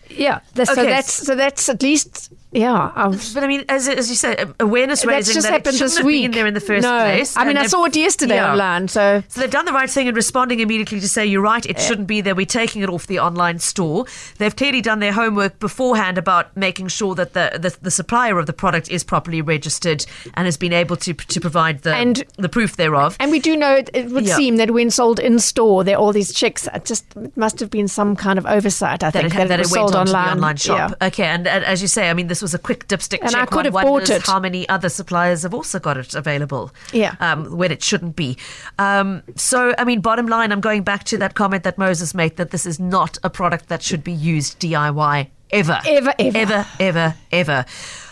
yeah, 0.10 0.40
th- 0.56 0.68
so 0.68 0.84
that's 0.84 1.14
so 1.14 1.36
that's 1.36 1.70
at 1.70 1.82
least 1.84 2.32
yeah. 2.52 2.92
I 2.96 3.08
was, 3.08 3.32
But 3.34 3.44
I 3.44 3.48
mean, 3.48 3.64
as, 3.70 3.88
as 3.88 4.10
you 4.10 4.16
said, 4.16 4.54
awareness 4.60 5.02
that's 5.02 5.08
raising 5.08 5.34
just 5.36 5.46
that 5.46 5.52
it 5.54 5.58
happened 5.58 5.76
shouldn't 5.76 5.90
this 5.92 5.98
have 5.98 6.06
week. 6.06 6.24
been 6.24 6.32
there 6.32 6.48
in 6.48 6.56
the 6.56 6.60
first 6.60 6.82
no. 6.82 6.98
place. 7.00 7.38
I 7.38 7.46
mean, 7.46 7.58
I 7.58 7.68
saw 7.68 7.86
it 7.86 7.96
yesterday 7.96 8.36
Yeah. 8.38 8.52
online. 8.54 8.88
So 8.88 9.22
So 9.28 9.42
they've 9.42 9.52
done 9.52 9.66
the 9.66 9.72
right 9.72 9.88
thing 9.90 10.08
in 10.08 10.16
responding 10.16 10.60
immediately 10.60 11.00
to 11.00 11.08
say, 11.08 11.28
you're 11.28 11.44
right, 11.44 11.64
it 11.68 11.80
shouldn't 11.80 12.08
be 12.08 12.22
there. 12.22 12.34
We're 12.34 12.48
taking 12.48 12.82
it 12.82 12.90
off 12.90 13.06
the 13.06 13.20
online 13.20 13.60
store. 13.60 14.06
They've 14.40 14.56
clearly 14.56 14.82
done 14.82 14.98
their 15.00 15.12
homework 15.14 15.60
beforehand 15.60 16.18
about 16.18 16.58
making 16.58 16.88
sure 16.88 17.14
that 17.14 17.34
the, 17.34 17.52
the, 17.62 17.78
the 17.84 17.92
supplier 17.92 18.40
of 18.40 18.48
the 18.48 18.54
product 18.54 18.90
is 18.90 19.04
properly 19.04 19.44
registered 19.44 20.04
and 20.34 20.46
has 20.48 20.58
been 20.58 20.74
able 20.74 20.96
to, 20.98 21.14
to 21.14 21.40
provide 21.40 21.84
the, 21.84 21.94
And- 21.94 22.24
the 22.38 22.50
proof 22.50 22.78
thereof. 22.78 23.16
And 23.20 23.30
we 23.30 23.40
do 23.40 23.56
know 23.56 23.76
it, 23.76 23.92
it 23.94 24.10
would 24.10 24.26
Yeah. 24.26 24.36
seem 24.36 24.56
that 24.56 24.72
when 24.72 24.90
sold 24.90 25.20
in 25.20 25.38
store, 25.38 25.84
there 25.84 25.98
are 25.98 26.00
all 26.00 26.14
these 26.14 26.34
checks. 26.34 26.68
It 26.74 26.86
just 26.86 27.06
it 27.16 27.38
must 27.38 27.60
have 27.60 27.70
been 27.70 27.88
some 27.88 28.16
kind 28.16 28.40
of 28.40 28.48
oversight. 28.48 29.04
I 29.04 29.12
that 29.12 29.22
think 29.22 29.36
it, 29.36 29.48
that 29.50 29.60
it 29.60 29.64
was 29.66 29.72
went 29.72 29.90
sold 29.92 29.96
online. 30.00 30.26
the 30.26 30.32
online 30.32 30.56
shop. 30.58 30.96
Yeah. 31.02 31.08
Okay, 31.08 31.26
and, 31.26 31.48
and 31.48 31.64
as 31.66 31.82
you 31.82 31.88
say, 31.88 32.10
I 32.10 32.14
mean, 32.14 32.28
this 32.28 32.42
was 32.42 32.54
a 32.54 32.60
quick 32.60 32.88
dipstick 32.88 33.20
And 33.22 33.32
check. 33.32 33.42
I 33.42 33.46
could 33.46 33.56
One 33.56 33.66
have 33.66 33.74
bought 33.74 34.10
it. 34.10 34.26
How 34.26 34.40
many 34.40 34.68
other 34.70 34.90
suppliers 34.90 35.44
have 35.44 35.54
also 35.54 35.80
got 35.80 35.98
it 35.98 36.14
available? 36.14 36.72
Yeah. 36.94 37.16
um, 37.20 37.56
when 37.58 37.72
it 37.72 37.84
shouldn't 37.84 38.16
be. 38.16 38.38
Um, 38.78 39.24
so, 39.36 39.74
I 39.78 39.84
mean, 39.84 40.02
bottom 40.02 40.28
line, 40.28 40.52
I'm 40.52 40.62
going 40.62 40.84
back 40.84 41.04
to 41.06 41.18
that 41.18 41.36
comment 41.36 41.64
that 41.64 41.78
Moses 41.78 42.14
made 42.14 42.38
that 42.38 42.52
this 42.52 42.66
is 42.66 42.80
not 42.80 43.18
a 43.24 43.30
product 43.30 43.70
that 43.70 43.82
should 43.82 44.04
be 44.04 44.12
used 44.12 44.60
DIY 44.60 45.30
ever, 45.52 45.80
Ever, 45.86 46.14
ever. 46.20 46.38
ever, 46.38 46.66
ever, 46.80 47.16
ever. 47.32 47.66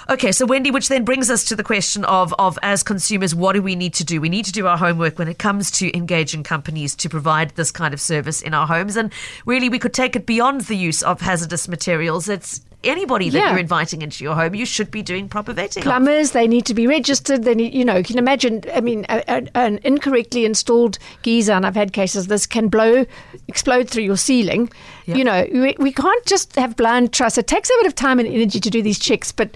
Okay, 0.10 0.32
so 0.32 0.46
Wendy, 0.46 0.72
which 0.72 0.88
then 0.88 1.04
brings 1.04 1.30
us 1.30 1.44
to 1.46 1.56
the 1.56 1.66
question 1.66 2.06
of, 2.06 2.34
of 2.40 2.58
as 2.62 2.82
consumers, 2.82 3.36
what 3.36 3.54
do 3.54 3.62
we 3.62 3.76
need 3.76 3.94
to 3.96 4.06
do? 4.06 4.22
We 4.22 4.30
need 4.30 4.46
to 4.46 4.54
do 4.54 4.66
our 4.66 4.78
homework 4.78 5.20
when 5.20 5.28
it 5.28 5.38
comes 5.38 5.70
to 5.72 5.96
engaging 5.96 6.44
companies 6.44 6.96
to 6.96 7.10
provide 7.10 7.50
this 7.52 7.72
kind 7.72 7.94
of 7.94 8.00
service 8.00 8.42
in 8.42 8.54
our 8.54 8.66
homes. 8.66 8.96
And 8.96 9.12
really, 9.46 9.68
we 9.68 9.80
could 9.80 9.94
take 9.94 10.16
it 10.16 10.26
beyond 10.26 10.62
the 10.62 10.78
use 10.78 11.04
of 11.04 11.20
hazardous 11.20 11.68
materials. 11.68 12.30
It's 12.30 12.62
anybody 12.88 13.30
that 13.30 13.38
Yeah. 13.38 13.50
you're 13.52 13.60
inviting 13.60 14.02
into 14.02 14.24
your 14.24 14.36
home, 14.36 14.56
you 14.56 14.66
should 14.66 14.90
be 14.92 15.02
doing 15.02 15.28
proper 15.30 15.54
vetting. 15.54 15.78
of. 15.78 15.84
Plumbers, 15.84 16.32
they 16.32 16.48
need 16.48 16.66
to 16.66 16.74
be 16.74 16.88
registered. 16.88 17.44
They 17.44 17.56
need, 17.56 17.74
you 17.74 17.86
know, 17.86 17.98
you 17.98 18.04
can 18.04 18.18
imagine. 18.18 18.64
I 18.74 18.82
mean, 18.82 19.06
a, 19.10 19.24
a, 19.28 19.48
an 19.58 19.80
incorrectly 19.84 20.46
installed 20.46 20.98
geyser, 21.22 21.54
and 21.54 21.66
I've 21.66 21.76
had 21.76 21.94
cases. 21.94 22.28
This 22.28 22.46
can 22.46 22.68
blow, 22.68 23.06
explode 23.48 23.90
through 23.90 24.04
your 24.04 24.18
ceiling. 24.18 24.70
Yeah. 25.06 25.16
You 25.16 25.24
know, 25.24 25.48
we, 25.52 25.76
we 25.80 25.92
can't 25.92 26.26
just 26.26 26.56
have 26.56 26.76
blind 26.76 27.14
trust. 27.14 27.38
It 27.38 27.48
takes 27.48 27.70
a 27.70 27.74
bit 27.80 27.88
of 27.88 27.96
time 27.96 28.20
and 28.20 28.28
energy 28.28 28.60
to 28.60 28.70
do 28.70 28.82
these 28.82 29.00
checks, 29.00 29.32
but 29.32 29.56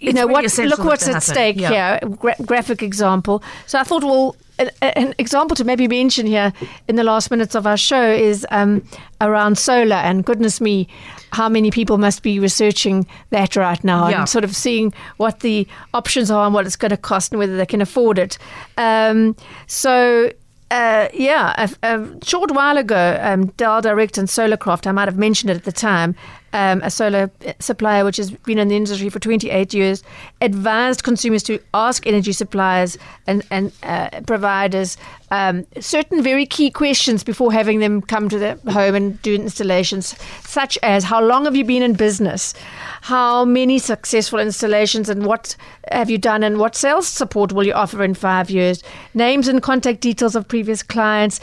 you 0.00 0.08
It's 0.10 0.16
know 0.16 0.26
really 0.26 0.48
what? 0.48 0.58
Look 0.78 0.84
what's 0.84 1.04
at 1.08 1.14
happen. 1.14 1.20
stake 1.20 1.56
Yeah. 1.60 1.98
here. 2.00 2.08
Gra- 2.10 2.36
graphic 2.44 2.82
example. 2.82 3.42
So 3.66 3.78
I 3.78 3.84
thought, 3.84 4.04
well, 4.04 4.36
an, 4.58 4.70
an 4.82 5.14
example 5.18 5.56
to 5.56 5.64
maybe 5.64 5.88
mention 5.88 6.26
here 6.26 6.52
in 6.88 6.96
the 6.96 7.02
last 7.04 7.30
minutes 7.30 7.54
of 7.54 7.66
our 7.66 7.76
show 7.76 8.10
is 8.10 8.46
um, 8.50 8.82
around 9.20 9.56
solar. 9.58 9.96
And 9.96 10.24
goodness 10.24 10.60
me, 10.60 10.86
how 11.32 11.48
many 11.48 11.70
people 11.70 11.98
must 11.98 12.22
be 12.22 12.38
researching 12.38 13.06
that 13.30 13.56
right 13.56 13.82
now 13.82 14.08
Yeah. 14.08 14.20
and 14.20 14.28
sort 14.28 14.44
of 14.44 14.54
seeing 14.54 14.92
what 15.16 15.40
the 15.40 15.66
options 15.92 16.30
are 16.30 16.44
and 16.44 16.54
what 16.54 16.66
it's 16.66 16.76
going 16.76 16.90
to 16.90 16.96
cost 16.96 17.32
and 17.32 17.38
whether 17.38 17.56
they 17.56 17.66
can 17.66 17.80
afford 17.80 18.18
it. 18.18 18.38
Um, 18.76 19.36
so. 19.66 20.30
Uh, 20.70 21.08
yeah, 21.14 21.68
a, 21.84 21.94
a 21.94 22.24
short 22.24 22.50
while 22.50 22.76
ago, 22.78 23.16
um, 23.22 23.46
Dell 23.58 23.80
Direct 23.80 24.18
and 24.18 24.26
Solarcraft, 24.26 24.88
I 24.88 24.92
might 24.92 25.06
have 25.06 25.16
mentioned 25.18 25.50
it 25.50 25.56
at 25.56 25.64
the 25.64 25.70
time, 25.70 26.16
um, 26.54 26.80
a 26.82 26.90
solar 26.90 27.30
supplier 27.58 28.04
which 28.04 28.16
has 28.16 28.30
been 28.30 28.58
in 28.58 28.68
the 28.68 28.76
industry 28.76 29.10
for 29.10 29.18
28 29.18 29.74
years, 29.74 30.02
advised 30.40 31.02
consumers 31.02 31.42
to 31.42 31.58
ask 31.74 32.06
energy 32.06 32.32
suppliers 32.32 32.96
and, 33.26 33.44
and 33.50 33.72
uh, 33.82 34.20
providers 34.26 34.96
um, 35.32 35.66
certain 35.80 36.22
very 36.22 36.46
key 36.46 36.70
questions 36.70 37.24
before 37.24 37.52
having 37.52 37.80
them 37.80 38.00
come 38.00 38.28
to 38.28 38.38
the 38.38 38.56
home 38.70 38.94
and 38.94 39.20
do 39.22 39.34
installations, 39.34 40.16
such 40.44 40.78
as 40.84 41.02
how 41.02 41.20
long 41.20 41.44
have 41.44 41.56
you 41.56 41.64
been 41.64 41.82
in 41.82 41.94
business? 41.94 42.54
How 43.02 43.44
many 43.44 43.80
successful 43.80 44.38
installations 44.38 45.08
and 45.08 45.26
what 45.26 45.56
have 45.90 46.08
you 46.08 46.18
done 46.18 46.44
and 46.44 46.58
what 46.58 46.76
sales 46.76 47.08
support 47.08 47.52
will 47.52 47.66
you 47.66 47.72
offer 47.72 48.04
in 48.04 48.14
five 48.14 48.48
years? 48.48 48.84
Names 49.12 49.48
and 49.48 49.60
contact 49.60 50.00
details 50.00 50.36
of 50.36 50.46
previous 50.46 50.84
clients. 50.84 51.40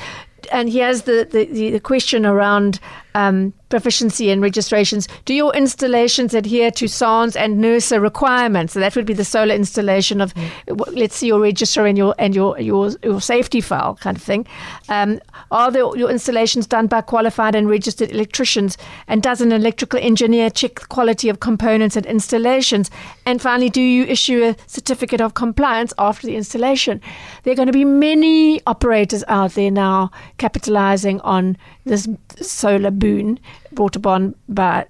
and 0.52 0.70
here's 0.70 1.04
the, 1.04 1.28
the, 1.30 1.46
the, 1.46 1.72
the 1.72 1.80
question 1.80 2.26
around 2.26 2.80
um, 3.16 3.54
proficiency 3.70 4.30
and 4.30 4.42
registrations. 4.42 5.08
Do 5.26 5.34
your 5.34 5.54
installations 5.56 6.34
adhere 6.34 6.72
to 6.72 6.88
SANS 6.88 7.36
and 7.36 7.64
NERSA 7.64 8.02
requirements? 8.02 8.74
So 8.74 8.80
that 8.80 8.96
would 8.96 9.06
be 9.06 9.14
the 9.14 9.26
solar 9.26 9.56
installation 9.56 10.22
of, 10.22 10.34
w- 10.68 11.00
let's 11.00 11.16
see, 11.16 11.28
your 11.28 11.40
register 11.40 11.86
and 11.86 11.98
your 11.98 12.14
and 12.20 12.36
your 12.36 12.60
your, 12.60 12.92
your 13.04 13.22
safety 13.22 13.62
file 13.62 13.96
kind 13.96 14.18
of 14.18 14.24
thing. 14.24 14.46
Um, 14.90 15.20
are 15.52 15.72
the, 15.72 15.92
your 15.96 16.10
installations 16.10 16.68
done 16.68 16.88
by 16.88 17.02
qualified 17.02 17.56
and 17.56 17.70
registered 17.70 18.12
electricians? 18.12 18.78
And 19.08 19.24
does 19.24 19.42
an 19.42 19.52
electrical 19.52 20.00
engineer 20.00 20.50
check 20.50 20.80
the 20.80 20.86
quality 20.88 21.30
of 21.30 21.40
components 21.40 21.96
and 21.96 22.06
installations? 22.06 22.92
And 23.26 23.42
finally, 23.42 23.70
do 23.70 23.82
you 23.82 24.04
issue 24.04 24.44
a 24.44 24.56
certificate 24.68 25.22
of 25.22 25.34
compliance 25.34 25.94
after 25.98 26.28
the 26.28 26.36
installation? 26.36 27.02
There 27.44 27.54
are 27.54 27.56
going 27.56 27.68
to 27.68 27.74
be 27.74 27.86
many 27.86 28.62
operators 28.68 29.24
out 29.28 29.52
there 29.52 29.72
now 29.72 30.12
capitalizing 30.38 31.22
on 31.22 31.58
this 31.86 32.08
solar 32.42 32.92
boon 32.92 33.40
brought 33.72 33.96
upon 33.96 34.36
by 34.48 34.86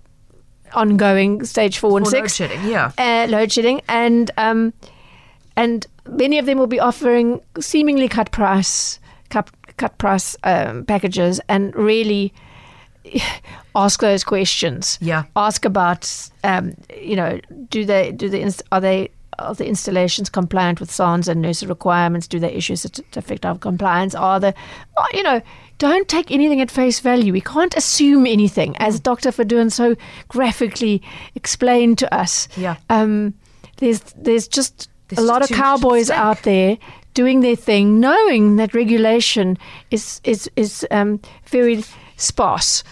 ongoing 0.74 1.44
stage 1.46 1.78
four 1.78 1.98
and 1.98 2.06
For 2.06 2.12
six 2.12 2.40
load 2.40 2.50
shedding, 2.50 2.70
yeah. 2.70 2.92
uh, 2.98 3.28
load 3.30 3.52
shedding, 3.52 3.82
and 3.88 4.32
um, 4.38 4.74
and 5.56 5.86
many 6.08 6.38
of 6.38 6.46
them 6.46 6.58
will 6.58 6.68
be 6.68 6.80
offering 6.80 7.42
seemingly 7.60 8.08
cut 8.08 8.32
price 8.32 9.00
cut, 9.30 9.50
cut 9.78 9.98
price 9.98 10.36
um, 10.44 10.86
packages, 10.86 11.42
and 11.50 11.76
really 11.76 12.34
ask 13.76 14.00
those 14.02 14.24
questions. 14.24 14.98
Yeah. 15.02 15.24
ask 15.36 15.66
about 15.66 16.30
um, 16.44 16.76
you 16.96 17.16
know 17.16 17.40
do 17.70 17.86
they 17.86 18.12
do 18.12 18.30
the 18.30 18.42
inst- 18.42 18.64
are 18.72 18.82
they 18.82 19.12
are 19.40 19.56
the 19.56 19.66
installations 19.66 20.30
compliant 20.30 20.80
with 20.80 20.92
SANS 20.92 21.28
and 21.28 21.44
NERSA 21.44 21.68
requirements? 21.68 22.28
Do 22.28 22.38
they 22.40 22.52
issue 22.52 22.76
certificate 22.76 23.46
of 23.46 23.60
compliance? 23.60 24.14
Are 24.14 24.40
the 24.40 24.54
oh, 24.98 25.06
you 25.14 25.24
know 25.24 25.42
don't 25.82 26.08
take 26.08 26.30
anything 26.30 26.62
at 26.62 26.70
face 26.70 27.00
value. 27.00 27.34
We 27.34 27.42
can't 27.42 27.76
assume 27.76 28.28
anything, 28.28 28.76
as 28.78 29.00
Mm. 29.00 29.04
Dr. 29.04 29.32
Verdoorn 29.32 29.72
so 29.72 29.96
graphically 30.28 31.02
explained 31.34 31.98
to 31.98 32.08
us. 32.14 32.48
Yeah. 32.56 32.76
Um, 32.90 33.34
there's 33.78 34.02
there's 34.16 34.48
just 34.48 34.90
There's 35.08 35.18
a 35.18 35.26
lot 35.34 35.42
of 35.42 35.50
cowboys 35.50 36.12
out 36.12 36.44
there 36.44 36.78
doing 37.16 37.42
their 37.42 37.56
thing, 37.56 38.00
knowing 38.00 38.58
that 38.58 38.76
regulation 38.76 39.58
is 39.90 40.22
is 40.24 40.50
is 40.56 40.86
um, 40.92 41.20
very 41.48 41.84
sparse 42.16 42.84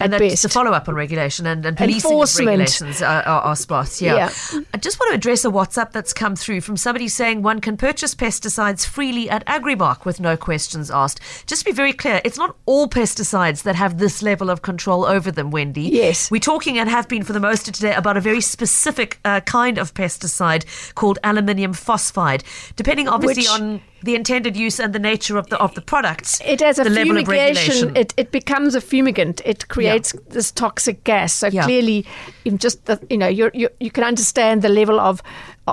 and 0.00 0.12
that's 0.12 0.22
best. 0.22 0.42
the 0.42 0.48
follow 0.48 0.72
up 0.72 0.88
on 0.88 0.94
regulation 0.94 1.46
and, 1.46 1.64
and 1.66 1.76
policing 1.76 2.46
regulations 2.46 3.02
are, 3.02 3.22
are, 3.22 3.40
are 3.42 3.56
sparse. 3.56 4.00
Yeah. 4.00 4.30
Yeah. 4.52 4.60
I 4.72 4.78
just 4.78 4.98
want 5.00 5.10
to 5.10 5.14
address 5.14 5.44
a 5.44 5.48
WhatsApp 5.48 5.92
that's 5.92 6.12
come 6.12 6.36
through 6.36 6.60
from 6.60 6.76
somebody 6.76 7.08
saying 7.08 7.42
one 7.42 7.60
can 7.60 7.76
purchase 7.76 8.14
pesticides 8.14 8.86
freely 8.86 9.28
at 9.28 9.44
Agrimark 9.46 10.04
with 10.04 10.20
no 10.20 10.36
questions 10.36 10.90
asked. 10.90 11.20
Just 11.46 11.62
to 11.62 11.64
be 11.64 11.72
very 11.72 11.92
clear, 11.92 12.20
it's 12.24 12.38
not 12.38 12.56
all 12.66 12.88
pesticides 12.88 13.62
that 13.62 13.74
have 13.74 13.98
this 13.98 14.22
level 14.22 14.50
of 14.50 14.62
control 14.62 15.04
over 15.04 15.30
them, 15.30 15.50
Wendy. 15.50 15.82
Yes. 15.82 16.30
We're 16.30 16.38
talking 16.40 16.78
and 16.78 16.88
have 16.88 17.08
been 17.08 17.24
for 17.24 17.32
the 17.32 17.40
most 17.40 17.66
of 17.68 17.74
today 17.74 17.94
about 17.94 18.16
a 18.16 18.20
very 18.20 18.40
specific 18.40 19.18
uh, 19.24 19.40
kind 19.40 19.78
of 19.78 19.94
pesticide 19.94 20.94
called 20.94 21.18
aluminium 21.24 21.72
phosphide. 21.72 22.44
Depending 22.76 23.08
obviously 23.08 23.42
Which- 23.42 23.60
on 23.60 23.80
the 24.02 24.14
intended 24.14 24.56
use 24.56 24.78
and 24.78 24.92
the 24.92 24.98
nature 24.98 25.36
of 25.38 25.48
the 25.48 25.58
of 25.58 25.74
the 25.74 25.80
product, 25.80 26.40
it 26.44 26.60
has 26.60 26.78
a 26.78 26.84
the 26.84 26.90
level 26.90 27.18
of 27.18 27.26
fumigation. 27.26 27.88
regulation. 27.88 27.96
It, 27.96 28.14
it 28.16 28.30
becomes 28.30 28.74
a 28.74 28.80
fumigant. 28.80 29.40
It 29.44 29.68
creates 29.68 30.14
this 30.28 30.52
toxic 30.52 31.04
gas. 31.04 31.32
So 31.32 31.48
Yeah. 31.48 31.64
clearly, 31.64 32.06
in 32.44 32.58
just 32.58 32.84
the, 32.86 32.98
you 33.10 33.18
know, 33.18 33.28
you 33.28 33.50
you 33.80 33.90
can 33.90 34.04
understand 34.04 34.62
the 34.62 34.68
level 34.68 35.00
of, 35.00 35.22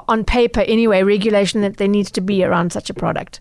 on 0.07 0.23
paper 0.23 0.61
anyway, 0.61 1.03
regulation 1.03 1.61
that 1.61 1.77
there 1.77 1.87
needs 1.87 2.11
to 2.11 2.21
be 2.21 2.43
around 2.43 2.71
such 2.73 2.89
a 2.89 2.93
product. 2.93 3.39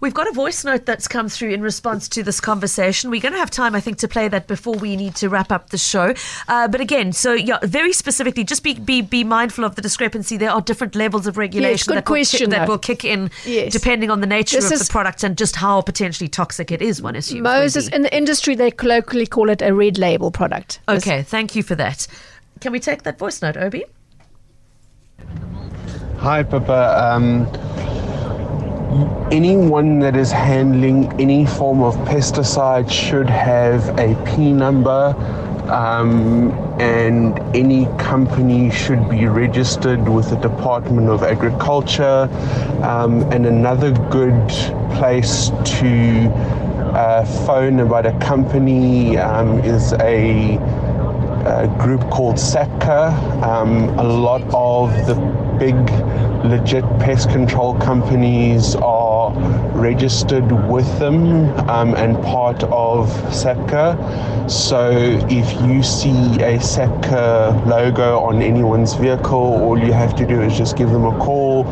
We've 0.00 0.14
got 0.14 0.28
a 0.28 0.32
voice 0.32 0.64
note 0.64 0.86
that's 0.86 1.08
come 1.08 1.28
through 1.28 1.50
in 1.50 1.60
response 1.62 2.08
to 2.10 2.22
this 2.22 2.40
conversation. 2.40 3.10
We're 3.10 3.20
going 3.20 3.32
to 3.32 3.38
have 3.38 3.50
time, 3.50 3.74
I 3.74 3.80
think, 3.80 3.98
to 3.98 4.08
play 4.08 4.28
that 4.28 4.46
before 4.46 4.74
we 4.76 4.96
need 4.96 5.14
to 5.16 5.28
wrap 5.28 5.50
up 5.50 5.70
the 5.70 5.78
show. 5.78 6.14
Uh, 6.48 6.68
but 6.68 6.80
again, 6.80 7.12
so 7.12 7.32
yeah, 7.32 7.58
very 7.62 7.92
specifically, 7.92 8.44
just 8.44 8.62
be, 8.62 8.74
be 8.74 9.00
be 9.02 9.24
mindful 9.24 9.64
of 9.64 9.74
the 9.74 9.82
discrepancy. 9.82 10.36
There 10.36 10.50
are 10.50 10.60
different 10.60 10.94
levels 10.94 11.26
of 11.26 11.36
regulation 11.36 11.90
good 11.90 11.96
that, 11.98 12.08
will, 12.08 12.14
question, 12.14 12.38
kick, 12.40 12.50
that 12.50 12.68
will 12.68 12.78
kick 12.78 13.04
in 13.04 13.30
Yes. 13.44 13.72
depending 13.72 14.10
on 14.10 14.20
the 14.20 14.26
nature 14.26 14.56
This 14.56 14.66
of 14.66 14.72
is- 14.72 14.86
the 14.88 14.92
product 14.92 15.24
and 15.24 15.36
just 15.36 15.56
how 15.56 15.80
potentially 15.82 16.28
toxic 16.28 16.70
it 16.70 16.80
is. 16.82 17.02
One 17.02 17.16
assumes. 17.16 17.42
Moses, 17.42 17.84
Wendy. 17.86 17.96
in 17.96 18.02
the 18.02 18.16
industry, 18.16 18.54
they 18.54 18.70
colloquially 18.70 19.26
call 19.26 19.50
it 19.50 19.62
a 19.62 19.74
red 19.74 19.98
label 19.98 20.30
product. 20.30 20.80
Okay, 20.88 21.22
thank 21.22 21.56
you 21.56 21.62
for 21.62 21.74
that. 21.74 22.06
Can 22.60 22.72
we 22.72 22.80
take 22.80 23.02
that 23.02 23.18
voice 23.18 23.42
note, 23.42 23.56
Obi? 23.56 23.84
Hi, 26.18 26.42
Pippa. 26.42 27.12
Um, 27.14 27.46
anyone 29.30 29.98
that 30.00 30.16
is 30.16 30.32
handling 30.32 31.12
any 31.20 31.46
form 31.46 31.82
of 31.82 31.94
pesticide 32.08 32.90
should 32.90 33.28
have 33.28 33.98
a 33.98 34.14
P 34.24 34.52
number, 34.52 35.14
um, 35.70 36.50
and 36.80 37.38
any 37.56 37.86
company 37.98 38.70
should 38.70 39.08
be 39.08 39.26
registered 39.26 40.08
with 40.08 40.30
the 40.30 40.36
Department 40.36 41.08
of 41.08 41.22
Agriculture. 41.22 42.28
Um, 42.82 43.22
and 43.32 43.46
another 43.46 43.92
good 44.10 44.48
place 44.96 45.50
to 45.78 46.30
uh, 46.94 47.24
phone 47.46 47.80
about 47.80 48.06
a 48.06 48.18
company 48.18 49.18
um, 49.18 49.58
is 49.60 49.92
a 49.94 50.58
a 51.46 51.68
group 51.78 52.00
called 52.10 52.36
SAPCA. 52.36 53.12
Um, 53.42 53.96
a 54.00 54.02
lot 54.02 54.42
of 54.52 54.90
the 55.06 55.14
big 55.60 55.76
legit 56.44 56.84
pest 56.98 57.30
control 57.30 57.78
companies 57.78 58.74
are 58.76 59.32
registered 59.72 60.50
with 60.68 60.86
them 60.98 61.48
um, 61.68 61.94
and 61.94 62.16
part 62.22 62.62
of 62.64 63.08
SAPCA. 63.30 64.50
So 64.50 64.90
if 65.28 65.52
you 65.62 65.82
see 65.82 66.40
a 66.42 66.58
SAPCA 66.58 67.66
logo 67.66 68.20
on 68.20 68.42
anyone's 68.42 68.94
vehicle, 68.94 69.36
all 69.36 69.78
you 69.78 69.92
have 69.92 70.14
to 70.16 70.26
do 70.26 70.40
is 70.42 70.56
just 70.56 70.76
give 70.76 70.90
them 70.90 71.04
a 71.04 71.18
call 71.18 71.66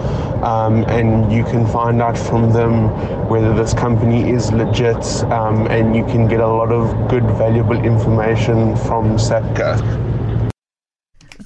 um, 0.45 0.85
and 0.89 1.33
you 1.33 1.45
can 1.45 1.67
find 1.67 2.03
out 2.03 2.19
from 2.19 2.53
them 2.53 2.89
whether 3.29 3.55
this 3.55 3.73
company 3.75 4.31
is 4.31 4.53
legit 4.53 5.05
um, 5.33 5.67
and 5.69 5.97
you 5.97 6.05
can 6.05 6.27
get 6.27 6.41
a 6.41 6.49
lot 6.49 6.73
of 6.73 7.09
good, 7.09 7.25
valuable 7.39 7.77
information 7.85 8.77
from 8.77 9.17
SAPCA. 9.17 10.04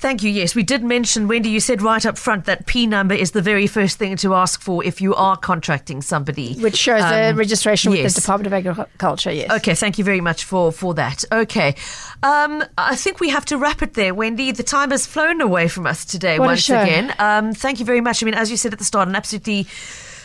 Thank 0.01 0.23
you. 0.23 0.31
Yes, 0.31 0.55
we 0.55 0.63
did 0.63 0.85
mention, 0.85 1.27
Wendy, 1.27 1.51
you 1.51 1.61
said 1.61 1.83
right 1.83 2.05
up 2.07 2.17
front 2.17 2.45
that 2.45 2.67
P 2.67 2.87
number 2.87 3.15
is 3.15 3.33
the 3.33 3.43
very 3.43 3.67
first 3.67 3.99
thing 3.99 4.17
to 4.19 4.35
ask 4.35 4.61
for 4.61 4.85
if 4.85 5.01
you 5.01 5.15
are 5.15 5.37
contracting 5.37 6.03
somebody. 6.03 6.55
Which 6.55 6.77
shows 6.77 7.03
the 7.03 7.31
Um, 7.31 7.37
registration 7.37 7.91
with 7.91 8.15
the 8.15 8.21
Department 8.21 8.47
of 8.47 8.53
Agriculture, 8.53 9.33
yes. 9.33 9.51
Okay, 9.51 9.75
thank 9.75 9.99
you 9.99 10.05
very 10.05 10.21
much 10.21 10.45
for 10.45 10.71
for 10.73 10.95
that. 10.95 11.25
Okay, 11.33 11.75
um, 12.23 12.63
I 12.77 12.95
think 12.95 13.19
we 13.21 13.31
have 13.31 13.45
to 13.47 13.59
wrap 13.59 13.83
it 13.83 13.95
there, 13.95 14.15
Wendy. 14.15 14.53
The 14.53 14.63
time 14.63 14.91
has 14.93 15.07
flown 15.07 15.41
away 15.41 15.69
from 15.69 15.87
us 15.87 16.05
today 16.05 16.39
What 16.39 16.47
once 16.47 16.69
again. 16.71 17.13
Um, 17.19 17.53
thank 17.53 17.81
you 17.81 17.85
very 17.85 18.01
much. 18.01 18.23
I 18.23 18.27
mean, 18.27 18.35
as 18.35 18.51
you 18.51 18.57
said 18.57 18.73
at 18.73 18.79
the 18.79 18.85
start, 18.85 19.09
an 19.09 19.17
absolutely 19.17 19.67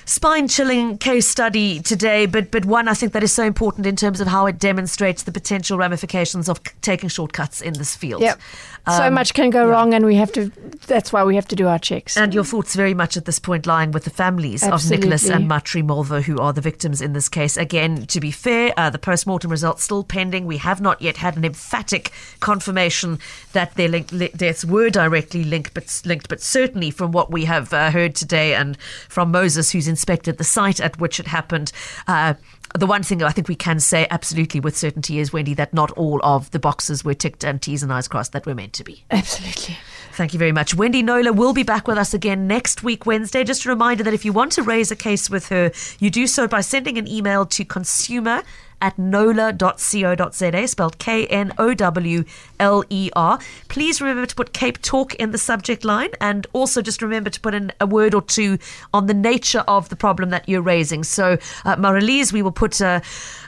spine-chilling 0.06 0.98
case 0.98 1.28
study 1.28 1.80
today, 1.80 2.26
but 2.26 2.52
but 2.52 2.66
one 2.66 2.88
I 2.88 2.94
think 2.94 3.14
that 3.14 3.24
is 3.24 3.32
so 3.32 3.44
important 3.44 3.86
in 3.86 3.96
terms 3.96 4.22
of 4.22 4.28
how 4.28 4.46
it 4.46 4.60
demonstrates 4.60 5.24
the 5.24 5.32
potential 5.32 5.78
ramifications 5.78 6.50
of 6.50 6.58
c- 6.66 6.74
taking 6.82 7.10
shortcuts 7.10 7.62
in 7.62 7.74
this 7.74 7.96
field. 7.96 8.22
Yep. 8.22 8.40
so 8.88 9.04
Um, 9.08 9.14
much 9.14 9.34
can 9.34 9.50
go 9.50 9.68
wrong, 9.68 9.94
and 9.94 10.06
we 10.06 10.16
have 10.16 10.32
to. 10.34 10.52
That's 10.88 11.14
why 11.14 11.24
we 11.24 11.36
have 11.36 11.48
to 11.50 11.56
do 11.56 11.68
our 11.68 11.80
checks. 11.80 12.18
And 12.18 12.34
your 12.34 12.44
thoughts 12.44 12.76
very 12.76 12.94
much 12.94 13.16
at 13.18 13.26
this 13.26 13.40
point 13.40 13.66
lying 13.66 13.92
with 13.92 14.04
the 14.04 14.10
families 14.10 14.64
of 14.64 14.90
Nicholas 14.90 15.30
and 15.30 15.48
Matri 15.48 15.82
Mulva, 15.82 16.24
who 16.24 16.38
are 16.38 16.54
the 16.54 16.62
victims 16.62 17.02
in 17.02 17.14
this 17.14 17.30
case. 17.30 17.56
Again, 17.58 18.06
to 18.08 18.20
be 18.20 18.32
fair, 18.32 18.74
uh, 18.78 18.90
the 18.90 19.00
post-mortem 19.00 19.50
results 19.50 19.84
still 19.84 20.04
pending. 20.04 20.46
We 20.46 20.58
have 20.58 20.82
not 20.82 21.02
yet 21.02 21.18
had 21.18 21.38
an 21.38 21.46
emphatic 21.46 22.12
confirmation 22.40 23.20
that 23.54 23.76
their 23.76 23.88
link, 23.88 24.12
li- 24.12 24.32
deaths 24.36 24.66
were 24.66 24.90
directly 24.90 25.44
linked, 25.44 25.74
but 25.74 26.02
linked. 26.06 26.28
But 26.30 26.42
certainly, 26.42 26.92
from 26.92 27.12
what 27.12 27.32
we 27.32 27.46
have 27.46 27.74
uh, 27.74 27.92
heard 27.92 28.16
today, 28.16 28.54
and 28.54 28.78
from 29.08 29.32
Moses, 29.32 29.72
who's 29.72 29.88
inspected 29.94 30.38
the 30.38 30.44
site 30.44 30.82
at 30.82 31.00
which 31.00 31.20
it 31.20 31.28
happened. 31.28 31.72
Uh, 32.08 32.34
the 32.76 32.88
one 32.88 33.04
thing 33.04 33.22
I 33.22 33.30
think 33.30 33.48
we 33.48 33.56
can 33.56 33.80
say 33.80 34.08
absolutely 34.10 34.60
with 34.60 34.76
certainty 34.76 35.20
is, 35.20 35.32
Wendy, 35.32 35.54
that 35.54 35.74
not 35.74 35.92
all 35.92 36.20
of 36.24 36.50
the 36.50 36.58
boxes 36.60 37.06
were 37.06 37.14
ticked 37.14 37.44
and 37.44 37.62
T's 37.62 37.84
and 37.84 37.94
I's 37.94 38.08
crossed 38.08 38.32
that 38.32 38.48
were 38.48 38.56
meant 38.56 38.74
to 38.74 38.84
be. 38.84 39.04
Absolutely. 39.12 39.78
Thank 40.14 40.34
you 40.34 40.40
very 40.40 40.52
much. 40.52 40.74
Wendy 40.76 41.04
Knowler 41.04 41.34
will 41.34 41.54
be 41.54 41.64
back 41.64 41.88
with 41.88 41.98
us 41.98 42.14
again 42.14 42.48
next 42.48 42.84
week, 42.84 43.06
Wednesday. 43.06 43.44
Just 43.44 43.66
a 43.66 43.70
reminder 43.70 44.04
that 44.04 44.14
if 44.14 44.26
you 44.26 44.34
want 44.34 44.52
to 44.54 44.64
raise 44.64 44.92
a 44.92 44.96
case 44.96 45.30
with 45.30 45.50
her, 45.50 45.72
you 46.00 46.10
do 46.10 46.28
so 46.28 46.48
by 46.48 46.62
sending 46.62 46.98
an 46.98 47.08
email 47.08 47.46
to 47.48 47.66
consumer 47.66 48.44
at 48.84 49.00
knowler.co.za, 49.00 50.68
spelled 50.68 50.98
K 51.00 51.26
N 51.28 51.54
O 51.58 51.74
W 51.74 52.26
L 52.60 52.84
E 52.90 53.10
R. 53.16 53.40
Please 53.70 54.02
remember 54.02 54.26
to 54.26 54.36
put 54.36 54.54
Cape 54.54 54.82
Talk 54.82 55.16
in 55.16 55.32
the 55.32 55.38
subject 55.38 55.86
line 55.86 56.10
and 56.20 56.46
also 56.52 56.82
just 56.82 57.02
remember 57.02 57.30
to 57.30 57.40
put 57.40 57.54
in 57.54 57.72
a 57.80 57.88
word 57.88 58.14
or 58.14 58.22
two 58.22 58.60
on 58.94 59.08
the 59.08 59.14
nature 59.14 59.64
of 59.70 59.88
the 59.88 59.96
problem 59.96 60.30
that 60.32 60.48
you're 60.50 60.62
raising. 60.62 61.06
So, 61.06 61.38
uh, 61.64 61.78
Marilise, 61.78 62.34
we 62.34 62.44
will 62.44 62.52
put 62.52 62.82
a. 62.82 63.02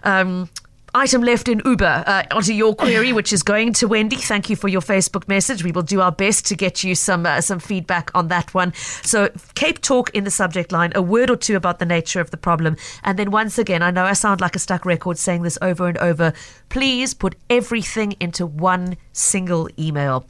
Um, 0.03 0.49
item 0.96 1.22
left 1.22 1.50
in 1.50 1.62
Uber 1.66 2.04
uh, 2.08 2.24
onto 2.32 2.54
your 2.54 2.74
query, 2.74 3.12
which 3.12 3.34
is 3.34 3.43
going 3.43 3.74
to 3.74 3.88
Wendy. 3.88 4.16
Thank 4.16 4.50
you 4.50 4.56
for 4.56 4.70
your 4.70 4.82
Facebook 4.82 5.28
message. 5.28 5.64
We 5.64 5.74
will 5.74 5.84
do 5.84 6.00
our 6.00 6.12
best 6.12 6.46
to 6.48 6.56
get 6.56 6.84
you 6.84 6.96
some 6.96 7.26
uh, 7.26 7.41
some 7.41 7.60
feedback 7.60 8.10
on 8.16 8.30
that 8.30 8.54
one. 8.54 8.74
So, 9.04 9.30
Cape 9.56 9.82
Talk 9.82 10.10
in 10.12 10.24
the 10.24 10.32
subject 10.32 10.72
line, 10.72 10.93
a 10.96 11.02
word 11.02 11.30
or 11.30 11.36
two 11.36 11.58
about 11.58 11.80
the 11.80 11.86
nature 11.86 12.22
of 12.22 12.32
the 12.32 12.38
problem, 12.38 12.78
and 13.04 13.20
then 13.20 13.30
once 13.30 13.58
again, 13.58 13.84
I 13.84 13.91
know 13.91 14.06
I 14.06 14.14
sound 14.14 14.39
like 14.39 14.56
a 14.56 14.60
stuck 14.60 14.86
record 14.86 15.18
saying 15.18 15.43
this 15.43 15.58
over 15.62 15.88
and 15.88 15.98
over. 15.98 16.34
Please 16.70 17.14
put 17.14 17.36
everything 17.50 18.14
into 18.20 18.46
one 18.46 18.96
single 19.12 19.70
email. 19.78 20.26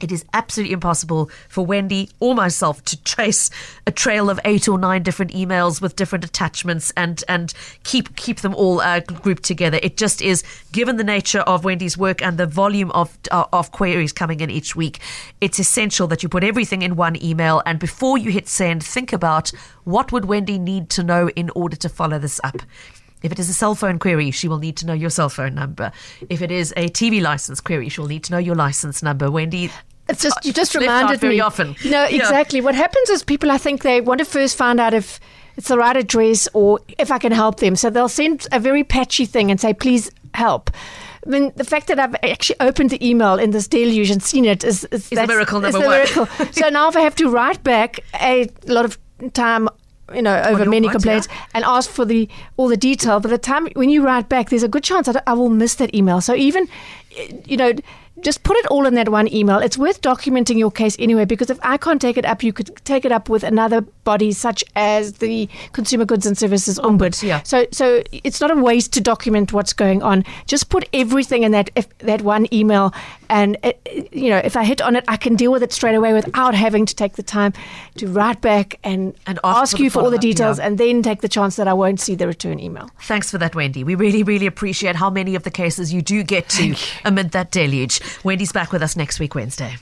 It 0.00 0.12
is 0.12 0.24
absolutely 0.32 0.74
impossible 0.74 1.28
for 1.48 1.66
Wendy 1.66 2.10
or 2.20 2.34
myself 2.34 2.84
to 2.84 3.02
trace 3.02 3.50
a 3.84 3.90
trail 3.90 4.30
of 4.30 4.38
eight 4.44 4.68
or 4.68 4.78
nine 4.78 5.02
different 5.02 5.32
emails 5.32 5.80
with 5.80 5.96
different 5.96 6.24
attachments 6.24 6.92
and 6.96 7.24
and 7.28 7.52
keep 7.82 8.14
keep 8.14 8.40
them 8.40 8.54
all 8.54 8.80
uh, 8.80 9.00
grouped 9.00 9.42
together. 9.42 9.80
It 9.82 9.96
just 9.96 10.22
is, 10.22 10.44
given 10.70 10.98
the 10.98 11.04
nature 11.04 11.40
of 11.40 11.64
Wendy's 11.64 11.98
work 11.98 12.22
and 12.22 12.38
the 12.38 12.46
volume 12.46 12.92
of 12.92 13.18
uh, 13.32 13.46
of 13.52 13.72
queries 13.72 14.12
coming 14.12 14.38
in 14.38 14.50
each 14.50 14.76
week, 14.76 15.00
it's 15.40 15.58
essential 15.58 16.06
that 16.08 16.22
you 16.22 16.28
put 16.28 16.44
everything 16.44 16.82
in 16.82 16.94
one 16.94 17.20
email. 17.20 17.60
And 17.66 17.80
before 17.80 18.18
you 18.18 18.30
hit 18.30 18.46
send, 18.46 18.84
think 18.84 19.12
about 19.12 19.50
what 19.82 20.12
would 20.12 20.26
Wendy 20.26 20.58
need 20.60 20.90
to 20.90 21.02
know 21.02 21.28
in 21.30 21.50
order 21.50 21.74
to 21.74 21.88
follow 21.88 22.20
this 22.20 22.40
up. 22.44 22.62
If 23.22 23.32
it 23.32 23.38
is 23.38 23.48
a 23.48 23.54
cell 23.54 23.74
phone 23.74 23.98
query, 23.98 24.30
she 24.30 24.46
will 24.46 24.58
need 24.58 24.76
to 24.76 24.86
know 24.86 24.92
your 24.92 25.10
cell 25.10 25.28
phone 25.28 25.54
number. 25.54 25.90
If 26.28 26.40
it 26.40 26.52
is 26.52 26.72
a 26.76 26.88
TV 26.88 27.20
license 27.20 27.60
query, 27.60 27.88
she 27.88 28.00
will 28.00 28.08
need 28.08 28.22
to 28.24 28.32
know 28.32 28.38
your 28.38 28.54
license 28.54 29.02
number. 29.02 29.28
Wendy, 29.28 29.72
It's 30.08 30.22
just 30.22 30.44
you 30.44 30.52
just 30.52 30.74
reminded 30.74 31.20
very 31.20 31.34
me. 31.34 31.40
often. 31.40 31.76
No, 31.84 32.04
Yeah. 32.04 32.16
exactly. 32.16 32.60
What 32.60 32.74
happens 32.74 33.10
is 33.10 33.22
people, 33.22 33.50
I 33.50 33.58
think, 33.58 33.82
they 33.82 34.00
want 34.00 34.18
to 34.20 34.24
first 34.24 34.56
find 34.56 34.80
out 34.80 34.94
if 34.94 35.20
it's 35.56 35.68
the 35.68 35.76
right 35.78 35.96
address 35.96 36.48
or 36.54 36.80
if 36.98 37.10
I 37.10 37.18
can 37.18 37.32
help 37.32 37.60
them. 37.60 37.76
So 37.76 37.90
they'll 37.90 38.08
send 38.08 38.46
a 38.52 38.58
very 38.60 38.84
patchy 38.84 39.26
thing 39.26 39.50
and 39.50 39.60
say, 39.60 39.74
"Please 39.74 40.10
help." 40.34 40.70
I 41.26 41.30
mean, 41.30 41.52
the 41.56 41.64
fact 41.64 41.88
that 41.88 41.98
I've 41.98 42.14
actually 42.22 42.56
opened 42.60 42.90
the 42.90 43.06
email 43.06 43.34
in 43.34 43.50
this 43.50 43.68
deluge 43.68 44.10
and 44.10 44.22
seen 44.22 44.44
it 44.46 44.64
is, 44.64 44.84
is, 44.92 45.12
a 45.12 45.26
miracle 45.26 45.60
number 45.60 45.78
one. 45.80 45.88
miracle. 45.90 46.26
so 46.52 46.68
now 46.70 46.88
if 46.88 46.96
I 46.96 47.00
have 47.00 47.16
to 47.16 47.28
write 47.28 47.62
back 47.64 48.00
a 48.20 48.48
lot 48.66 48.84
of 48.84 48.98
time. 49.34 49.68
You 50.14 50.22
know, 50.22 50.40
over 50.40 50.64
many 50.64 50.88
complaints, 50.88 51.28
and 51.52 51.66
ask 51.66 51.90
for 51.90 52.06
the 52.06 52.30
all 52.56 52.66
the 52.68 52.78
detail. 52.78 53.20
By 53.20 53.28
the 53.28 53.36
time 53.36 53.66
when 53.74 53.90
you 53.90 54.02
write 54.02 54.30
back, 54.30 54.48
there's 54.48 54.62
a 54.62 54.68
good 54.68 54.82
chance 54.82 55.06
that 55.06 55.22
I 55.26 55.34
will 55.34 55.50
miss 55.50 55.74
that 55.74 55.94
email. 55.94 56.22
So 56.22 56.34
even, 56.34 56.66
you 57.44 57.58
know, 57.58 57.74
just 58.22 58.42
put 58.42 58.56
it 58.58 58.66
all 58.66 58.86
in 58.86 58.94
that 58.94 59.08
one 59.08 59.32
email. 59.32 59.58
It's 59.58 59.78
worth 59.78 60.00
documenting 60.00 60.58
your 60.58 60.70
case 60.70 60.96
anyway 60.98 61.24
because 61.24 61.50
if 61.50 61.58
I 61.62 61.76
can't 61.76 62.00
take 62.00 62.16
it 62.16 62.24
up, 62.24 62.42
you 62.42 62.52
could 62.52 62.70
take 62.84 63.04
it 63.04 63.12
up 63.12 63.28
with 63.28 63.42
another 63.42 63.80
body 63.80 64.32
such 64.32 64.64
as 64.76 65.14
the 65.14 65.48
Consumer 65.72 66.04
Goods 66.04 66.26
and 66.26 66.36
Services 66.36 66.78
Ombud. 66.78 67.22
yeah. 67.22 67.42
So 67.42 67.66
so 67.72 68.02
it's 68.12 68.40
not 68.40 68.50
a 68.50 68.56
waste 68.56 68.92
to 68.94 69.00
document 69.00 69.52
what's 69.52 69.72
going 69.72 70.02
on. 70.02 70.24
Just 70.46 70.68
put 70.68 70.88
everything 70.92 71.42
in 71.42 71.52
that 71.52 71.70
if, 71.76 71.86
that 71.98 72.22
one 72.22 72.52
email, 72.52 72.92
and 73.30 73.56
it, 73.62 73.80
it- 73.84 74.12
you 74.12 74.30
know 74.30 74.38
if 74.38 74.56
I 74.56 74.64
hit 74.64 74.80
on 74.80 74.96
it, 74.96 75.04
I 75.08 75.16
can 75.16 75.36
deal 75.36 75.52
with 75.52 75.62
it 75.62 75.72
straight 75.72 75.94
away 75.94 76.12
without 76.12 76.54
having 76.54 76.86
to 76.86 76.94
take 76.94 77.14
the 77.16 77.22
time 77.22 77.52
to 77.96 78.06
write 78.08 78.40
back 78.40 78.78
and 78.84 79.14
And 79.26 79.38
ask 79.44 79.58
ask 79.74 79.78
you 79.78 79.90
for 79.90 80.00
all 80.02 80.10
the 80.10 80.18
details, 80.18 80.58
yeah. 80.58 80.66
and 80.66 80.78
then 80.78 81.02
take 81.02 81.20
the 81.20 81.28
chance 81.28 81.56
that 81.56 81.68
I 81.68 81.72
won't 81.74 82.00
see 82.00 82.14
the 82.14 82.26
return 82.26 82.58
email. 82.60 82.88
Thanks 83.02 83.30
for 83.30 83.38
that, 83.38 83.54
Wendy. 83.54 83.84
We 83.84 83.94
really, 83.94 84.22
really 84.22 84.46
appreciate 84.46 84.96
how 84.96 85.10
many 85.10 85.34
of 85.34 85.42
the 85.42 85.50
cases 85.50 85.92
you 85.92 86.00
do 86.02 86.22
get 86.22 86.48
to 86.50 86.74
amid 87.04 87.32
that 87.32 87.50
deluge. 87.50 88.00
Wendy's 88.24 88.52
back 88.52 88.72
with 88.72 88.82
us 88.82 88.96
next 88.96 89.20
week, 89.20 89.34
Wednesday. 89.34 89.76